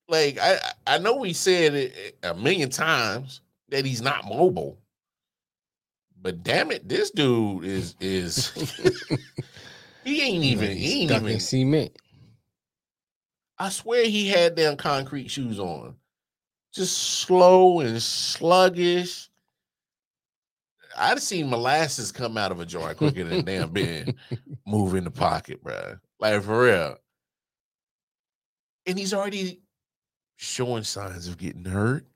[0.06, 3.40] Like I I know we said it eh, a million times
[3.70, 4.78] that he's not mobile,
[6.22, 8.50] but damn it, this dude is is
[10.04, 11.40] he ain't even he ain't even.
[11.40, 11.96] cement.
[13.58, 15.96] I swear he had them concrete shoes on,
[16.72, 19.29] just slow and sluggish.
[20.96, 24.14] I'd seen molasses come out of a jar quicker than damn Ben
[24.66, 25.96] move in the pocket, bro.
[26.18, 26.96] Like for real.
[28.86, 29.60] And he's already
[30.36, 32.06] showing signs of getting hurt.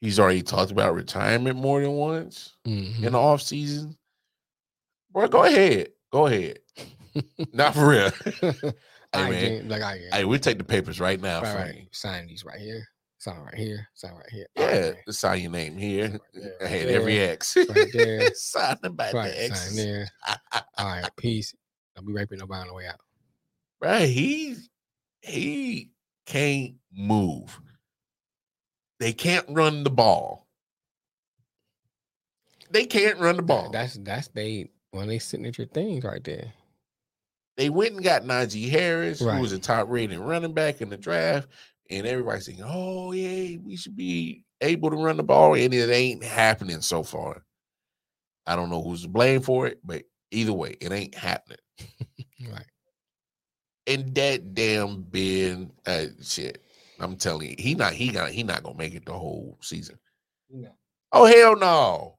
[0.00, 3.02] He's already talked about retirement more than once Mhm.
[3.02, 3.96] in the off season.
[5.10, 5.88] Bro, go ahead.
[6.12, 6.60] Go ahead.
[7.52, 8.10] Not for real.
[9.12, 9.68] I hey man.
[9.68, 9.98] like I.
[10.12, 11.40] Hey, we take the papers right now.
[11.42, 11.88] right, for right.
[11.92, 12.86] Sign these right here.
[13.18, 13.88] Sign right here.
[13.94, 14.46] Sign right here.
[14.56, 16.20] Yeah, just sign your name here.
[16.34, 17.56] Right I right had every X.
[17.56, 18.30] right there.
[18.34, 19.76] sign about Right, the sign X.
[19.76, 20.08] there.
[20.78, 21.52] All right, peace.
[21.96, 23.00] Don't be raping nobody on the way out.
[23.80, 24.08] Right.
[24.08, 24.56] He
[25.20, 25.90] he
[26.26, 27.60] can't move.
[29.00, 30.46] They can't run the ball.
[32.70, 33.70] They can't run the ball.
[33.70, 36.52] That's that's they one of they signature things right there.
[37.56, 39.34] they went and got Najee Harris, Right.
[39.36, 41.48] who was a top rated running back in the draft,
[41.90, 45.90] and everybody's saying, "Oh yeah, we should be able to run the ball," and it
[45.90, 47.44] ain't happening so far.
[48.46, 51.58] I don't know who's to blame for it, but either way, it ain't happening.
[52.48, 52.66] Right.
[53.88, 56.62] And that damn Ben, uh, shit,
[57.00, 59.98] I'm telling you, he not he got he not gonna make it the whole season.
[60.48, 60.70] No.
[61.10, 62.16] Oh hell no,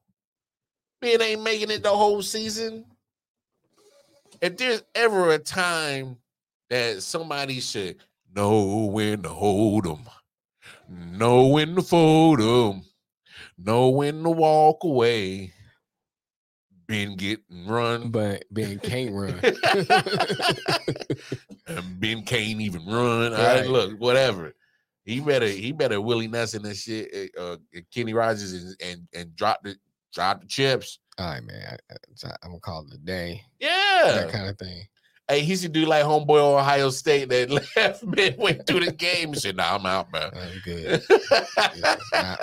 [1.00, 2.84] Ben ain't making it the whole season.
[4.42, 6.18] If there's ever a time
[6.68, 7.96] that somebody should
[8.34, 10.00] know when to hold them,
[10.88, 12.82] know when to fold them,
[13.58, 15.52] know when to walk away,
[16.86, 19.38] Ben get and run, But Ben can't run.
[21.66, 23.32] and Ben can't even run.
[23.32, 23.68] I, Right.
[23.68, 24.52] look, whatever.
[25.04, 27.56] He better he better Willie Nelson and shit, uh, uh,
[27.92, 29.76] Kenny Rogers and, and and drop the
[30.12, 30.98] drop the chips.
[31.18, 31.76] All right, man.
[31.90, 33.42] I, I, I'm gonna call it a day.
[33.58, 34.02] Yeah.
[34.04, 34.84] That kind of thing.
[35.30, 39.38] Hey, he should do like homeboy Ohio State that left midway through the game and
[39.38, 41.02] said, "Nah, I'm out, bro." That's good.
[41.10, 42.40] It's not,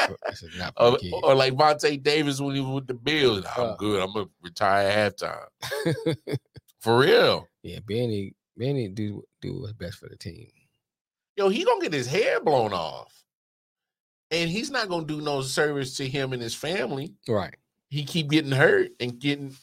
[0.57, 3.43] not or, or like Vontae Davis when he was with the Bills.
[3.43, 3.76] "Nah, I'm Uh.
[3.76, 4.01] good.
[4.01, 6.15] I'm gonna retire at halftime.
[6.80, 7.47] For real.
[7.64, 10.47] yeah, Benny, Benny do do what's best for the team.
[11.35, 13.14] Yo, he gonna get his hair blown off.
[14.31, 17.14] And he's not gonna do no service to him and his family.
[17.27, 17.55] Right.
[17.89, 19.55] He keep getting hurt and getting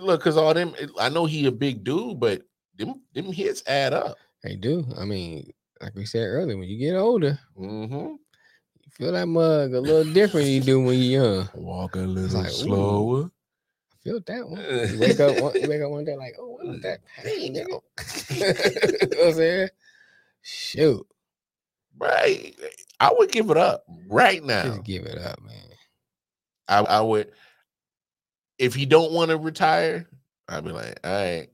[0.00, 2.42] look, cause all them I know he a big dude, but
[2.76, 4.16] them them hits add up.
[4.42, 4.84] They do.
[4.98, 7.94] I mean, like we said earlier, when you get older, Mm-hmm.
[7.94, 11.48] you feel that mug a little different than you do when you're young.
[11.54, 13.24] Walk a little like, slower.
[13.26, 14.60] I feel that one.
[14.92, 17.54] You wake up, one, you wake up one day like, oh, what was that pain,
[17.54, 17.82] you know
[18.30, 19.68] what I'm saying?
[20.42, 21.06] Shoot,
[21.98, 22.54] Right.
[22.98, 24.62] I would give it up right now.
[24.64, 25.54] just give it up, man.
[26.68, 27.30] I, I would
[28.62, 30.08] if he don't want to retire,
[30.48, 31.48] I'd be like, all right,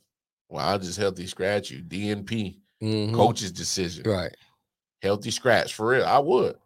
[0.51, 1.83] well, I'll just healthy scratch you.
[1.83, 3.15] DNP, Mhm.
[3.15, 4.05] coach's decision.
[4.05, 4.37] Right.
[5.01, 6.05] Healthy scratch for real.
[6.05, 6.59] I would.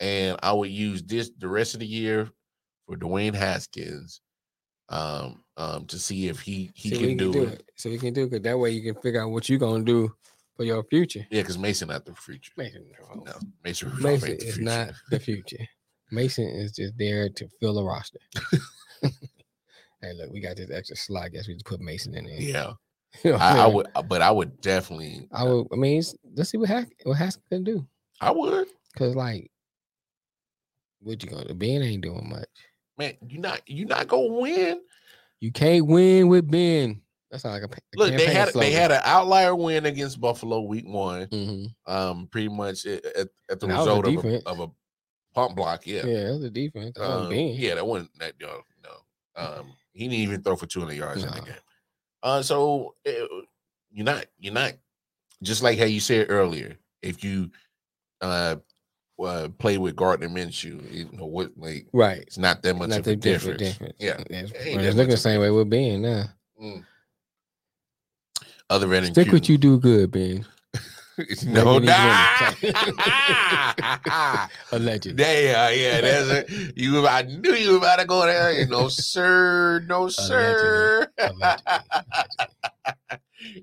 [0.00, 2.30] And I would use this the rest of the year
[2.86, 4.22] for Dwayne Haskins
[4.88, 7.62] um um to see if he he can we do, it.
[7.76, 9.84] So he can do it because that way you can figure out what you're gonna
[9.84, 10.12] do
[10.56, 11.26] for your future.
[11.30, 12.52] Yeah, because Mason not the future.
[12.56, 13.22] Mason, no.
[13.24, 13.32] No,
[13.62, 15.68] Mason, Mason is not the future.
[16.10, 18.18] Mason is just there to fill the roster.
[20.02, 21.32] hey, look, we got this extra slot.
[21.32, 22.40] Guess we just put Mason in there.
[22.40, 22.72] Yeah,
[23.24, 25.28] You know what I, I would, uh, but I would definitely.
[25.32, 25.66] I would.
[25.72, 26.02] I mean,
[26.36, 27.86] let's see what Hask, what Haskins can do.
[28.20, 28.68] I would.
[28.96, 29.50] Cause like,
[31.00, 31.54] what you gonna?
[31.54, 32.48] Ben ain't doing much.
[32.98, 34.80] Man, you not you not gonna win.
[35.40, 37.00] You can't win with Ben.
[37.30, 40.20] That's not like a a Look, they campaign had they had an outlier win against
[40.20, 41.26] Buffalo week one.
[41.28, 41.66] Mhm.
[41.86, 44.42] Um, pretty much at, at, at the And that was a result of a, defense.
[44.46, 44.66] of a
[45.34, 45.86] punt block.
[45.86, 46.92] Yeah, Yeah, it was a defense.
[46.96, 47.54] That was Um, Ben.
[47.54, 48.34] yeah, that wasn't that.
[48.40, 49.42] No, no.
[49.42, 51.54] Um, he didn't even throw for two hundred yards in the game.
[52.22, 53.24] Uh, so eh,
[53.90, 54.72] you're not you're not
[55.42, 56.76] just like how you said earlier.
[57.02, 57.50] If you
[58.20, 58.56] uh,
[59.22, 62.22] uh play with Gardner Minshew, you know what like Right.
[62.22, 63.58] it's not that much Not of a difference.
[63.58, 63.94] difference.
[63.98, 66.24] Yeah, It's, it ain't well, that it's looking the same way we're being now.
[66.62, 66.84] Mm.
[68.68, 70.46] Other than Stick what you do good, Ben.
[71.46, 72.52] No, nah.
[74.72, 75.22] Allegedly.
[75.22, 76.72] Yeah, yeah, that's it.
[76.76, 78.66] You, I knew you were about to go there.
[78.66, 81.86] No, sir, no, sir, Allegedly.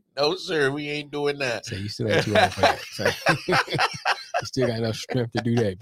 [0.17, 0.71] no, sir.
[0.71, 1.65] We ain't doing that.
[1.65, 2.79] So you still ain't too old for that.
[2.79, 3.05] So
[3.47, 3.55] you
[4.45, 5.77] still got enough strength to do that,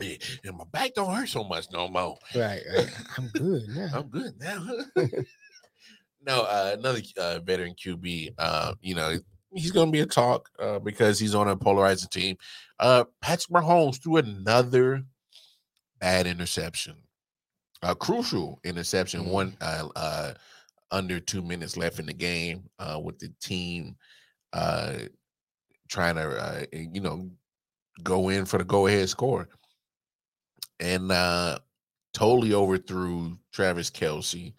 [0.00, 2.18] "Eh, and my back don't hurt so much no more.
[2.34, 2.88] Right, right.
[3.16, 3.90] I'm good now.
[3.94, 4.66] I'm good now.
[6.20, 8.30] No, uh, another uh, veteran QB.
[8.38, 9.18] Uh, you know,
[9.54, 12.36] he's going to be a talk uh, because he's on a polarizing team.
[12.78, 15.04] Uh, Patrick Mahomes threw another
[16.00, 16.96] bad interception,
[17.82, 19.24] a crucial interception.
[19.24, 19.30] Mhm.
[19.32, 20.34] One uh, uh,
[20.90, 23.96] under two minutes left in the game, uh, with the team
[24.52, 25.00] uh,
[25.88, 27.30] trying to, uh, you know,
[28.02, 29.48] go in for the go ahead score,
[30.80, 31.58] and uh,
[32.14, 34.54] totally overthrew Travis Kelce.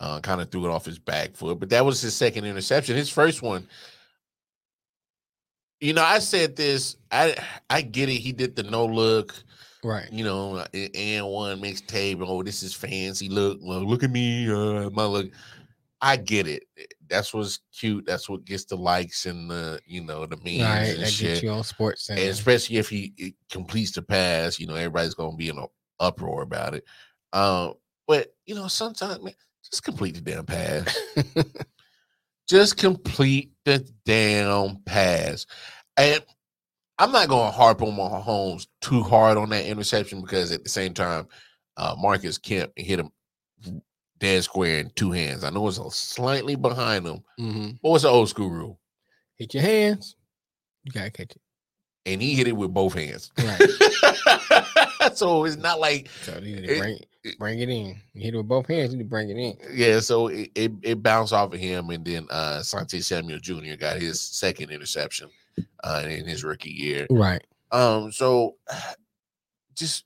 [0.00, 2.96] Uh, kind of threw it off his back foot, but that was his second interception.
[2.96, 3.68] His first one,
[5.80, 6.96] you know, I said this.
[7.10, 7.36] I
[7.68, 8.14] I get it.
[8.16, 9.34] He did the no look,
[9.84, 10.10] Right.
[10.12, 12.22] you know, and one mixtape.
[12.26, 13.28] Oh, this is fancy.
[13.28, 14.50] Look, look, look at me.
[14.50, 15.30] Uh, my look.
[16.02, 16.62] I get it.
[17.10, 18.06] That's what's cute.
[18.06, 20.94] That's what gets the likes and the you know the memes Right.
[20.94, 21.28] and That shit.
[21.28, 25.12] gets you on sports And especially if he it completes the pass, you know, everybody's
[25.12, 25.66] gonna be in an
[25.98, 26.84] uproar about it.
[27.34, 27.74] Um,
[28.08, 29.34] but you know, sometimes man,
[29.68, 30.98] just complete the damn pass.
[32.48, 35.46] just complete the damn pass.
[35.96, 36.22] And
[36.98, 40.94] I'm not gonna harp on Mahomes too hard on that interception because at the same
[40.94, 41.26] time,
[41.76, 43.10] uh, Marcus Kemp hit him
[44.18, 45.44] dead square in two hands.
[45.44, 48.78] I know it's a slightly behind him, hmm but what's the old school rule?
[49.36, 50.16] Hit your hands.
[50.84, 51.42] You gotta catch it.
[52.06, 53.30] And he hit it with both hands.
[53.38, 53.60] Right.
[55.14, 56.94] so it's not like So you need bring
[57.24, 57.96] it- bring it in.
[58.14, 58.92] You hit it with both hands.
[58.92, 59.56] You need to bring it in.
[59.74, 63.76] yeah, so it, it, it bounced off of him, and then uh Sante Samuel Jr.
[63.78, 65.28] got his second interception
[65.84, 67.06] uh in his rookie year.
[67.10, 67.42] Right.
[67.72, 68.56] Um, so
[69.74, 70.04] just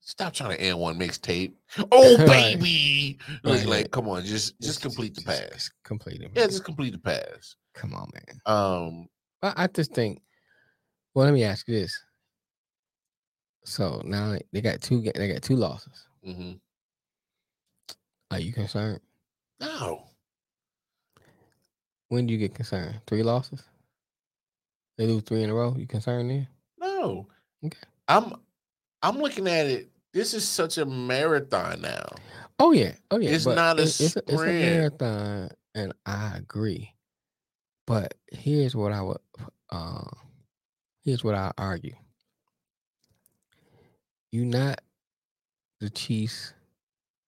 [0.00, 1.52] stop trying to end one mixtape.
[1.92, 5.48] Oh baby, Right, like, like, come on, just just complete the pass.
[5.52, 6.30] Just complete it.
[6.34, 6.50] Yeah, man.
[6.50, 7.56] just complete the pass.
[7.74, 8.40] Come on, man.
[8.46, 9.08] Um,
[9.42, 10.20] I, I just think.
[11.14, 11.98] Well, let me ask you this.
[13.64, 15.00] So now they got two.
[15.00, 16.06] They got two losses.
[16.26, 16.58] mhm.
[18.30, 19.00] Are you concerned?
[19.60, 20.06] no,
[22.08, 23.00] When do you get concerned?
[23.06, 23.62] Three losses.
[24.96, 25.74] They lose three in a row.
[25.76, 26.48] You concerned there?
[26.78, 27.26] no.
[27.64, 27.78] Okay.
[28.08, 28.34] I'm
[29.02, 29.90] I'm looking at it.
[30.12, 32.06] This is such a marathon now.
[32.58, 32.92] Oh yeah.
[33.10, 33.30] Oh yeah.
[33.30, 36.94] It's but not a it's, it's a, it's a marathon, and I agree.
[37.86, 39.18] But here's what I would.
[39.70, 40.04] Uh,
[41.04, 41.94] here's what I argue.
[44.32, 44.80] You not
[45.80, 46.52] the Chiefs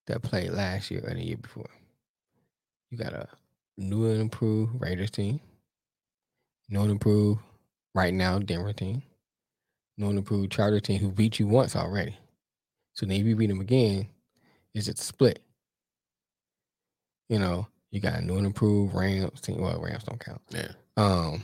[0.07, 1.69] that played last year and the year before.
[2.89, 3.27] You got a
[3.77, 5.39] new and improved Raiders team.
[6.69, 7.41] New and improved
[7.93, 9.01] right now Denver team.
[9.97, 12.17] New and improved Charger team who beat you once already.
[12.93, 14.07] So then you beat them again,
[14.73, 15.39] is it split?
[17.29, 19.61] You know, you got a new and improved Rams team.
[19.61, 20.41] Well, Rams don't count.
[20.49, 20.69] Yeah.
[20.97, 21.43] Um,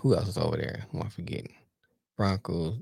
[0.00, 0.84] who else is over there?
[0.92, 1.54] I'm forgetting?
[2.16, 2.78] Broncos.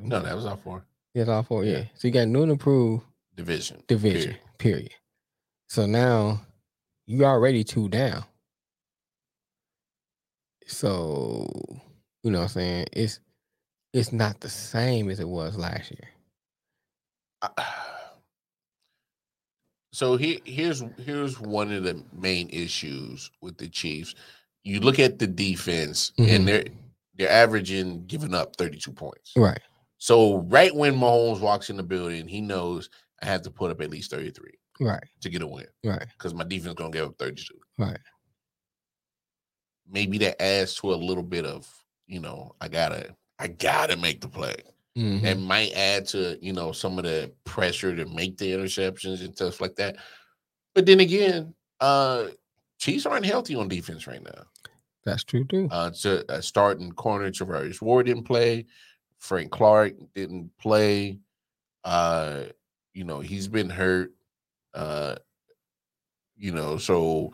[0.00, 0.82] No, that was all for
[1.14, 1.64] That's all four.
[1.64, 1.78] Yeah.
[1.78, 1.84] Yeah.
[1.94, 3.04] So you got new and improved
[3.34, 3.82] division.
[3.88, 4.20] division.
[4.32, 4.40] period.
[4.58, 4.90] Period.
[5.68, 6.40] So now
[7.06, 8.24] you already two down.
[10.66, 11.48] So
[12.22, 12.86] you know what I'm saying?
[12.92, 13.20] It's
[13.94, 16.08] it's not the same as it was last year.
[17.42, 17.64] I-
[19.92, 24.14] so here, here's here's one of the main issues with the Chiefs.
[24.64, 26.28] You look at the defense, Mhm.
[26.36, 26.64] and they're
[27.14, 29.32] they're averaging giving up 32 points.
[29.36, 29.60] Right.
[29.98, 32.88] So right when Mahomes walks in the building, he knows
[33.22, 35.02] I have to put up at least 33 Right.
[35.22, 36.06] to get a win Right.
[36.16, 37.54] because my defense gonna give up 32.
[37.78, 37.98] Right.
[39.90, 41.66] Maybe that adds to a little bit of
[42.06, 44.56] you know I gotta I gotta make the play.
[44.96, 45.22] Mhm.
[45.22, 49.32] and might add to you know some of the pressure to make the interceptions and
[49.34, 49.96] stuff like that.
[50.74, 52.28] But then again, uh
[52.78, 54.44] Chiefs aren't healthy on defense right now.
[55.04, 55.68] That's true too.
[55.70, 58.66] Uh, to uh, starting corner Charvarius Ward didn't play.
[59.18, 61.18] Frank Clark didn't play.
[61.84, 62.44] Uh,
[62.94, 64.12] you know he's been hurt.
[64.74, 65.16] Uh,
[66.36, 67.32] you know so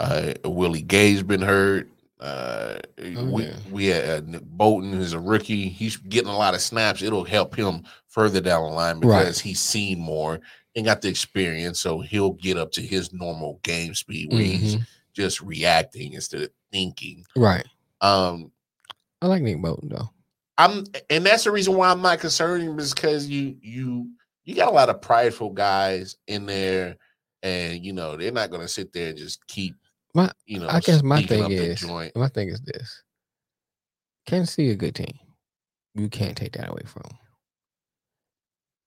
[0.00, 1.88] uh Willie Gay's been hurt.
[2.20, 2.78] Uh,
[3.16, 3.56] Oh, we yeah.
[3.70, 5.68] we had uh, Nick Bolton is a rookie.
[5.68, 7.00] He's getting a lot of snaps.
[7.02, 9.20] It'll help him further down the line Right.
[9.20, 10.40] because he's seen more
[10.74, 11.78] and got the experience.
[11.80, 14.86] So he'll get up to his normal game speed where he's Mhm.
[15.12, 17.24] just reacting instead of thinking.
[17.36, 17.64] Right.
[18.00, 18.50] Um,
[19.22, 20.10] I like Nick Bolton though.
[20.58, 24.10] I'm, and that's the reason why I'm not concerned is because you you
[24.44, 26.96] you got a lot of prideful guys in there,
[27.42, 29.74] and you know they're not going to sit there and just keep.
[30.14, 32.16] My- you know, I guess my thing is joint.
[32.16, 33.02] my thing is this.
[34.26, 35.18] Kansas City a good team.
[35.94, 37.18] You can't take that away from 'em.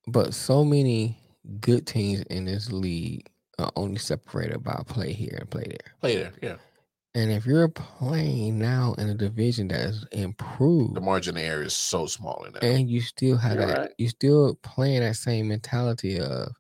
[0.07, 1.18] But so many
[1.61, 3.30] good teams in this league
[3.60, 5.95] are only separated by play here and play there.
[6.02, 6.34] play there.
[6.41, 6.56] Yeah,
[7.14, 11.64] And if you're playing now in a division that is improved, The margin of error
[11.64, 12.64] is so small in that.
[12.64, 13.92] and you still have You're that, right.
[13.98, 16.54] you still playing that same mentality of,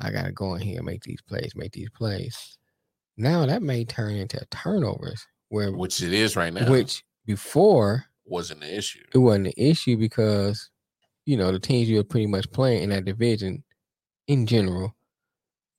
[0.00, 2.58] I gotta go in here, make these plays, make these plays.
[3.16, 6.70] Now that may turn into turnovers, where which it is right now.
[6.70, 9.04] which before wasn't an issue.
[9.14, 10.70] it wasn't an issue because
[11.26, 13.64] you know the teams you were pretty much playing in that division
[14.28, 14.94] in general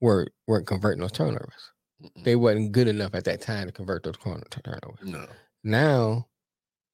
[0.02, 1.72] were weren't converting those turnovers.
[2.24, 5.00] They wasn't good enough at that time to convert those corner turnovers.
[5.04, 5.26] No.
[5.64, 6.28] Now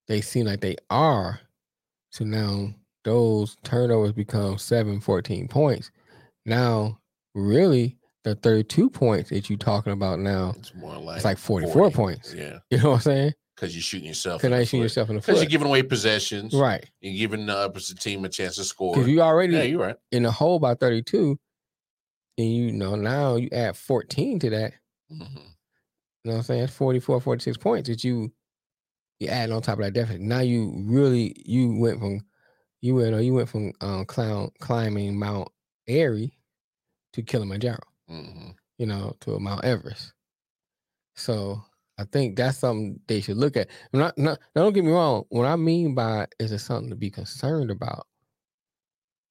[0.08, 1.40] they seem like they are.
[2.12, 2.74] So now
[3.04, 5.92] those turnovers become 7, 14 points.
[6.46, 7.00] Now,
[7.36, 11.92] really, the 32 points that you're talking about now, It's more like it's like 44
[11.92, 12.34] points.
[12.34, 13.34] Yeah, You know what I'm saying?
[13.56, 14.42] because you're shooting yourself.
[14.42, 15.44] Because you shoot yourself in the Because foot.
[15.44, 16.54] you're giving away possessions.
[16.54, 16.84] right.
[17.02, 18.94] You're giving the opposite team a chance to score.
[18.96, 19.96] Because you already yeah, you're right.
[20.12, 21.38] in the hole by 32.
[22.38, 24.74] And you know, now you add 14 to that.
[25.18, 25.46] Hmm You
[26.26, 26.62] know what I'm saying?
[26.62, 28.32] That's 44, 46 points that you
[29.20, 30.22] you add on top of that deficit.
[30.22, 32.22] Now you really you went from
[32.82, 35.50] you went you went from um clown climbing Mount
[35.88, 36.38] Airy
[37.14, 40.14] to Kilimanjaro, hmm you know, to Mount Everest.
[41.16, 41.62] So
[41.98, 43.70] I think that's something they should look at.
[43.94, 45.24] Not, not, now don't get me wrong.
[45.30, 48.08] What I mean by is it something to be concerned about?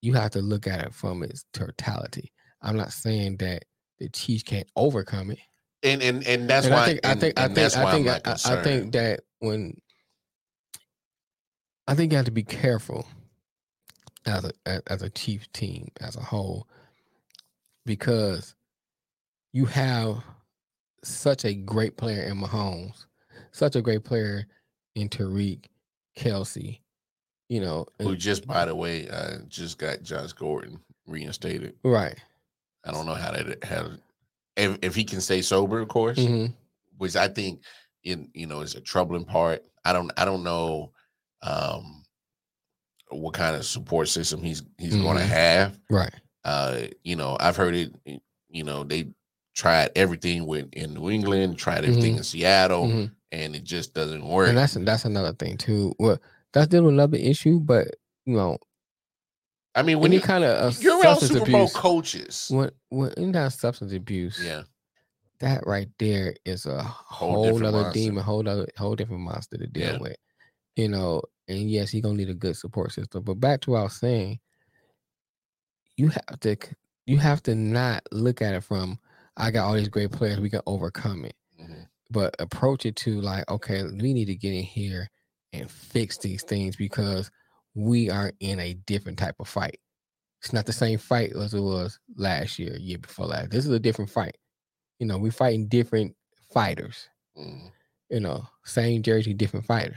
[0.02, 2.32] You have to look at it from its totality.
[2.62, 3.64] I'm not saying that
[3.98, 5.38] the Chiefs can't overcome it.
[5.84, 8.08] And and and that's and why I think I and- think I think I think
[8.08, 9.80] I, I- I think that when
[11.86, 13.06] I think you have to be careful
[14.26, 16.66] as a as, a Chiefs team as a whole
[17.84, 18.54] because
[19.52, 20.24] you have
[21.02, 23.04] such a great player in Mahomes,
[23.52, 24.46] such a great player
[24.94, 25.66] in Tyreek,
[26.16, 26.80] Kelce,
[27.50, 31.74] you know, who just by the way uh, just got Josh Gordon reinstated.
[31.84, 32.16] right.
[32.86, 33.90] I don't know how that how
[34.56, 36.46] if if he can stay sober, of course, hmm
[36.98, 37.60] which I think
[38.04, 39.64] in you know is a troubling part.
[39.84, 40.92] I don't I don't know
[41.42, 42.04] um
[43.10, 45.78] what kind of support system he's he's going to have.
[45.90, 46.14] Right.
[46.44, 47.94] Uh, you know, I've heard it.
[48.48, 49.08] You know, they
[49.54, 53.10] tried everything with in New England, tried everything in Seattle, Mhm.
[53.32, 54.48] and it just doesn't work.
[54.48, 55.94] And that's that's another thing too.
[55.98, 56.18] Well,
[56.52, 57.88] that's dealing with another issue, but
[58.26, 58.58] you know,
[59.74, 62.70] I mean, when any you, kind of uh, you're around Super Bowl abuse, coaches, when
[62.90, 64.62] when in that substance abuse, yeah,
[65.40, 67.98] that right there is a whole, different other monster.
[68.00, 69.98] demon, whole other whole different monster to deal Yeah.
[69.98, 70.16] with.
[70.76, 73.22] You know, and yes, he gonna need a good support system.
[73.24, 74.38] But back to what I was saying,
[75.96, 76.56] you have to
[77.06, 78.98] you have to not look at it from
[79.36, 81.34] I got all these great players, we can overcome it.
[81.60, 81.88] Mhm.
[82.10, 85.10] But approach it to like, okay, we need to get in here
[85.52, 87.30] and fix these things because
[87.74, 89.78] we are in a different type of fight.
[90.40, 93.50] It's not the same fight as it was last year, year before last.
[93.50, 94.36] This is a different fight.
[94.98, 96.14] You know, we're fighting different
[96.52, 97.08] fighters.
[97.36, 97.72] Mhm.
[98.10, 99.96] You know, same jersey, different fighters.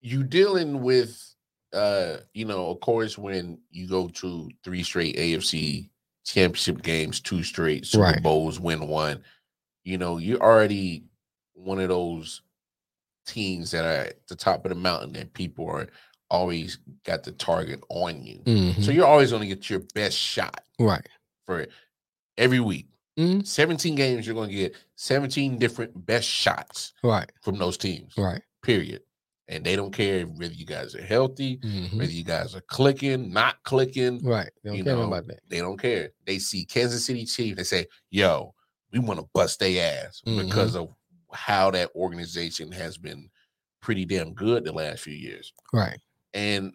[0.00, 1.34] you dealing with
[1.72, 5.90] uh you know of course when you go to three straight afc
[6.24, 8.22] championship games two straight super Right.
[8.22, 9.22] bowls win one
[9.84, 11.04] you know you're already
[11.54, 12.42] one of those
[13.26, 15.88] teams that are at the top of the mountain that people are
[16.30, 18.82] always got the target on you Mhm.
[18.84, 21.06] so you're always going to get your best shot right.
[21.46, 21.66] for
[22.36, 22.86] every week
[23.18, 23.46] Mhm.
[23.46, 27.30] 17 games you're going to get 17 different best shots Right.
[27.42, 28.42] from those teams Right.
[28.62, 29.02] period
[29.48, 31.94] and they don't care whether you guys are healthy Mhm.
[31.98, 34.50] whether you guys are clicking, not clicking, Right.
[34.62, 35.40] They don't care know, about that.
[35.48, 36.10] they don't care.
[36.26, 38.54] They see Kansas City Chiefs, they say, "Yo,
[38.92, 40.94] we want to bust their ass because of
[41.32, 43.30] how that organization has been
[43.80, 45.98] pretty damn good the last few years." Right.
[46.34, 46.74] And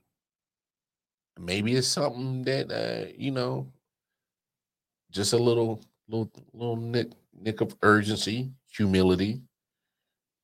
[1.40, 3.68] maybe it's something that uh, you know,
[5.12, 9.42] just a little, little, little nick, nick of urgency, humility.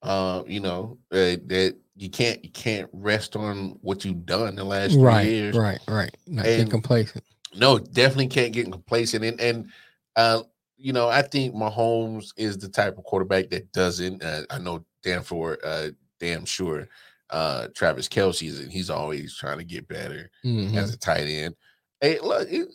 [0.02, 4.64] Uh, you know, uh, that you can't you can't rest on what you've done the
[4.64, 5.27] last three Right.
[5.27, 5.57] years.
[5.57, 5.80] Right.
[5.90, 6.15] Right.
[6.26, 7.23] Not get And- complacent.
[7.56, 9.26] No, definitely can't get complacent.
[9.26, 9.69] And and
[10.15, 10.44] uh,
[10.77, 14.23] you know, I think Mahomes is the type of quarterback that doesn't.
[14.23, 15.90] Uh, I know damn for uh,
[16.22, 16.88] damn sure.
[17.32, 20.74] Uh, Travis Kelce's and he's always trying to get better Mhm.
[20.74, 21.56] as a tight end.
[22.02, 22.70] Hey, look, it,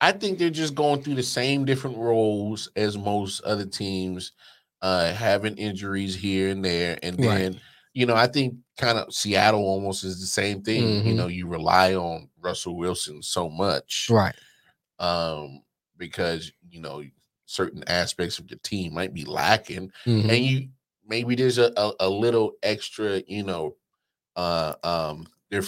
[0.00, 4.32] I think they're just going through the same different roles as most other teams,
[4.82, 7.44] uh, having injuries here and there, and Right.
[7.44, 7.60] then
[7.94, 11.04] you know, I think kind of Seattle almost is the same thing.
[11.04, 11.16] You Mhm.
[11.16, 14.34] know, you rely on Russell Wilson so much, Right.
[14.98, 15.62] um,
[15.96, 17.04] because you know
[17.46, 20.30] certain aspects of your team might be lacking, Mhm.
[20.30, 20.68] and you
[21.10, 23.76] maybe there's a, a, a little extra, you know,
[24.36, 25.62] uh, um, they're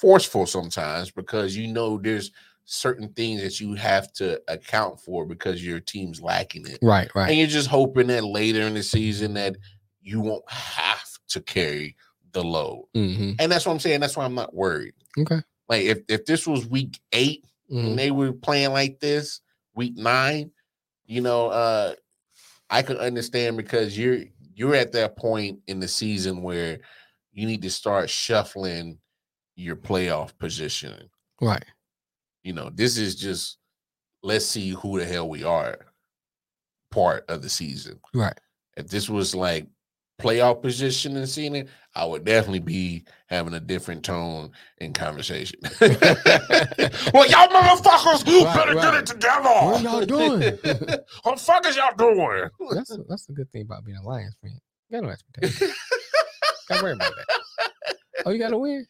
[0.00, 2.30] forceful sometimes because you know there's
[2.64, 6.78] certain things that you have to account for because your team's lacking it.
[6.80, 7.28] Right, right.
[7.28, 9.56] And you're just hoping that later in the season that
[10.00, 11.96] you won't have to carry
[12.32, 12.86] the load.
[12.94, 14.00] hmm And that's what I'm saying.
[14.00, 14.94] That's why I'm not worried.
[15.18, 15.40] Okay.
[15.68, 17.86] Like if, if this was week 8 Mhm.
[17.86, 19.40] and they were playing like this,
[19.74, 20.52] week nine,
[21.06, 21.94] you know, uh
[22.70, 24.24] I could understand because you're
[24.54, 26.78] you're at that point in the season where
[27.32, 28.98] you need to start shuffling
[29.56, 31.08] your playoff positioning.
[31.40, 31.64] Right.
[32.42, 33.58] You know, this is just
[34.22, 35.78] let's see who the hell we are
[36.90, 38.00] part of the season.
[38.12, 38.38] Right.
[38.76, 39.66] If this was like
[40.20, 45.58] playoff position and seeing it, I would definitely be having a different tone in conversation.
[45.80, 49.48] well, y'all motherfuckers Right, better get it together.
[49.48, 50.40] What y'all doing?
[51.22, 52.48] what the fuck is y'all doing?
[52.72, 54.58] That's a, that's a good thing about being a Lions fan.
[54.88, 55.72] You got no expectations.
[56.68, 57.40] Got worry about that.
[58.26, 58.86] Oh, you got to win.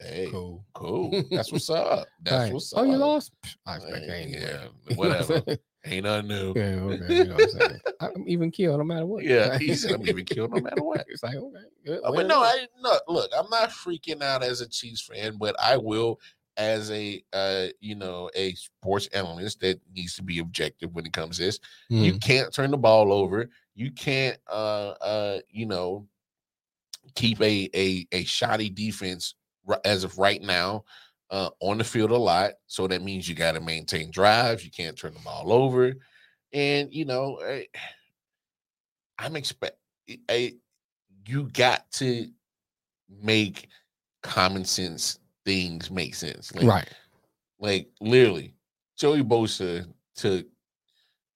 [0.00, 0.64] Hey, Cool.
[0.74, 1.24] cool.
[1.30, 2.06] That's what's up.
[2.22, 2.52] That's Right.
[2.52, 2.80] what's up.
[2.80, 3.32] Oh, you lost.
[3.66, 4.40] I expect Hey, anyway.
[4.40, 5.58] yeah, You know what I'm whatever.
[5.90, 6.52] Ain't nothing new.
[6.54, 7.22] Yeah, okay.
[7.22, 7.80] You know what I'm saying?
[8.00, 9.24] I'm even killed no matter what.
[9.24, 11.04] Yeah, he said I'm even killed no matter what.
[11.08, 12.00] It's like okay, good.
[12.04, 12.40] Uh, but no.
[12.42, 13.30] I no look.
[13.36, 16.20] I'm not freaking out as a Chiefs fan, but I will
[16.56, 21.12] as a uh you know a sports analyst that needs to be objective when it
[21.12, 21.60] comes to this.
[21.90, 23.48] You Mm, can't turn the ball over.
[23.74, 26.06] You can't uh uh you know
[27.14, 29.34] keep a a a shoddy defense
[29.84, 30.84] as of right now
[31.30, 32.52] uh on the field a lot.
[32.66, 34.64] So that means you got to maintain drives.
[34.64, 35.94] You can't turn the ball over,
[36.52, 37.64] and you know eh,
[39.18, 39.78] I'm expect
[40.30, 40.54] a
[41.26, 42.28] you got to
[43.22, 43.68] make
[44.22, 46.54] common sense things make sense.
[46.54, 46.88] Like, right.
[47.58, 48.54] like literally,
[48.96, 50.46] Joey Bosa took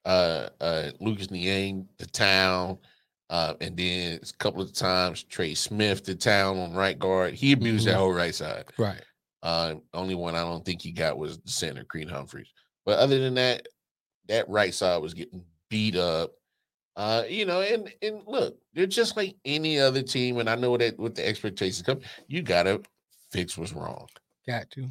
[0.05, 2.79] uh uh Lucas Niang to town,
[3.31, 7.35] uh, and then a couple of times Trey Smith to town on right guard.
[7.35, 7.99] He abused that Mhm.
[7.99, 8.65] whole right side.
[8.79, 9.01] Right.
[9.43, 12.53] Uh, only one I don't think he got was the center, Creed Humphreys.
[12.85, 13.67] But other than that,
[14.29, 16.33] that right side was getting beat up.
[16.95, 20.77] Uh, you know, and and look, they're just like any other team, and I know
[20.77, 22.83] that with the expectations come, you gotta
[23.31, 24.07] fix what's wrong,
[24.47, 24.87] Got to.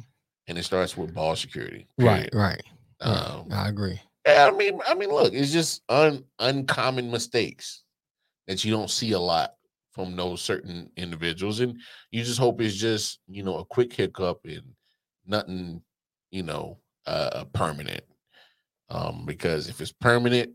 [0.48, 1.86] and it starts with ball security.
[1.98, 2.30] Right.
[2.30, 2.34] period.
[2.34, 2.62] Right.
[3.00, 3.08] right.
[3.08, 4.00] Um, I agree.
[4.26, 7.82] I mean, I mean, look, it's just un, uncommon mistakes
[8.48, 9.54] that you don't see a lot
[9.92, 11.78] from those certain individuals, and
[12.10, 14.62] you just hope it's just you know a quick hiccup and
[15.26, 15.82] nothing,
[16.30, 18.02] you know, uh, permanent.
[18.88, 20.50] Um, because if it's permanent,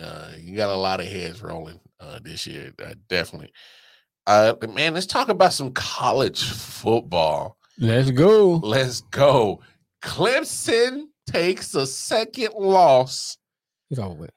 [0.00, 3.52] uh, you got a lot of heads rolling uh, this year, uh, definitely.
[4.26, 7.56] Uh, man, let's talk about some college football.
[7.78, 8.56] Let's go.
[8.56, 9.60] Let's go.
[10.02, 13.38] Clemson takes a second loss.
[13.90, 14.30] It's over with.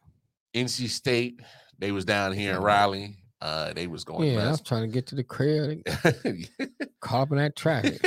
[0.55, 1.39] NC State,
[1.79, 3.15] they was down here in Raleigh.
[3.41, 5.83] Uh, they was going Yeah, I was trying to get to the crib.
[6.23, 6.45] they
[7.01, 7.99] Caught up in that traffic.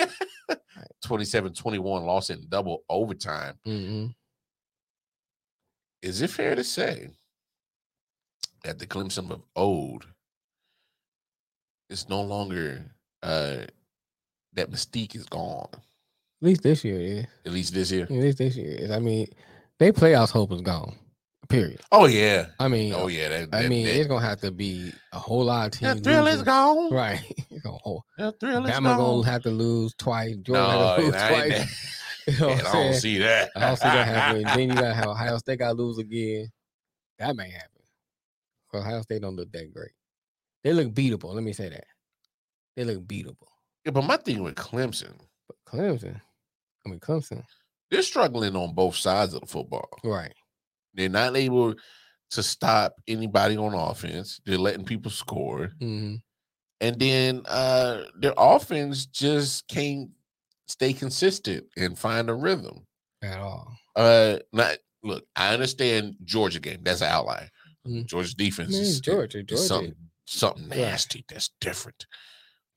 [1.05, 3.55] 27-21 loss in double overtime.
[3.65, 4.06] hmm
[6.02, 7.11] Is it fair to say
[8.62, 10.06] that the Clemson of old
[11.90, 12.85] is no longer
[13.23, 13.65] uh
[14.52, 15.69] that mystique is gone?
[15.73, 15.81] At
[16.48, 17.27] least this year yeah.
[17.44, 18.05] At least this year.
[18.05, 18.90] At least this year is.
[18.90, 19.27] I mean,
[19.78, 20.97] they playoffs hope is gone.
[21.49, 21.81] Period.
[21.93, 22.47] Oh yeah.
[22.59, 23.29] I mean, Oh yeah.
[23.29, 25.97] That, I mean, that- it's gonna have to be a whole lot of teams.
[25.97, 26.93] the thrill is gone.
[26.93, 27.21] Right.
[28.19, 28.99] The thrill is Bama gone.
[28.99, 30.37] gonna have to lose twice.
[30.37, 31.91] Georgia No, to lose and I ain't twice.
[32.27, 33.51] You know Man, I don't see that.
[33.55, 34.45] I don't see that happening.
[34.45, 36.51] then you gotta have Ohio State gotta lose again.
[37.19, 37.69] That may happen.
[38.75, 39.93] Ohio State don't look that great.
[40.62, 41.35] They look beatable.
[41.35, 41.85] Let me say that.
[42.77, 43.37] They look beatable.
[43.85, 45.12] Yeah, but my thing with Clemson,
[45.47, 46.21] But Clemson,
[46.87, 47.43] I mean Clemson,
[47.91, 49.89] they're struggling on both sides of the football.
[50.03, 50.33] right?
[50.95, 51.75] They're not able
[52.31, 54.41] to stop anybody on offense.
[54.45, 55.73] They're letting people score.
[55.81, 56.16] hmm
[56.81, 60.11] And then uh their offense just can't
[60.66, 62.87] stay consistent and find a rhythm.
[63.23, 63.77] At all.
[63.97, 66.81] Uh not look, I understand Georgia game.
[66.83, 67.49] That's an outlier.
[67.87, 68.07] Mhm.
[68.07, 69.66] Georgia's defense Man, is Georgia, is Georgia.
[69.66, 69.95] something
[70.27, 70.79] something Right.
[70.79, 72.07] nasty that's different.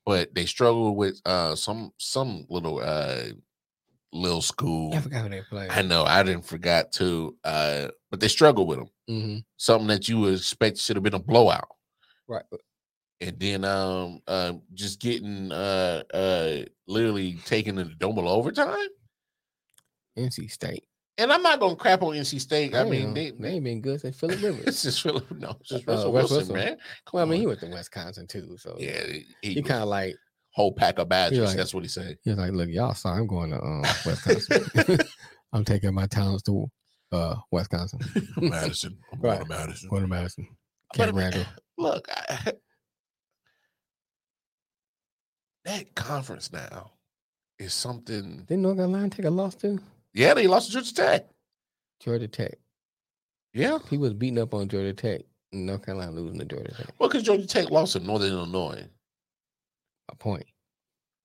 [0.06, 3.30] But they struggle with uh some some little uh
[4.13, 4.93] little school.
[4.93, 5.69] I forgot who they played.
[5.69, 8.89] I know I didn't forgot to uh but they struggle with them.
[9.07, 11.67] hmm Something that you would expect should have been a blowout.
[12.27, 12.45] Right.
[13.19, 18.88] And then um uh, just getting uh uh literally taken into double overtime.
[20.17, 20.84] NC State.
[21.19, 22.75] And I'm not gonna crap on NC State.
[22.75, 24.67] I Damn, mean they, they ain't been good since Philip Rivers.
[24.67, 26.77] it's just Philip no, it's just Uh, Russell Wilson, man.
[26.77, 26.79] Come
[27.13, 29.89] well, I mean, he went to Wisconsin too, so yeah, he, he he kind of
[29.89, 30.15] like
[30.57, 31.39] whole pack of badges.
[31.39, 32.17] like- that's what he said.
[32.23, 34.97] he was like, "Look, y'all saw I'm going to um, Wisconsin.
[35.53, 36.69] I'm taking my talents to
[37.11, 37.99] uh, Wisconsin,
[38.38, 38.97] Madison.
[39.13, 39.38] I'm Right.
[39.38, 39.89] going to Madison.
[39.89, 40.47] going to Madison,
[40.93, 41.45] But Camp mean, Randall."
[41.77, 42.53] Look, I,
[45.65, 46.91] that conference now
[47.59, 48.43] is something.
[48.47, 49.79] Didn't North Carolina take a loss too?
[50.13, 51.27] Yeah, they lost to Georgia Tech.
[52.01, 52.55] Georgia Tech.
[53.53, 53.77] Yeah.
[53.91, 55.21] He was beating up on Georgia Tech.
[55.51, 56.88] North Carolina losing to Georgia Tech.
[56.97, 58.88] Well, because Georgia Tech lost to Northern Illinois.
[60.09, 60.45] A point.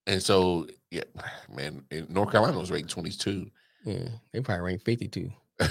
[0.07, 1.03] And so, yeah,
[1.55, 3.51] man, North Carolina was ranked 22.
[3.85, 5.31] Yeah, they probably ranked 52.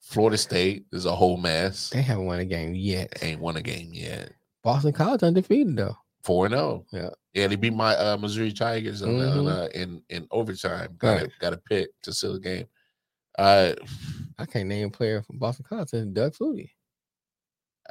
[0.00, 1.90] Florida State is a whole mess.
[1.90, 3.12] They haven't won a game yet.
[3.22, 4.32] Ain't won a game yet.
[4.64, 5.96] Boston College undefeated though.
[6.24, 6.84] Four and zero.
[6.92, 7.10] Yeah.
[7.32, 9.48] Yeah, they beat my uh, Missouri Tigers on, on, Mhm.
[9.64, 10.96] uh, in in overtime.
[10.98, 12.66] Got a, got a pick to seal the game.
[13.38, 13.72] Uh,
[14.38, 16.70] I can't name a player from Boston College Doug Flutie.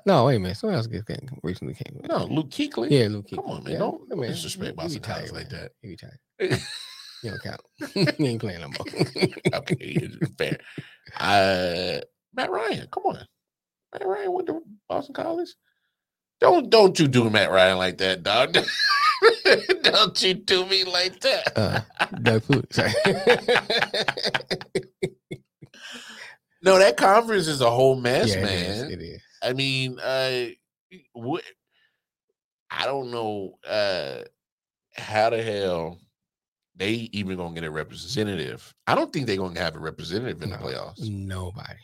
[0.05, 0.57] No, wait a minute.
[0.57, 1.03] Someone else came,
[1.43, 2.01] recently came.
[2.07, 2.89] no, Luke Kuechly.
[2.91, 3.27] Yeah, Luke.
[3.27, 3.35] Kuechly.
[3.35, 3.73] Come on, man.
[3.73, 4.29] Yeah, Don't- man.
[4.29, 5.71] disrespect Boston College like that.
[5.81, 6.19] He retired.
[7.21, 7.61] You don't count.
[8.17, 8.87] he ain't playing no more.
[9.55, 10.57] okay, it's fair.
[11.19, 11.99] Uh,
[12.33, 13.25] Matt Ryan, come on.
[13.93, 15.49] Matt Ryan went to Boston College.
[16.39, 18.53] Don't don't you do Matt Ryan like that, dog.
[19.83, 21.57] don't you do me like that.
[21.57, 21.81] uh,
[22.23, 22.71] Doug Flutie.
[22.73, 22.93] Sorry.
[26.61, 28.53] no, that conference is a whole mess, yeah, man.
[28.53, 29.21] It is, it is.
[29.41, 30.47] I mean, uh,
[31.13, 31.43] what?
[32.71, 34.23] I don't know uh,
[34.95, 35.99] how the hell
[36.75, 38.73] they even gonna get a representative.
[38.87, 41.09] I don't think they're gonna have a representative in the playoffs.
[41.09, 41.79] Nobody.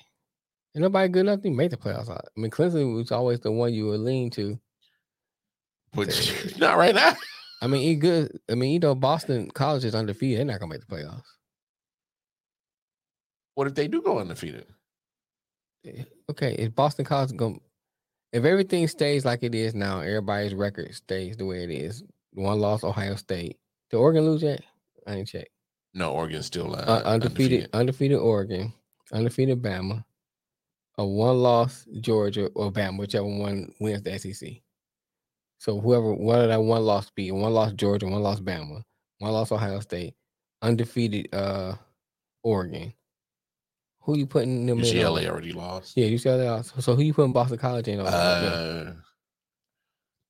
[0.75, 2.09] Ain't nobody good enough to make the playoffs.
[2.09, 4.59] I mean, Clemson was always the one you would lean to.
[5.93, 7.15] But not right now.
[7.61, 8.37] I mean, he good.
[8.49, 10.39] I mean, you know, Boston College is undefeated.
[10.39, 11.23] They're not gonna make the playoffs.
[13.55, 14.65] What if they do go undefeated?
[16.29, 17.61] Okay, is Boston College going?
[18.33, 22.03] If everything stays like it is now, everybody's record stays the way it is.
[22.33, 23.57] One loss, Ohio State.
[23.89, 24.61] Did Oregon lose yet?
[25.07, 25.47] I ain't check.
[25.93, 28.73] No, Oregon's still uh, Uh, undefeated, undefeated Oregon,
[29.13, 30.03] undefeated Bama,
[30.97, 34.49] a one loss Georgia or Bama, whichever one wins the SEC.
[35.59, 38.83] So whoever one of that one loss be one loss Georgia, one loss Bama,
[39.19, 40.15] one loss Ohio State,
[40.61, 41.75] undefeated uh
[42.43, 42.93] Oregon.
[44.05, 44.91] Who you putting in the middle?
[45.17, 45.97] UCLA already lost.
[45.97, 46.47] Yeah, UCLA.
[46.57, 46.79] Also.
[46.79, 47.99] So who you putting Boston College in?
[47.99, 48.09] over?
[48.09, 48.93] Uh,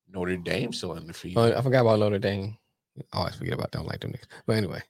[0.08, 1.36] Notre Dame still undefeated.
[1.36, 2.56] Oh, I forgot about Notre Dame.
[3.12, 4.24] I always forget about them like them niggas.
[4.46, 4.80] But anyway,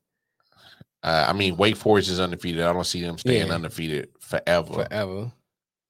[1.03, 2.63] Uh, I mean, Wake Forest is undefeated.
[2.63, 3.55] I don't see them staying Yeah.
[3.55, 4.73] undefeated forever.
[4.75, 5.33] forever.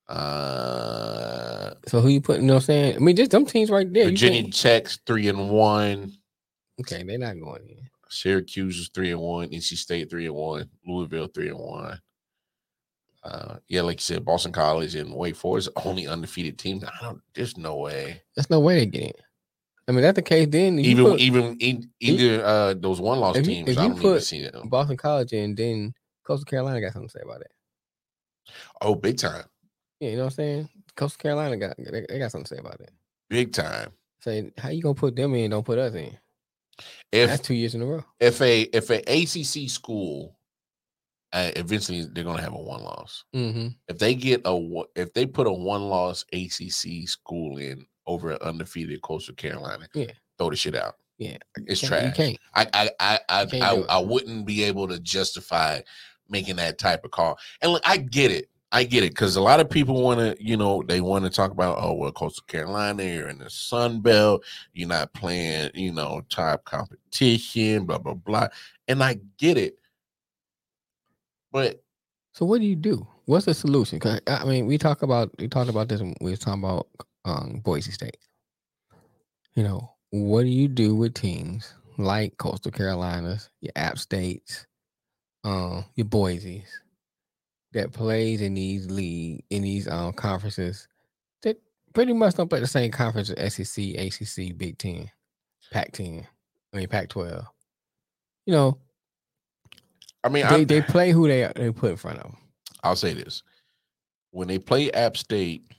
[0.08, 2.42] Uh, So who you putting?
[2.42, 2.96] You know what I'm saying?
[2.96, 4.06] I mean, just them teams right there.
[4.06, 6.12] Virginia Tech's three and one.
[6.80, 7.88] Okay, they're not going in.
[8.08, 9.48] Syracuse is three and one.
[9.50, 10.70] NC State three and one.
[10.86, 12.00] Louisville three and one.
[13.26, 16.84] Uh, yeah, like you said, Boston College and Wake Forest only undefeated teams.
[16.84, 17.20] I don't.
[17.34, 18.22] There's no way.
[18.36, 19.12] There's no way they get in.
[19.88, 20.46] I mean, that's the case.
[20.48, 23.82] Then Even put even e- either uh those one loss if you- teams, if I
[23.82, 24.68] you don't even put see them.
[24.68, 25.92] Boston College in, then
[26.24, 27.50] Coastal Carolina got something to say about it.
[28.80, 29.44] Oh, big time,
[30.00, 30.68] Yeah, you know what I'm saying?
[30.94, 32.90] Coastal Carolina got they, they got something to say about it.
[33.28, 33.90] big time.
[34.20, 35.50] Say how you gonna put them in?
[35.50, 36.16] Don't put us in.
[37.10, 38.04] If That's two years in a row.
[38.20, 40.36] if a if a ACC school,
[41.32, 43.24] uh, eventually they're gonna have a one loss.
[43.34, 43.68] Mm-hmm.
[43.88, 48.38] If they get a if they put a one loss ACC school in over an
[48.42, 50.12] undefeated Coastal Carolina, Yeah.
[50.38, 50.94] throw the shit out.
[51.18, 52.14] Yeah, It's You trash.
[52.16, 52.38] can't.
[52.54, 53.84] I I I I, I.
[53.88, 55.80] I wouldn't be able to justify
[56.28, 57.38] making that type of call.
[57.62, 58.48] And look, I get it.
[58.72, 61.30] I get it because a lot of people want to, you know, they want to
[61.30, 64.44] talk about, oh, well, Coastal Carolina, you're in the Sun Belt,
[64.74, 68.48] you're not playing, you know, top competition, blah blah blah.
[68.88, 69.78] And I get it,
[71.56, 71.82] but
[72.34, 73.06] So what do you do?
[73.24, 73.98] What's the solution?
[73.98, 76.88] 'Cause, I mean, we talk about we talked about this we were talking about
[77.24, 78.18] um, Boise State.
[79.54, 84.66] You know, what do you do with teams like Coastal Carolinas, your App States,
[85.44, 86.68] um, your Boise's
[87.72, 90.88] that plays in these league in these um conferences
[91.42, 91.58] that
[91.94, 95.10] pretty much don't play the same conference as SEC, ACC, Big Ten,
[95.72, 96.26] Pac ten,
[96.72, 97.46] I mean Pac twelve.
[98.46, 98.78] You know,
[100.26, 102.36] I mean, they, I, they play who they they put in front of them.
[102.82, 103.42] I'll say this:
[104.32, 105.70] when they play App State,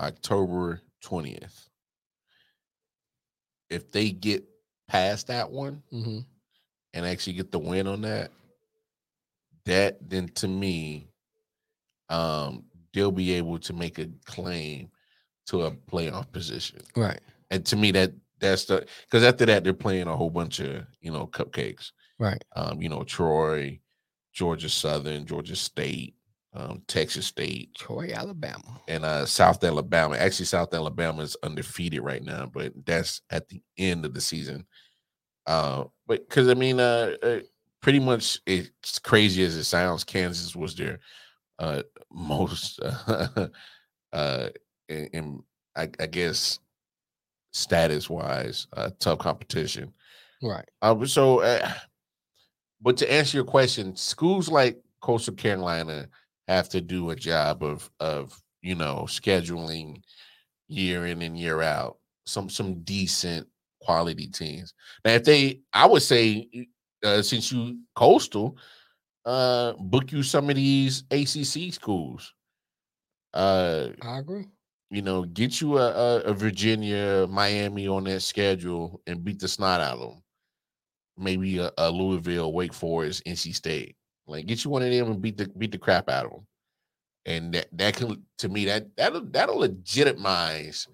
[0.00, 1.68] October twentieth,
[3.70, 4.44] if they get
[4.88, 6.18] past that one Mm-hmm.
[6.92, 8.30] and actually get the win on that,
[9.64, 11.08] that then to me,
[12.10, 14.90] um, they'll be able to make a claim
[15.46, 16.80] to a playoff position.
[16.94, 17.20] Right.
[17.50, 20.84] And to me, that that's the because after that they're playing a whole bunch of
[21.00, 21.92] you know cupcakes.
[22.22, 22.44] Right.
[22.54, 23.80] Um, you know, Troy,
[24.32, 26.14] Georgia Southern, Georgia State,
[26.54, 28.80] um, Texas State, Troy, Alabama.
[28.86, 30.14] and uh South Alabama.
[30.14, 34.64] Actually, South Alabama is undefeated right now, but that's at the end of the season.
[35.48, 37.40] Uh, but because I mean, uh, uh,
[37.80, 40.04] pretty much it's crazy as it sounds.
[40.04, 41.00] Kansas was their
[41.58, 41.82] uh
[42.12, 43.48] most uh,
[44.12, 44.48] uh
[44.88, 45.42] in, in
[45.74, 46.60] I, I guess
[47.52, 49.92] status wise uh tough competition.
[50.40, 50.68] Right.
[50.82, 51.72] Uh, so uh,
[52.82, 56.08] but to answer your question, schools like Coastal Carolina
[56.48, 60.02] have to do a job of of you know scheduling
[60.68, 63.48] year in and year out some some decent
[63.80, 64.74] quality teams.
[65.04, 66.48] Now, if they, I would say,
[67.04, 68.58] uh, since you coastal,
[69.24, 72.34] uh, book you some of these ACC schools.
[73.34, 74.48] Uh, I agree.
[74.90, 79.48] you know, get you a, a, a Virginia, Miami on that schedule and beat the
[79.48, 80.22] snot out of them.
[81.18, 83.96] Maybe a, a Louisville, Wake Forest, NC State.
[84.26, 86.46] Like get you one of them and beat the beat the crap out of them.
[87.26, 90.88] And that that can to me that that'll that'll legitimize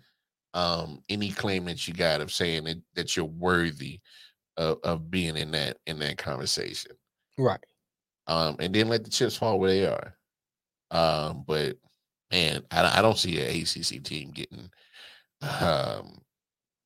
[0.55, 4.01] um any claim that you got of saying that, that you're worthy
[4.57, 6.93] of, of being in that in that conversation.
[7.36, 7.65] Right.
[8.27, 10.15] Um and then let the chips fall where they are.
[10.90, 11.77] Um, but
[12.31, 14.70] man, I, I don't see an ACC team getting
[15.61, 16.20] um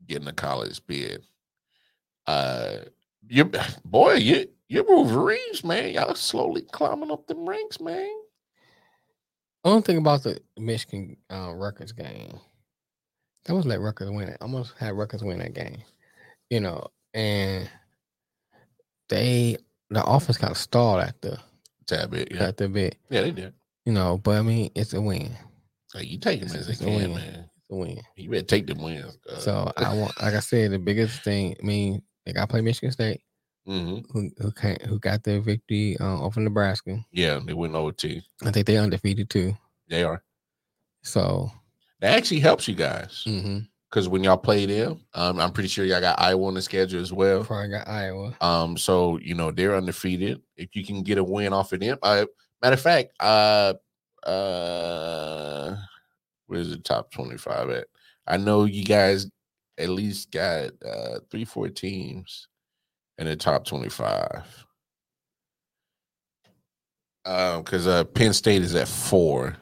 [0.07, 1.25] getting a college bid.
[2.27, 2.79] Uh,
[3.28, 3.44] you
[3.85, 8.09] boy, you you Wolverines, man, y'all slowly climbing up them ranks, man.
[9.65, 12.40] Only thing about the Michigan uh, Rutgers game,
[13.47, 14.39] I almost let Rutgers win it.
[14.40, 15.82] I almost had Rutgers win that game,
[16.51, 17.69] you know, and
[19.09, 19.57] they
[19.90, 21.39] the offense kind of stalled at the
[21.86, 23.53] Tad bit, yeah, at the bit, yeah, they did.
[23.85, 24.16] you know.
[24.19, 25.36] But I mean, it's a win.
[25.93, 27.15] Hey, you take them It's- as they a can, win.
[27.15, 27.35] man.
[27.44, 28.01] It's a win.
[28.16, 29.19] You better take them wins.
[29.28, 31.55] Uh, So I want, like I said, the biggest thing.
[31.61, 33.23] I mean, they got to play Michigan State,
[33.66, 34.05] mhm.
[34.12, 34.53] who who
[34.86, 37.05] who got their victory uh, over Nebraska.
[37.11, 38.23] yeah, they went OT.
[38.44, 39.57] I think they undefeated too.
[39.89, 40.23] They are.
[41.03, 41.51] So
[42.01, 43.59] That actually helps you guys mm-hmm.
[43.90, 47.01] because when y'all play them, um, I'm pretty sure y'all got Iowa on the schedule
[47.01, 47.44] as well.
[47.44, 48.35] probably got Iowa.
[48.40, 50.40] Um, so you know they're undefeated.
[50.57, 52.27] If you can get a win off of them, I,
[52.62, 53.74] matter of fact, uh,
[54.24, 55.77] uh,
[56.47, 57.86] where's the top twenty five at?
[58.27, 59.27] I know you guys
[59.83, 62.49] at least got uh three, four teams
[63.19, 64.45] in the top twenty five.
[67.25, 69.57] Um, because uh, Penn State is at four.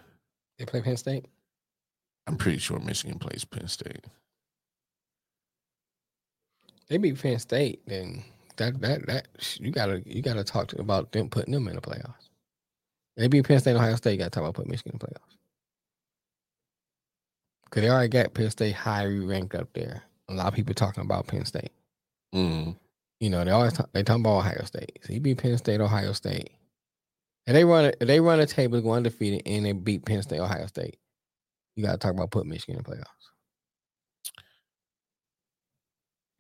[0.59, 1.27] They play Penn State.
[2.27, 4.05] I'm pretty sure Michigan plays Penn State.
[6.89, 8.25] They beat Penn State, then
[8.57, 9.29] that that that
[9.61, 12.29] you gotta you gotta talk to, about them putting them in the playoffs.
[13.17, 14.13] They beat Penn State, Ohio State.
[14.13, 15.37] You gotta talk about putting Michigan in the playoffs
[17.65, 20.03] because they already got Penn State highly ranked up there.
[20.31, 21.73] A lot of people talking about Penn State.
[22.35, 22.77] Mm.
[23.19, 24.99] You know, they always talk, they talking about Ohio State.
[25.03, 26.51] So you beat Penn State, Ohio State,
[27.47, 30.41] and they run a, they run a table, go undefeated, and they beat Penn State,
[30.41, 30.97] Ohio State.
[31.77, 33.05] You gotta talk about putting Michigan in the playoffs.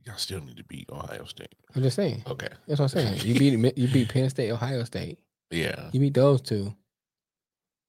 [0.06, 1.54] Y'all still need to beat Ohio State.
[1.74, 2.22] I'm just saying.
[2.26, 2.48] Okay.
[2.66, 3.20] That's what I'm saying.
[3.22, 5.18] You beat you beat Penn State, Ohio State.
[5.50, 5.90] Yeah.
[5.92, 6.74] You beat those two.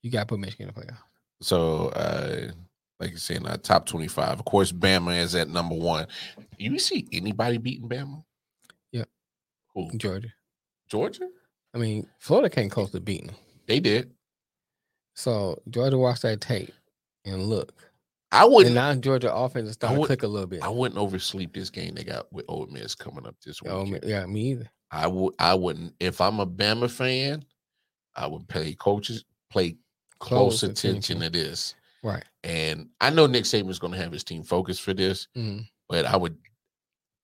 [0.02, 0.98] You got to put Michigan in the playoffs.
[1.42, 2.52] So, uh,
[3.02, 4.40] like you saying, uh, top 25.
[4.40, 6.08] Of course, Bama is at number one.
[6.58, 8.24] You see anybody beating Bama?
[8.92, 9.06] Yeah.
[9.76, 9.90] Who?
[9.98, 10.30] Georgia.
[10.90, 11.28] Georgia?
[11.74, 13.36] I mean, Florida came close to beating them.
[13.66, 14.12] They did.
[15.16, 16.74] So Georgia watched that tape
[17.26, 17.74] and look.
[18.32, 18.76] I wouldn't.
[18.76, 20.64] now Georgia offense is starting to click a little bit.
[20.64, 23.72] I wouldn't oversleep this game they got with Ole Miss coming up this week.
[23.74, 24.72] Oh, yeah, me either.
[24.92, 25.34] I would.
[25.40, 25.96] I wouldn't.
[26.00, 27.44] If I'm a Bama fan,
[28.16, 29.76] I would pay coaches play
[30.20, 31.18] close, Close attention.
[31.18, 31.20] attention.
[31.22, 31.76] to this.
[32.04, 32.24] Right.
[32.44, 35.68] And I know Nick Saban's going to have his team focused for this, Mhm.
[35.90, 36.38] but I would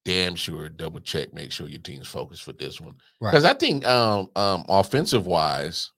[0.05, 2.95] damn sure double check, make sure your team's focused for this one.
[3.19, 3.31] Right.
[3.31, 5.91] Because I think um um offensive wise,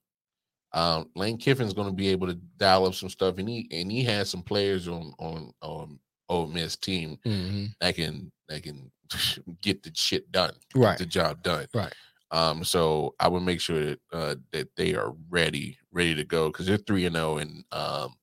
[0.73, 3.91] um Lane Kiffin's going to be able to dial up some stuff, and he and
[3.91, 5.99] he has some players on on on
[6.29, 7.73] Ole Miss team Mhm.
[7.81, 8.91] that can that can
[9.61, 10.97] get the shit done, Right.
[10.97, 11.67] the job done.
[11.73, 11.93] Right.
[12.31, 16.47] Um, so I would make sure that uh, that they are ready, ready to go
[16.51, 18.13] because they're three and zero, and um,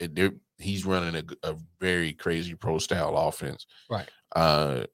[0.00, 3.66] they're he's running a very crazy pro style offense.
[3.88, 4.08] Right.
[4.36, 4.84] Uh,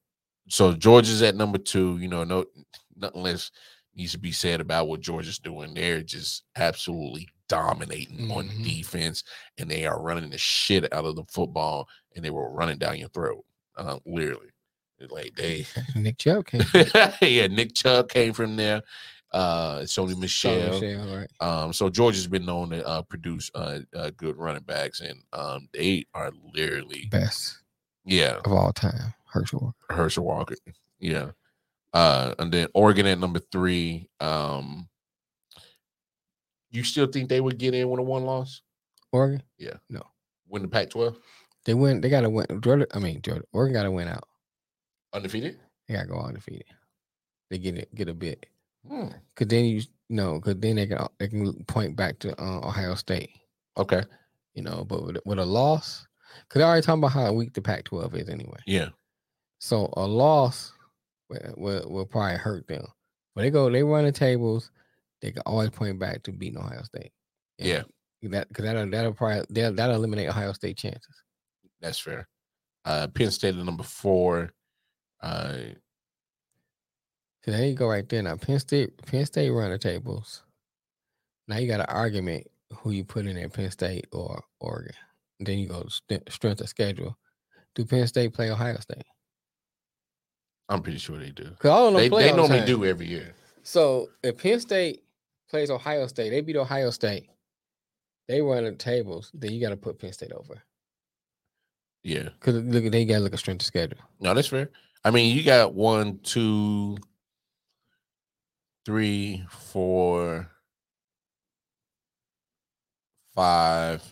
[0.48, 1.98] so Georgia's at number two.
[1.98, 2.44] You know, no
[2.96, 3.50] nothing less
[3.94, 5.74] needs to be said about what Georgia's doing.
[5.74, 8.64] They're just absolutely dominating on Mhm.
[8.64, 9.24] defense,
[9.58, 12.98] and they are running the shit out of the football, and they were running down
[12.98, 13.44] your throat,
[13.76, 14.48] uh, literally.
[15.10, 15.66] Like they
[15.96, 16.62] Nick Chubb came.
[17.20, 18.82] yeah, Nick Chubb came from there.
[19.32, 20.80] Uh, Sony Michel.
[20.80, 21.28] Michel, right.
[21.40, 25.68] Um, so Georgia's been known to uh, produce uh, uh, good running backs, and um,
[25.72, 27.58] they are literally Best
[28.04, 29.14] yeah, of all time.
[29.26, 29.60] Herschel.
[29.60, 29.94] Walker.
[30.02, 30.56] Herschel Walker,
[31.00, 31.30] yeah.
[31.92, 34.08] Uh, and then Oregon at number three.
[34.20, 34.88] Um,
[36.70, 38.62] you still think they would get in with a one loss?
[39.12, 39.42] Oregon.
[39.58, 39.74] Yeah.
[39.88, 40.02] No.
[40.48, 41.16] Win the Pac-12
[41.64, 42.00] They win.
[42.00, 42.46] They got to win.
[42.60, 42.86] Georgia.
[42.92, 43.44] I mean, Georgia.
[43.52, 44.28] Oregon got to win out.
[45.12, 45.58] undefeated?
[45.88, 46.66] They got to go undefeated.
[47.50, 47.94] They get it.
[47.94, 48.46] Get a bit.
[48.88, 49.08] Hmm.
[49.34, 52.94] Cause then you know, cause then they can they can point back to uh, Ohio
[52.94, 53.30] State.
[53.78, 54.02] Okay,
[54.54, 56.06] You know, but with, with a loss,
[56.48, 58.58] cause I already talking about how weak the Pac-12 is anyway.
[58.66, 58.88] yeah,
[59.58, 60.72] So a loss
[61.28, 62.86] will, will, will probably hurt them.
[63.34, 64.70] But they go, they run the tables.
[65.20, 67.12] They can always point back to beating Ohio State.
[67.58, 67.82] And Yeah.
[68.30, 71.14] that because that'll that'll probably that'll, that'll eliminate Ohio State chances.
[71.82, 72.26] That's fair.
[72.86, 74.52] Uh, Penn State at number four.
[75.20, 75.56] Uh,
[77.46, 78.22] So there you go, right there.
[78.22, 80.42] Now Penn State, Penn State run the tables.
[81.46, 82.48] Now you got an argument
[82.78, 84.94] who you put in there, Penn State or Oregon.
[85.38, 87.16] Then you go st- strength of schedule.
[87.76, 89.04] Do Penn State play Ohio State?
[90.68, 91.44] I'm pretty sure they do.
[91.44, 93.32] Because all of them They, they all normally do every year.
[93.62, 95.04] So if Penn State
[95.48, 97.28] plays Ohio State, they beat Ohio State.
[98.26, 99.30] They run the tables.
[99.32, 100.60] Then you got to put Penn State over
[102.02, 102.30] Yeah.
[102.40, 103.98] because look, they got look at strength of schedule.
[104.18, 104.70] No, that's fair.
[105.04, 106.96] I mean, you got one, two,
[108.86, 110.48] three, four,
[113.34, 114.02] five.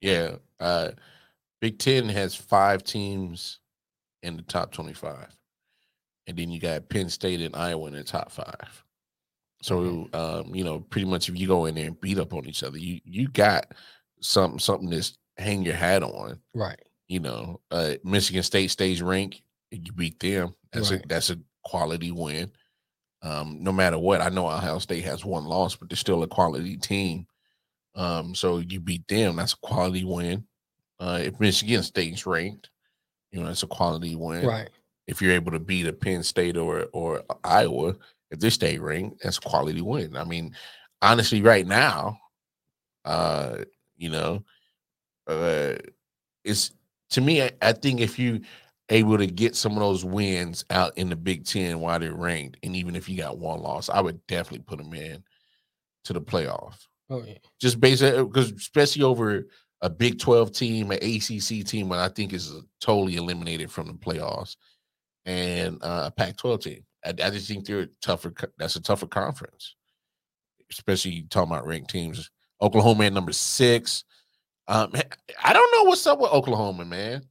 [0.00, 0.36] Yeah.
[0.58, 0.90] Uh
[1.60, 3.58] Big Ten has five teams
[4.22, 5.26] in the top 25.
[6.26, 8.84] And then you got Penn State and Iowa in the top five.
[9.62, 12.46] So um, you know, pretty much if you go in there and beat up on
[12.46, 13.74] each other, you you got
[14.22, 16.80] something something to hang your hat on Right.
[17.08, 20.54] you know, uh, Michigan State stays ranked, you beat them.
[20.72, 21.04] That's Right.
[21.04, 22.50] a that's a quality win.
[23.22, 26.26] Um, no matter what, I know Ohio State has one loss, but they're still a
[26.28, 27.26] quality team.
[27.94, 30.46] Um, so you beat them, that's a quality win.
[30.98, 32.70] Uh, if Michigan State's ranked,
[33.32, 34.46] you know, that's a quality win.
[34.46, 34.70] Right.
[35.06, 37.96] If you're able to beat a Penn State or or Iowa,
[38.30, 40.16] if they stay ranked, that's a quality win.
[40.16, 40.54] I mean,
[41.02, 42.18] honestly, right now,
[43.04, 43.64] uh,
[43.96, 44.44] you know,
[45.26, 45.74] uh,
[46.44, 46.70] it's
[47.10, 47.42] to me.
[47.42, 48.40] I, I think if you
[48.90, 52.58] able to get some of those wins out in the Big Ten while they're ranked,
[52.62, 55.22] and even if you got one loss, I would definitely put them in
[56.04, 56.74] to the playoff.
[57.08, 57.38] Oh yeah.
[57.60, 59.46] Just based because especially over
[59.80, 63.94] a Big Twelve team, an ACC team, that I think is totally eliminated from the
[63.94, 64.56] playoffs,
[65.24, 66.84] and uh, a Pac twelve team.
[67.04, 68.32] I, I just think they're a tougher.
[68.58, 69.76] That's a tougher conference,
[70.70, 72.30] especially talking about ranked teams.
[72.60, 74.04] Oklahoma at number six.
[74.68, 74.92] Um,
[75.42, 77.24] I don't know what's up with Oklahoma, man.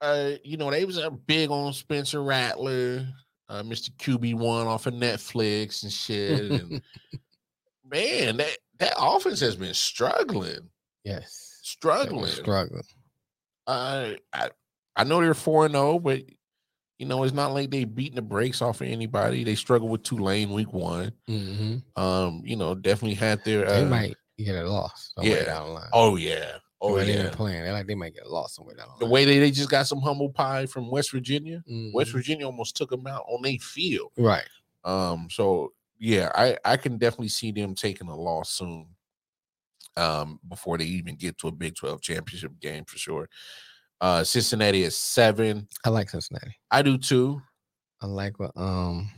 [0.00, 3.06] Uh, you know, they was uh, big on Spencer Rattler,
[3.48, 3.90] uh, Mr.
[3.96, 6.50] QB one off of Netflix and shit.
[6.50, 6.82] And
[7.90, 10.70] man, that that offense has been struggling,
[11.04, 11.58] Yes.
[11.62, 12.26] Struggling.
[12.26, 12.82] Struggling.
[13.66, 14.50] Uh, I
[14.96, 16.22] I know they're four and zero, but
[16.98, 19.44] you know it's not like they beating the brakes off of anybody.
[19.44, 21.12] They struggled with Tulane week one.
[21.28, 23.66] hmm Um, you know, definitely had their.
[23.66, 25.44] They Uh, might get a loss yeah.
[25.44, 25.90] down the line.
[25.92, 26.56] Oh yeah.
[26.82, 27.30] Oh they yeah.
[27.30, 27.62] playing.
[27.64, 29.86] They like they might get lost somewhere down the The way they, they just got
[29.86, 31.62] some humble pie from West Virginia.
[31.92, 32.14] West Mhm.
[32.14, 34.12] Virginia almost took them out on a field.
[34.16, 34.48] Right.
[34.84, 38.86] Um, so yeah, I I can definitely see them taking a loss soon.
[39.96, 43.28] Um, before they even get to a Big 12 championship game for sure.
[44.00, 45.68] Uh Cincinnati is seven.
[45.84, 46.56] I like Cincinnati.
[46.70, 47.42] I do too.
[48.00, 49.10] I like what um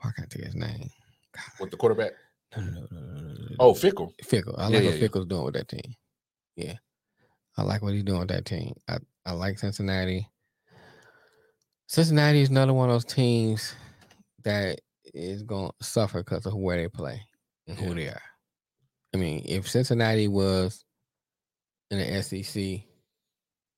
[0.00, 0.90] why can't I think his name?
[1.34, 1.44] God.
[1.60, 2.12] With the quarterback.
[2.56, 4.10] No, no, no, no, no, Oh, Fickell.
[4.22, 4.58] Fickell.
[4.58, 5.08] I Yeah, like yeah, what yeah.
[5.08, 5.94] Fickell's doing with that team.
[6.56, 6.74] Yeah.
[7.56, 8.74] I like what he's doing with that team.
[8.88, 10.28] I, I like Cincinnati.
[11.86, 13.74] Cincinnati is another one of those teams
[14.44, 14.80] that
[15.12, 17.20] is going to suffer because of where they play
[17.66, 17.94] and who Yeah.
[17.94, 18.22] they are.
[19.14, 20.84] I mean, if Cincinnati was
[21.90, 22.54] in the SEC,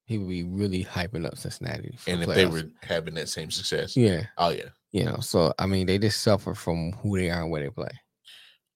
[0.06, 1.98] he would be really hyping up Cincinnati.
[2.06, 3.96] And if they were having that same success.
[3.96, 4.68] yeah, Oh yeah.
[4.92, 7.70] you know, so I mean, they just suffer from who they are and where they
[7.70, 7.90] play.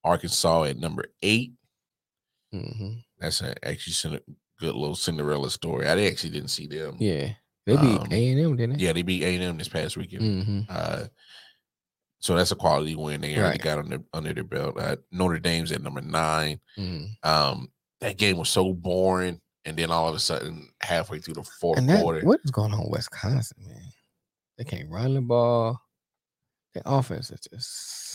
[0.03, 1.53] Arkansas at number eight.
[2.53, 4.21] Hmm That's a, actually a
[4.59, 5.87] good little Cinderella story.
[5.87, 6.97] I actually didn't see them.
[6.99, 7.33] Yeah,
[7.67, 8.85] they beat Um, A and M, didn't they?
[8.85, 10.45] Yeah, they beat A&M this past weekend.
[10.45, 11.07] hmm Uh,
[12.21, 13.21] so that's a quality win.
[13.21, 13.63] They already Right.
[13.63, 14.77] got under under their belt.
[14.79, 16.61] Uh, Notre Dame's at number nine.
[16.77, 21.35] hmm Um, that game was so boring, and then all of a sudden, halfway through
[21.35, 23.93] the fourth And that, quarter, what is going on Wisconsin, man?
[24.57, 25.81] They can't run the ball.
[26.75, 27.61] Their offense is just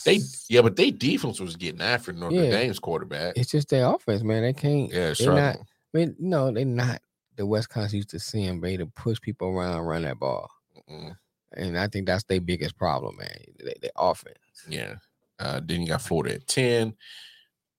[0.05, 0.19] they
[0.49, 2.51] yeah, but they defense was getting after Notre Yeah.
[2.51, 3.33] Dame's quarterback.
[3.37, 4.43] it's just their offense, man.
[4.43, 4.91] They can't.
[4.91, 5.57] Yeah, they're not.
[5.57, 7.01] I mean, no, they're not
[7.35, 10.49] the Wisconsin used to see seeing, ready to push people around, run that ball,
[10.91, 11.15] Mm,
[11.53, 13.37] and I think that's their biggest problem, man.
[13.63, 14.37] They, their offense.
[14.67, 14.95] yeah.
[15.39, 16.93] Uh, then you got Florida at ten,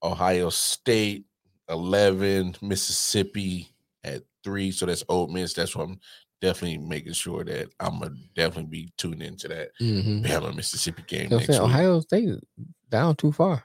[0.03, 1.25] Ohio State
[1.69, 3.69] eleven, Mississippi
[4.03, 4.71] at three.
[4.71, 5.53] So that's Ole Miss.
[5.53, 5.99] That's what I'm
[6.45, 10.25] definitely making sure that I'm gonna definitely be tuning into that Mm-hmm.
[10.25, 11.63] Bama Mississippi game You know what next saying?
[11.63, 11.71] week.
[11.75, 12.41] Ohio State is
[12.89, 13.63] down too far.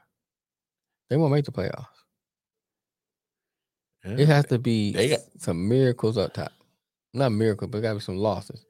[1.08, 1.86] They won't make the playoffs.
[4.04, 4.16] Yeah.
[4.18, 6.52] It has to be got- some miracles up top.
[7.12, 8.64] Not miracles, but gotta be some losses.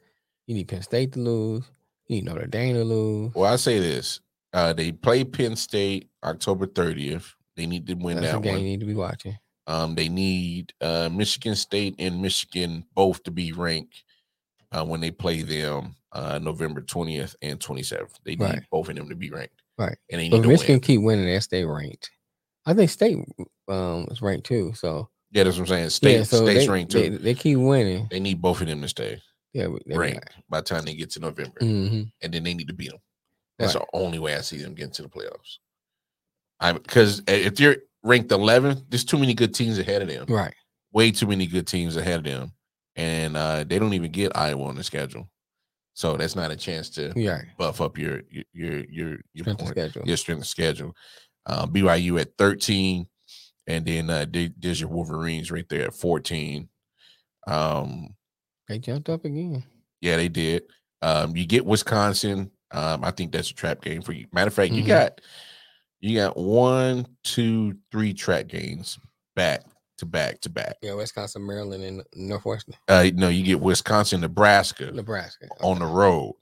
[0.46, 1.70] You need Penn State to lose.
[2.08, 3.34] You need Notre Dame to lose.
[3.34, 4.20] Well, I say this:
[4.52, 7.34] uh, they play Penn State October 30th.
[7.56, 8.62] They need to win That's a that game one.
[8.62, 9.36] you need to be watching.
[9.66, 14.02] Um, they need uh, Michigan State and Michigan both to be ranked
[14.72, 18.14] uh, when they play them uh, November 20th and 27th.
[18.24, 18.62] They need Right.
[18.70, 19.62] both of them to be ranked.
[19.78, 19.96] Right.
[20.10, 20.80] And they need But to Michigan win.
[20.80, 22.10] keep winning, they stay ranked.
[22.66, 23.16] I think state
[23.68, 24.72] um is ranked too.
[24.74, 25.90] So Yeah, that's what I'm saying.
[25.90, 27.10] State, yeah, so state's they, ranked too.
[27.10, 28.08] they, They, keep winning.
[28.10, 29.20] They need both of them to stay
[29.52, 31.60] Yeah, ranked by the time they get to November.
[31.60, 33.00] hmm And then they need to beat them.
[33.58, 33.84] That's Right.
[33.92, 35.58] the only way I see them getting to the playoffs.
[36.60, 40.26] I'm because if you're ranked 11th, there's too many good teams ahead of them.
[40.28, 40.54] Right.
[40.92, 42.52] way too many good teams ahead of them,
[42.96, 45.28] and uh, they don't even get Iowa on the schedule.
[45.94, 47.42] So that's not a chance to Yeah.
[47.58, 50.02] buff up your your your your, your Strength point- schedule.
[50.06, 50.94] your strength schedule.
[51.46, 53.06] Uh, BYU at 13,
[53.66, 56.68] and then uh, there- there's your Wolverines right there at 14.
[57.46, 58.16] Um,
[58.68, 59.62] They jumped up again.
[60.00, 60.62] yeah, they did.
[61.02, 62.50] Um, you get Wisconsin.
[62.72, 64.26] Um, I think that's a trap game for you.
[64.32, 64.86] Matter of fact, you Mhm.
[64.88, 65.20] got
[66.00, 68.98] you got one, two, three track games
[69.36, 69.62] back
[69.98, 70.76] to back to back.
[70.82, 75.46] Yeah, Wisconsin, Maryland, and Northwestern, Uh, no, you get Wisconsin, Nebraska Nebraska.
[75.60, 76.34] on the road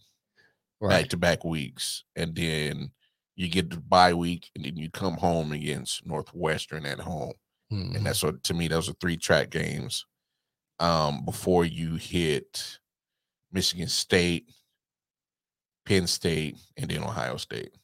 [0.80, 1.02] right.
[1.02, 2.92] back to back weeks, and then
[3.34, 7.32] you get the bye week, and then you come home against Northwestern at home,
[7.72, 7.96] Mhm.
[7.96, 10.04] and that's what to me those are three track games.
[10.80, 12.78] Um, before you hit
[13.50, 14.48] Michigan State,
[15.84, 17.74] Penn State, and then Ohio State.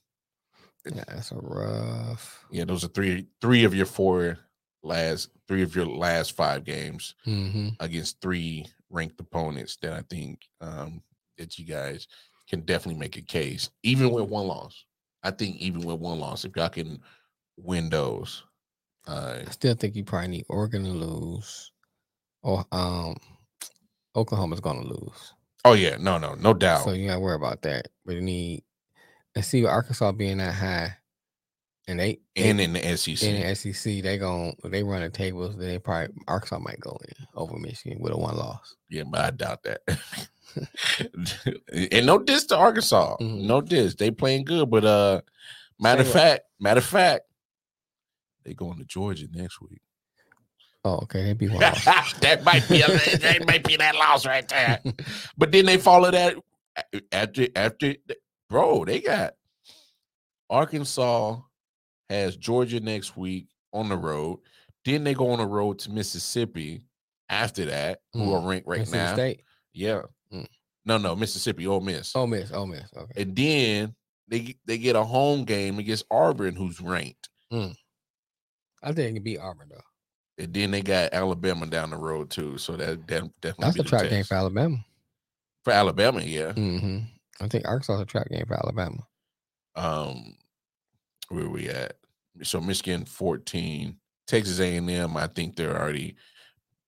[0.92, 2.44] Yeah, that's a rough.
[2.50, 4.38] Yeah, those are three three of your four
[4.82, 7.14] last three of your last five games.
[7.24, 11.02] hmm against three ranked opponents that I think um,
[11.38, 12.06] that you guys
[12.48, 14.84] can definitely make a case, even with one loss.
[15.22, 17.00] I think even with one loss, if y'all can
[17.56, 18.44] win those,
[19.08, 21.72] uh, I still think you probably need Oregon to lose,
[22.42, 23.16] or um,
[24.14, 25.32] Oklahoma's gonna lose.
[25.64, 26.84] oh yeah, no, no, no doubt.
[26.84, 27.88] So you gotta worry about that.
[28.06, 28.62] But you need
[29.34, 30.96] let's see Arkansas being that high,
[31.88, 35.56] and they and in the SEC, in the SEC they gon' they run the tables.
[35.56, 38.74] Then they probably Arkansas might go in over Michigan with a one loss.
[38.90, 39.80] yeah, but I doubt that.
[41.92, 43.42] and no diss to Arkansas, Mhm.
[43.42, 43.94] no diss.
[43.96, 45.20] They playing good, but uh,
[45.80, 47.22] matter of fact, matter of fact,
[48.44, 49.80] they going to Georgia next week.
[50.84, 54.46] Oh, okay, they be one that might be a, that might be that loss right
[54.48, 54.80] there.
[55.36, 56.36] But then they follow that
[57.10, 57.94] after after
[58.54, 59.34] bro, they got
[60.48, 61.38] Arkansas
[62.08, 64.38] has Georgia next week on the road.
[64.84, 66.84] Then they go on the road to Mississippi
[67.28, 68.34] after that, who Mm.
[68.42, 69.14] are ranked right Mississippi now.
[69.14, 69.40] State.
[69.72, 70.02] Yeah.
[70.32, 70.46] Mm.
[70.84, 72.14] No, no, Mississippi, Ole Miss.
[72.14, 72.52] Oh, miss.
[72.52, 72.88] Oh, miss.
[72.96, 73.22] Okay.
[73.22, 73.96] And then
[74.28, 77.28] they get- they get a home game against Auburn, who's ranked.
[77.50, 79.80] I think it can beat Auburn though.
[80.38, 82.58] And then they got Alabama down the road too.
[82.58, 84.84] So that, that definitely That's the trap game for Alabama.
[85.64, 86.52] for Alabama, yeah.
[86.52, 86.98] hmm
[87.40, 89.06] I think Arkansas is a trap game for Alabama.
[89.76, 90.36] um
[91.28, 91.96] where we at
[92.42, 93.96] so michigan 14
[94.26, 96.14] texas a&m i think they're already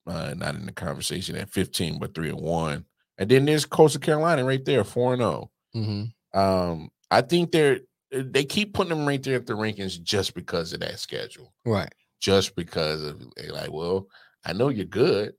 [0.06, 2.84] uh, not in the conversation at 15 but 3 and 1
[3.18, 6.04] and then there's coastal carolina right there 4 and 0 hmm
[6.38, 7.80] um i think they're
[8.12, 11.92] they keep putting them right there at the rankings just because of that schedule Right.
[12.20, 14.06] just because of like well
[14.44, 15.32] i know you're good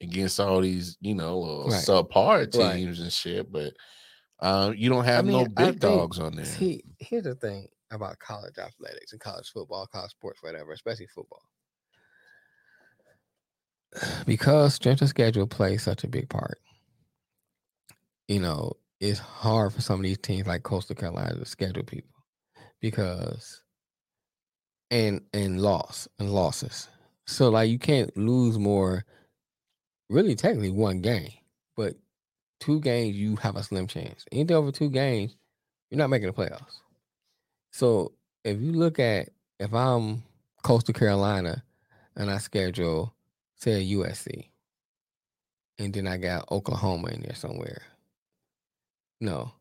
[0.00, 1.72] against all these you know Right.
[1.74, 2.76] subpar Right.
[2.76, 3.72] teams and shit but
[4.40, 6.44] um, you don't have no mean, I big think- dogs on there.
[6.44, 11.42] See, here's the thing about college athletics and college football, college sports, whatever, especially football.
[14.26, 16.58] Because strength of schedule plays such a big part,
[18.28, 22.10] you know, it's hard for some of these teams like Coastal Carolina to schedule people
[22.80, 23.62] because
[24.90, 26.88] and and loss and losses.
[27.26, 29.04] So like you can't lose more
[30.10, 31.32] really technically one game,
[32.64, 34.24] two games you have a slim chance.
[34.32, 35.36] Anything over two games,
[35.90, 36.80] you're not making the playoffs.
[37.72, 38.12] So
[38.42, 39.28] if you look at
[39.58, 40.22] if I'm
[40.62, 41.62] Coastal Carolina
[42.16, 43.14] and I schedule
[43.56, 44.48] say USC,
[45.78, 47.82] and then I got Oklahoma in there somewhere.
[49.20, 49.52] No.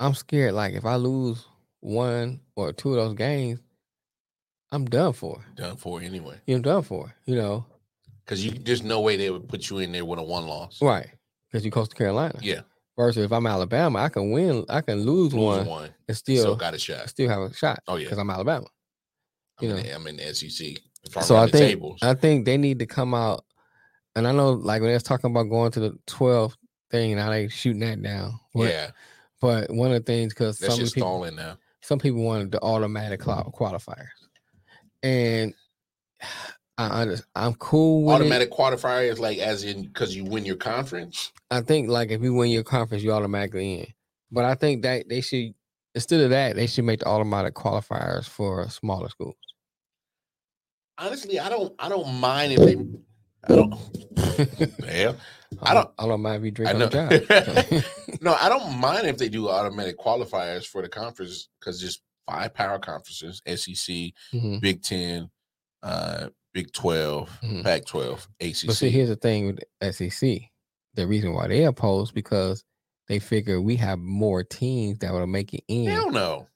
[0.00, 1.44] I'm scared like if I lose
[1.80, 3.60] one or two of those games,
[4.72, 5.44] I'm done for.
[5.54, 6.40] done for anyway.
[6.46, 7.66] You're done for, you know.
[8.24, 10.80] Because you there's no way they would put you in there with a one loss.
[10.82, 11.10] Right.
[11.52, 12.38] Because you're Coastal Carolina.
[12.40, 12.62] Yeah.
[12.96, 15.90] Versus if I'm Alabama, I can win, I can lose, Lose one, one.
[16.08, 17.08] and Still, still got a shot.
[17.08, 17.80] still have a shot.
[17.86, 18.04] Oh, yeah.
[18.04, 18.66] Because I'm Alabama.
[19.60, 19.94] I'm, you in know.
[19.94, 20.78] I'm in the SEC.
[21.22, 21.98] So I think tables.
[22.02, 23.44] I think they need to come out,
[24.14, 26.56] and I know like when they're talking about going to the 12
[26.90, 28.38] thing, now they shooting that down.
[28.54, 28.90] But, yeah.
[29.40, 31.56] But one of the things because some people stalling now.
[31.80, 34.06] some people wanted the automatic qual- qualifiers,
[35.02, 35.54] and
[36.78, 38.20] I under, I'm cool with it.
[38.20, 41.32] Automatic qualifier is like as in because you win your conference.
[41.50, 43.86] I think like if you win your conference, you automatically in.
[44.30, 45.54] But I think that they should
[45.94, 49.36] instead of that, they should make the automatic qualifiers for smaller schools.
[50.98, 52.76] Honestly, I don't I don't mind if they
[53.44, 53.74] I don't.
[54.86, 55.16] Hell,
[55.60, 55.90] I don't.
[55.98, 58.20] I don't mind if you drink I on the job.
[58.22, 62.54] no, I don't mind if they do automatic qualifiers for the conference because just five
[62.54, 64.60] power conferences: SEC, Mhm.
[64.60, 65.28] Big Ten,
[65.82, 67.62] uh, Big 12 Mhm.
[67.62, 68.66] Pac twelve, ACC.
[68.66, 70.50] But see, here's the thing with SEC.
[70.94, 72.64] The reason why they oppose because
[73.08, 75.86] they figure we have more teams that will make it in.
[75.86, 76.46] Hell no.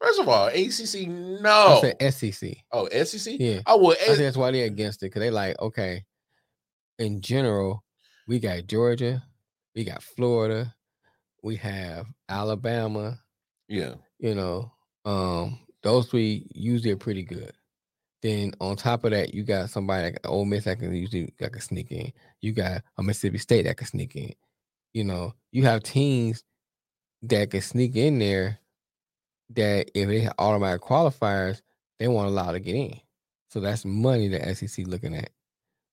[0.00, 1.78] First of all, ACC, I no.
[1.80, 2.56] said SEC.
[2.72, 3.36] oh, SEC.
[3.38, 3.60] Yeah.
[3.66, 3.96] I would.
[3.98, 6.04] I think that's why they're against it because they like, okay,
[6.98, 7.82] in general,
[8.26, 9.22] we got Georgia,
[9.74, 10.74] we got Florida,
[11.42, 13.18] we have Alabama,
[13.68, 13.94] yeah.
[14.18, 14.72] you know,
[15.04, 17.52] um, those three usually are pretty good.
[18.24, 21.52] Then on top of that, you got somebody like Ole Miss that can usually that
[21.52, 22.10] can sneak in.
[22.40, 24.32] You got a Mississippi State that can sneak in.
[24.94, 26.42] You know, you have teams
[27.20, 28.60] that can sneak in there
[29.50, 31.60] that if they have automatic qualifiers,
[31.98, 32.98] they won't allow to get in.
[33.50, 35.28] So that's money the SEC looking at.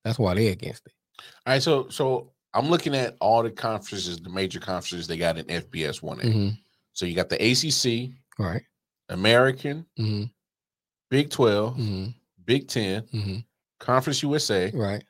[0.05, 0.93] That's why they're against it.
[1.45, 1.61] All right.
[1.61, 6.01] So, so I'm looking at all the conferences, the major conferences they got in FBS
[6.01, 6.23] one A.
[6.23, 6.57] Mhm.
[6.93, 8.63] So you got the ACC, Right.
[9.09, 10.23] American, hmm
[11.09, 12.05] Big 12 hmm
[12.45, 13.37] Big Ten, hmm
[13.79, 15.03] Conference USA, Right.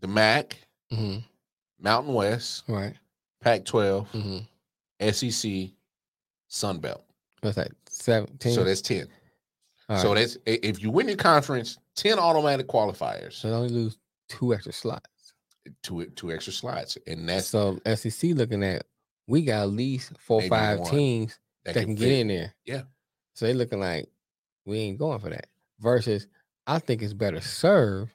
[0.00, 0.56] the MAC,
[0.90, 1.18] hmm
[1.80, 2.94] Mountain West, Right.
[3.40, 4.38] Pac 12, hmm
[5.12, 5.70] SEC,
[6.48, 7.04] Sun Belt.
[7.40, 7.70] What's that?
[7.88, 8.52] Seventeen.
[8.52, 9.06] So that's 10.
[9.88, 10.20] All so right.
[10.20, 13.96] that's if you win your conference, 10 automatic qualifiers, so only lose
[14.28, 15.32] two extra slots.
[15.82, 16.98] two two extra slots.
[17.06, 18.84] And that's so SEC looking at
[19.28, 22.54] we got at least four or five teams that, can, get in there.
[22.64, 22.82] Yeah.
[23.34, 24.08] So they looking like
[24.64, 25.46] we ain't going for that.
[25.80, 26.26] Versus,
[26.66, 28.12] I think it's better served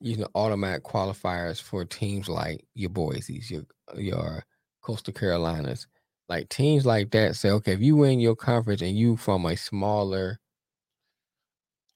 [0.00, 3.64] using automatic qualifiers for teams like your Boise's, your
[3.96, 4.44] your
[4.82, 5.86] Coastal Carolinas,
[6.28, 7.36] like teams like that.
[7.36, 10.40] Say, okay, if you win your conference and you from a smaller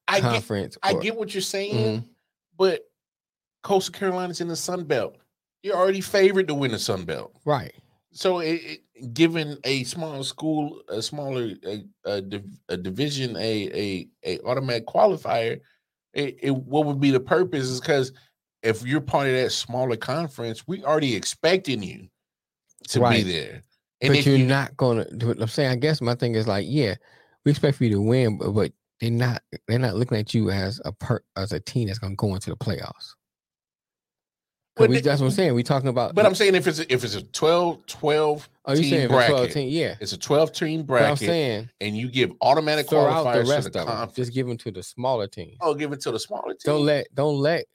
[0.07, 2.09] I get conference, I get what you're saying, Mhm.
[2.57, 2.83] but
[3.62, 5.16] Coastal Carolina's in the Sun Belt.
[5.62, 7.35] You're already favored to win the Sun Belt.
[7.45, 7.75] right.
[8.12, 8.81] So, it, it,
[9.12, 14.87] given a small school, a smaller a, a, div- a division, a, a a automatic
[14.87, 15.61] qualifier,
[16.12, 17.66] it, it what would be the purpose?
[17.66, 18.12] Is because
[18.62, 22.09] if you're part of that smaller conference, we already expecting you
[22.89, 23.62] to be there.
[24.01, 25.07] And but if you're you, not gonna.
[25.11, 26.95] I'm saying, I guess my thing is like, yeah,
[27.45, 30.51] we expect for you to win, but, but they're not they're not looking at you
[30.51, 33.15] as a per as a team that's gonna go into the playoffs.
[34.76, 35.55] But we, that's what I'm saying.
[35.55, 38.74] We're talking about but I'm saying if it's a, if it's a 12, 12 oh,
[38.74, 39.94] team if 12 bracket, team, yeah.
[40.01, 43.80] it's a 12 team But I'm saying and you give automatic qualifiers the rest to
[43.80, 44.10] of the them.
[44.16, 45.56] Just give them to the smaller teams.
[45.60, 46.59] oh, give it to the smaller team.
[46.64, 47.66] Don't let don't let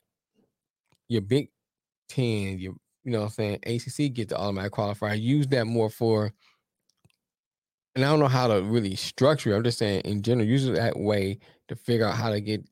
[1.08, 1.50] your big
[2.10, 2.74] ten, your
[3.06, 5.20] you know what I'm saying, ACC get the automatic qualifier.
[5.20, 6.34] Use that more for
[7.96, 9.56] and I don't know how to really structure it.
[9.56, 11.40] I'm just saying in general, use it that way
[11.70, 12.64] to figure out how to get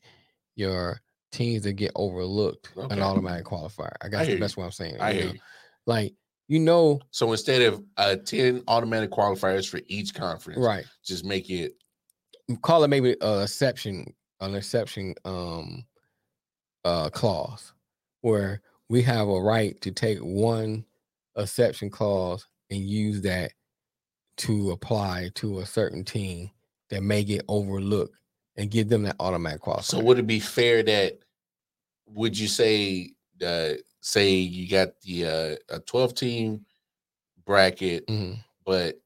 [0.56, 1.02] your
[1.32, 2.94] teams that get overlooked Okay.
[2.96, 3.92] an automatic qualifier.
[4.02, 4.40] I guess hear you.
[4.42, 4.98] that's what I'm saying.
[5.00, 5.34] I you hear know?
[5.34, 5.40] you.
[5.86, 6.14] Like,
[6.48, 10.86] you know, So instead of uh, 10 automatic qualifiers for each conference, right.
[11.04, 11.74] just make it
[12.62, 15.84] call it maybe a exception, an exception um
[16.86, 17.74] uh clause
[18.22, 20.86] where we have a right to take one
[21.36, 23.52] exception clause and use that
[24.38, 26.50] to apply to a certain team
[26.90, 28.16] that may get overlooked
[28.58, 29.84] and give them that automatic qualifier.
[29.84, 31.20] So would it be fair that
[32.08, 33.12] would you say
[33.46, 36.66] uh say you got the uh a 12 team
[37.46, 38.40] bracket, Mhm.
[38.66, 39.00] but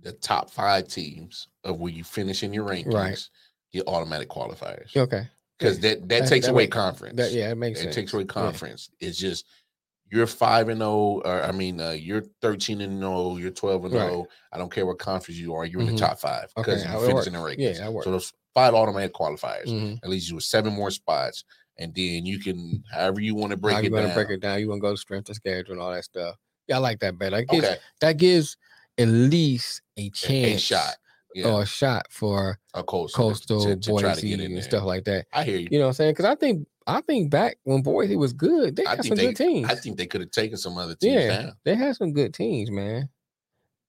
[0.00, 3.28] the top five teams of where you finish in your rankings Right.
[3.72, 4.94] get automatic qualifiers.
[4.96, 5.28] okay.
[5.58, 7.16] Because that, that That- takes that away conference.
[7.16, 7.94] That yeah, it makes it sense.
[7.94, 8.26] takes away Yeah.
[8.28, 8.90] conference.
[9.00, 9.46] It's just
[10.10, 13.94] you're five and zero, or I mean, uh, you're thirteen and zero, you're twelve and
[13.94, 14.02] Right.
[14.02, 14.26] zero.
[14.52, 15.92] I don't care what conference you are, you're in Mhm.
[15.92, 17.58] the top five because Okay, you how it finish in the rankings.
[17.58, 18.04] Yeah, that works.
[18.04, 19.66] So those five automatic qualifiers.
[19.66, 19.98] Mhm.
[20.02, 21.44] At least you with seven more spots,
[21.76, 24.14] and then you can, however you want to break How it you gonna down.
[24.14, 24.58] break it down?
[24.60, 26.36] You want to go to strength of schedule and all that stuff.
[26.66, 27.36] Yeah, I like that better.
[27.36, 28.56] That gives, Okay, that gives
[28.96, 30.96] at least a chance a shot,
[31.34, 34.52] yeah, or a shot for a coastal, to- coastal to, to try to get in
[34.54, 35.26] and stuff like that.
[35.34, 35.68] I hear you.
[35.70, 36.12] You know what I'm saying?
[36.14, 39.16] Because I think I think back when Boise was good, they I had think some
[39.18, 39.68] they, good teams.
[39.68, 41.52] I think they could have taken some other teams yeah, down.
[41.64, 43.10] they had some good teams, man.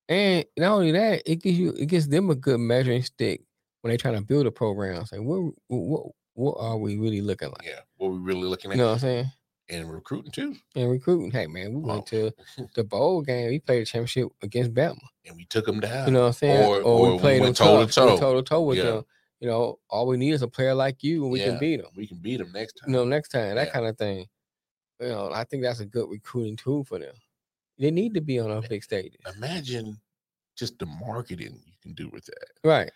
[0.10, 3.41] And not only that, it gives you it gives them a good measuring stick
[3.82, 5.06] when they trying to build a program.
[5.06, 7.66] Say, what what what are we really looking like?
[7.66, 9.26] Yeah, what we really looking at, You know what I'm saying?
[9.70, 11.30] and recruiting too, And recruiting.
[11.32, 11.94] Hey man, we Oh.
[11.95, 12.32] went to
[12.76, 13.49] the bowl game.
[13.49, 14.98] We played a championship against Bama.
[15.26, 16.08] and we took them down.
[16.08, 16.66] You know what I'm saying?
[16.66, 18.18] Or- or we them went toe to toe.
[18.18, 18.84] Toe to toe with Yeah.
[18.86, 19.06] them.
[19.41, 21.48] You know, all we need is a player like you, and we Yeah.
[21.49, 21.91] can beat them.
[21.95, 22.90] we can beat them next time.
[22.90, 23.74] You know, next time that Yeah.
[23.74, 24.28] kind of thing.
[25.02, 27.14] You know, I think that's a good recruiting tool for them.
[27.78, 29.16] They need to be on a eh, big stage.
[29.36, 29.99] Imagine
[30.56, 32.48] just the marketing you can do with that.
[32.64, 32.91] right?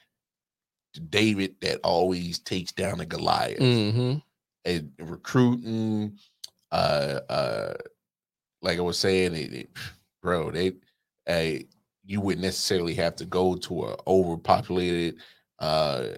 [1.09, 4.18] David that always takes down a Goliath Mm-hmm.
[4.65, 6.18] and recruiting,
[6.72, 7.73] uh, uh,
[8.61, 9.69] like I was saying, it, it,
[10.22, 10.73] bro, they,
[11.27, 11.63] uh,
[12.03, 15.15] you wouldn't necessarily have to go to a overpopulated,
[15.59, 16.09] uh,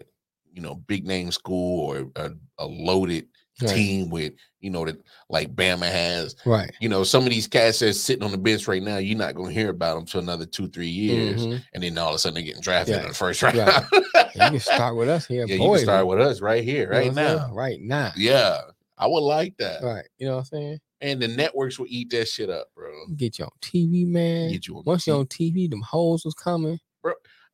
[0.51, 3.27] you know, big name school or a, a loaded
[3.61, 3.69] Right.
[3.75, 4.33] team with,
[4.64, 6.35] you know, that like Bama has.
[6.45, 6.72] Right.
[6.80, 9.35] You know, some of these cats that's sitting on the bench right now, you're not
[9.35, 11.61] going to hear about them for another two, three years, Mhm.
[11.73, 13.02] and then all of a sudden they're getting drafted Yeah.
[13.02, 13.57] in the first round.
[13.57, 13.84] Right.
[14.35, 15.81] You can start with us here, yeah, you boys.
[15.81, 17.38] can start with us right here, you know right I'm saying?
[17.38, 17.53] now.
[17.53, 18.11] Right now.
[18.18, 18.61] Yeah,
[18.98, 19.84] I would like that.
[19.84, 20.06] Right.
[20.18, 20.80] You know what I'm saying?
[21.02, 22.90] And the networks will eat that shit up, bro.
[23.15, 24.52] Get you on TV, man.
[24.52, 26.80] Get you on Once you're on TV, them hoes was coming.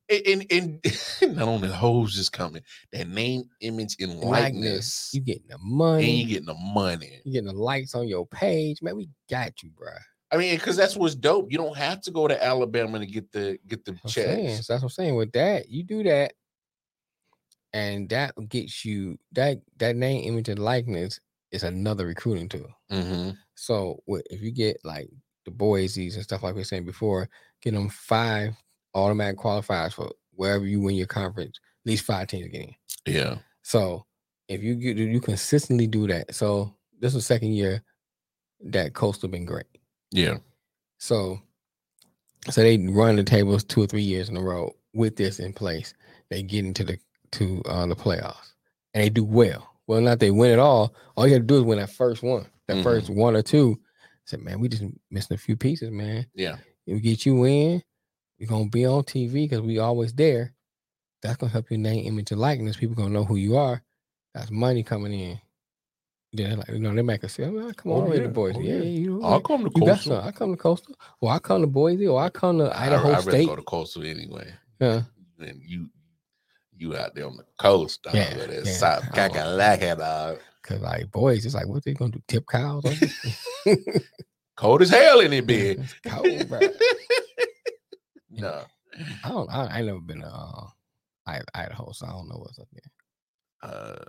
[0.10, 0.82] And, and,
[1.22, 5.56] and not only the hoes is coming, that name, image, and likeness, You getting the
[5.56, 6.22] and money.
[6.22, 7.22] you getting the money.
[7.24, 8.96] You getting the likes on your page, man.
[8.96, 9.92] We got you, bro.
[10.32, 11.52] I mean, because that's what's dope.
[11.52, 14.68] You don't have to go to Alabama to get the get the saying, checks.
[14.68, 15.16] so that's what I'm saying.
[15.16, 16.34] With that, you do that,
[17.74, 21.20] and that gets you that that name, image, and likeness
[21.52, 22.70] is another recruiting tool.
[22.92, 25.10] hmm So what if you get like
[25.46, 27.28] the Boise's and stuff like we were saying before,
[27.62, 28.54] get them five
[28.94, 32.76] automatic qualifiers for wherever you win your conference, at least five teams get in.
[33.06, 33.38] Yeah.
[33.62, 34.06] So
[34.48, 37.84] if you get you consistently do that, so this was second year
[38.62, 39.68] that Coastal been great.
[40.12, 40.38] Yeah.
[40.98, 41.40] So
[42.50, 45.54] so they run the tables two or three years in a row with this in
[45.54, 45.94] place.
[46.30, 46.98] They get into the
[47.34, 48.54] to uh, the playoffs
[48.94, 49.68] and they do well.
[49.88, 50.94] Well, not they win it all.
[51.16, 52.84] All you have to do is win that first one, that Mhm.
[52.84, 53.78] first one or two.
[53.84, 56.28] I Said, man, we just missing a few pieces, man.
[56.36, 56.58] Yeah.
[56.86, 57.82] We get you in,
[58.40, 60.54] we're gonna be on TV because we always there.
[61.22, 62.78] That's gonna help your name, image, and likeness.
[62.78, 63.84] People gonna know who you are.
[64.34, 65.42] That's money coming in.
[66.32, 68.28] Yeah, like you know they make us say, "Well, come Oh, on, with yeah.
[68.28, 68.54] the boys.
[68.56, 68.84] Oh, yeah, yeah.
[68.84, 70.18] you, I'll come to you got Coastal.
[70.20, 70.28] some.
[70.28, 73.08] I come to Coastal, or I come to Boise, or I come to I, Idaho
[73.10, 73.48] I'd rather State.
[73.48, 74.54] go to Coastal anyway.
[74.80, 75.02] yeah,
[75.40, 75.90] And you
[76.78, 78.14] you out there on the coast, dog.
[78.14, 78.72] Yeah, that yeah.
[78.72, 79.16] South Oh.
[79.16, 80.40] Kakalaka, dog.
[80.64, 82.22] cause like boys, it's like what they gonna do?
[82.28, 82.84] Tip cows?
[84.56, 85.80] Cold as hell in it, big.
[85.80, 86.60] It's cold, bro.
[88.32, 88.64] no.
[89.24, 89.50] I don't.
[89.50, 90.66] I, I ain't never been to uh,
[91.28, 93.72] I- Idaho, so I don't know what's up there.
[93.72, 94.04] Uh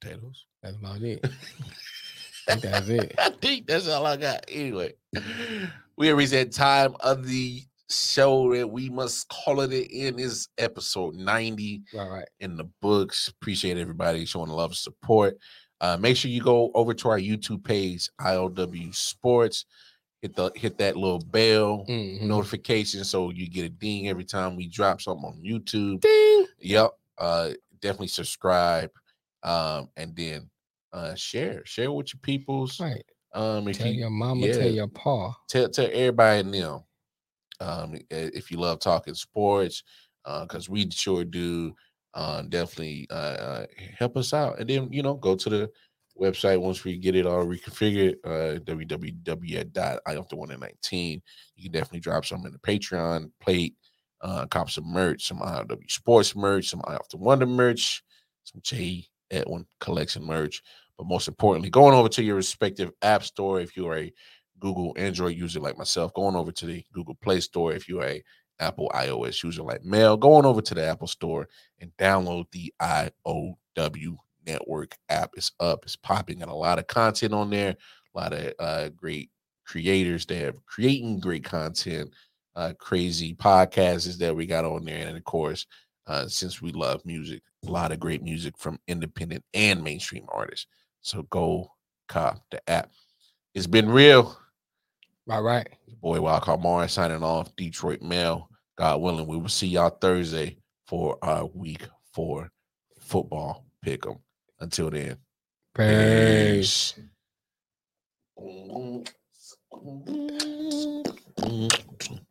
[0.00, 0.46] potatoes.
[0.62, 1.20] That's about it.
[1.24, 1.28] I
[2.56, 3.14] think that's it.
[3.18, 4.44] I think that's all I got.
[4.48, 4.94] Anyway,
[5.96, 11.14] we reached that time of the show that we must call it in this episode
[11.16, 12.28] 90 Right, right.
[12.40, 13.28] in the books.
[13.28, 15.36] Appreciate everybody showing love and support.
[15.82, 19.66] Uh, make sure you go over to our YouTube page, IOW Sports.
[20.22, 22.22] Hit the hit that little bell Mhm.
[22.22, 26.00] notification so you get a ding every time we drop something on YouTube.
[26.00, 26.46] Ding.
[26.60, 26.90] Yep.
[27.16, 28.90] Uh definitely subscribe.
[29.42, 30.50] Um and then
[30.92, 31.64] uh share.
[31.64, 32.78] Share with your peoples.
[32.78, 33.02] Right.
[33.32, 34.52] Um if Tell you your mama, yeah.
[34.52, 35.34] tell your pa.
[35.48, 36.80] tell tell everybody in them.
[37.60, 39.82] Um if you love talking sports,
[40.26, 41.74] uh, because we sure do.
[42.12, 43.66] Uh definitely uh, uh
[43.96, 44.58] help us out.
[44.58, 45.70] And then you know, go to the
[46.20, 51.22] website once we get it all reconfigured, uh www.iafter119.
[51.56, 53.74] You can definitely drop some in the Patreon plate,
[54.20, 58.04] uh cop some merch, some IW sports merch, some I After Wonder merch,
[58.44, 60.62] some J Edwin collection merch.
[60.96, 64.12] But most importantly, going over to your respective app store if you are a
[64.58, 68.22] Google Android user like myself, going over to the Google Play Store if you're a
[68.60, 71.48] Apple iOS user like Mel, going over to the Apple Store
[71.80, 75.30] and download the IOW Network app.
[75.36, 77.76] It's up, it's popping, got a lot of content on there,
[78.14, 79.30] a lot of uh, great
[79.66, 82.12] creators that are creating great content,
[82.56, 85.66] uh, crazy podcasts that we got on there, and of course,
[86.06, 90.66] uh, since we love music, a lot of great music from independent and mainstream artists.
[91.02, 91.70] So go
[92.08, 92.90] cop the app.
[93.54, 94.36] It's been real.
[95.30, 95.68] All right.
[96.00, 97.54] boy Wildcard Morris signing off.
[97.56, 98.48] Detroit Mail.
[98.76, 100.56] God willing, we will see y'all Thursday
[100.86, 102.50] for our week four
[103.00, 104.16] football pick 'em.
[104.60, 105.16] Until then.
[105.74, 106.94] Peace.
[108.36, 109.06] Peace.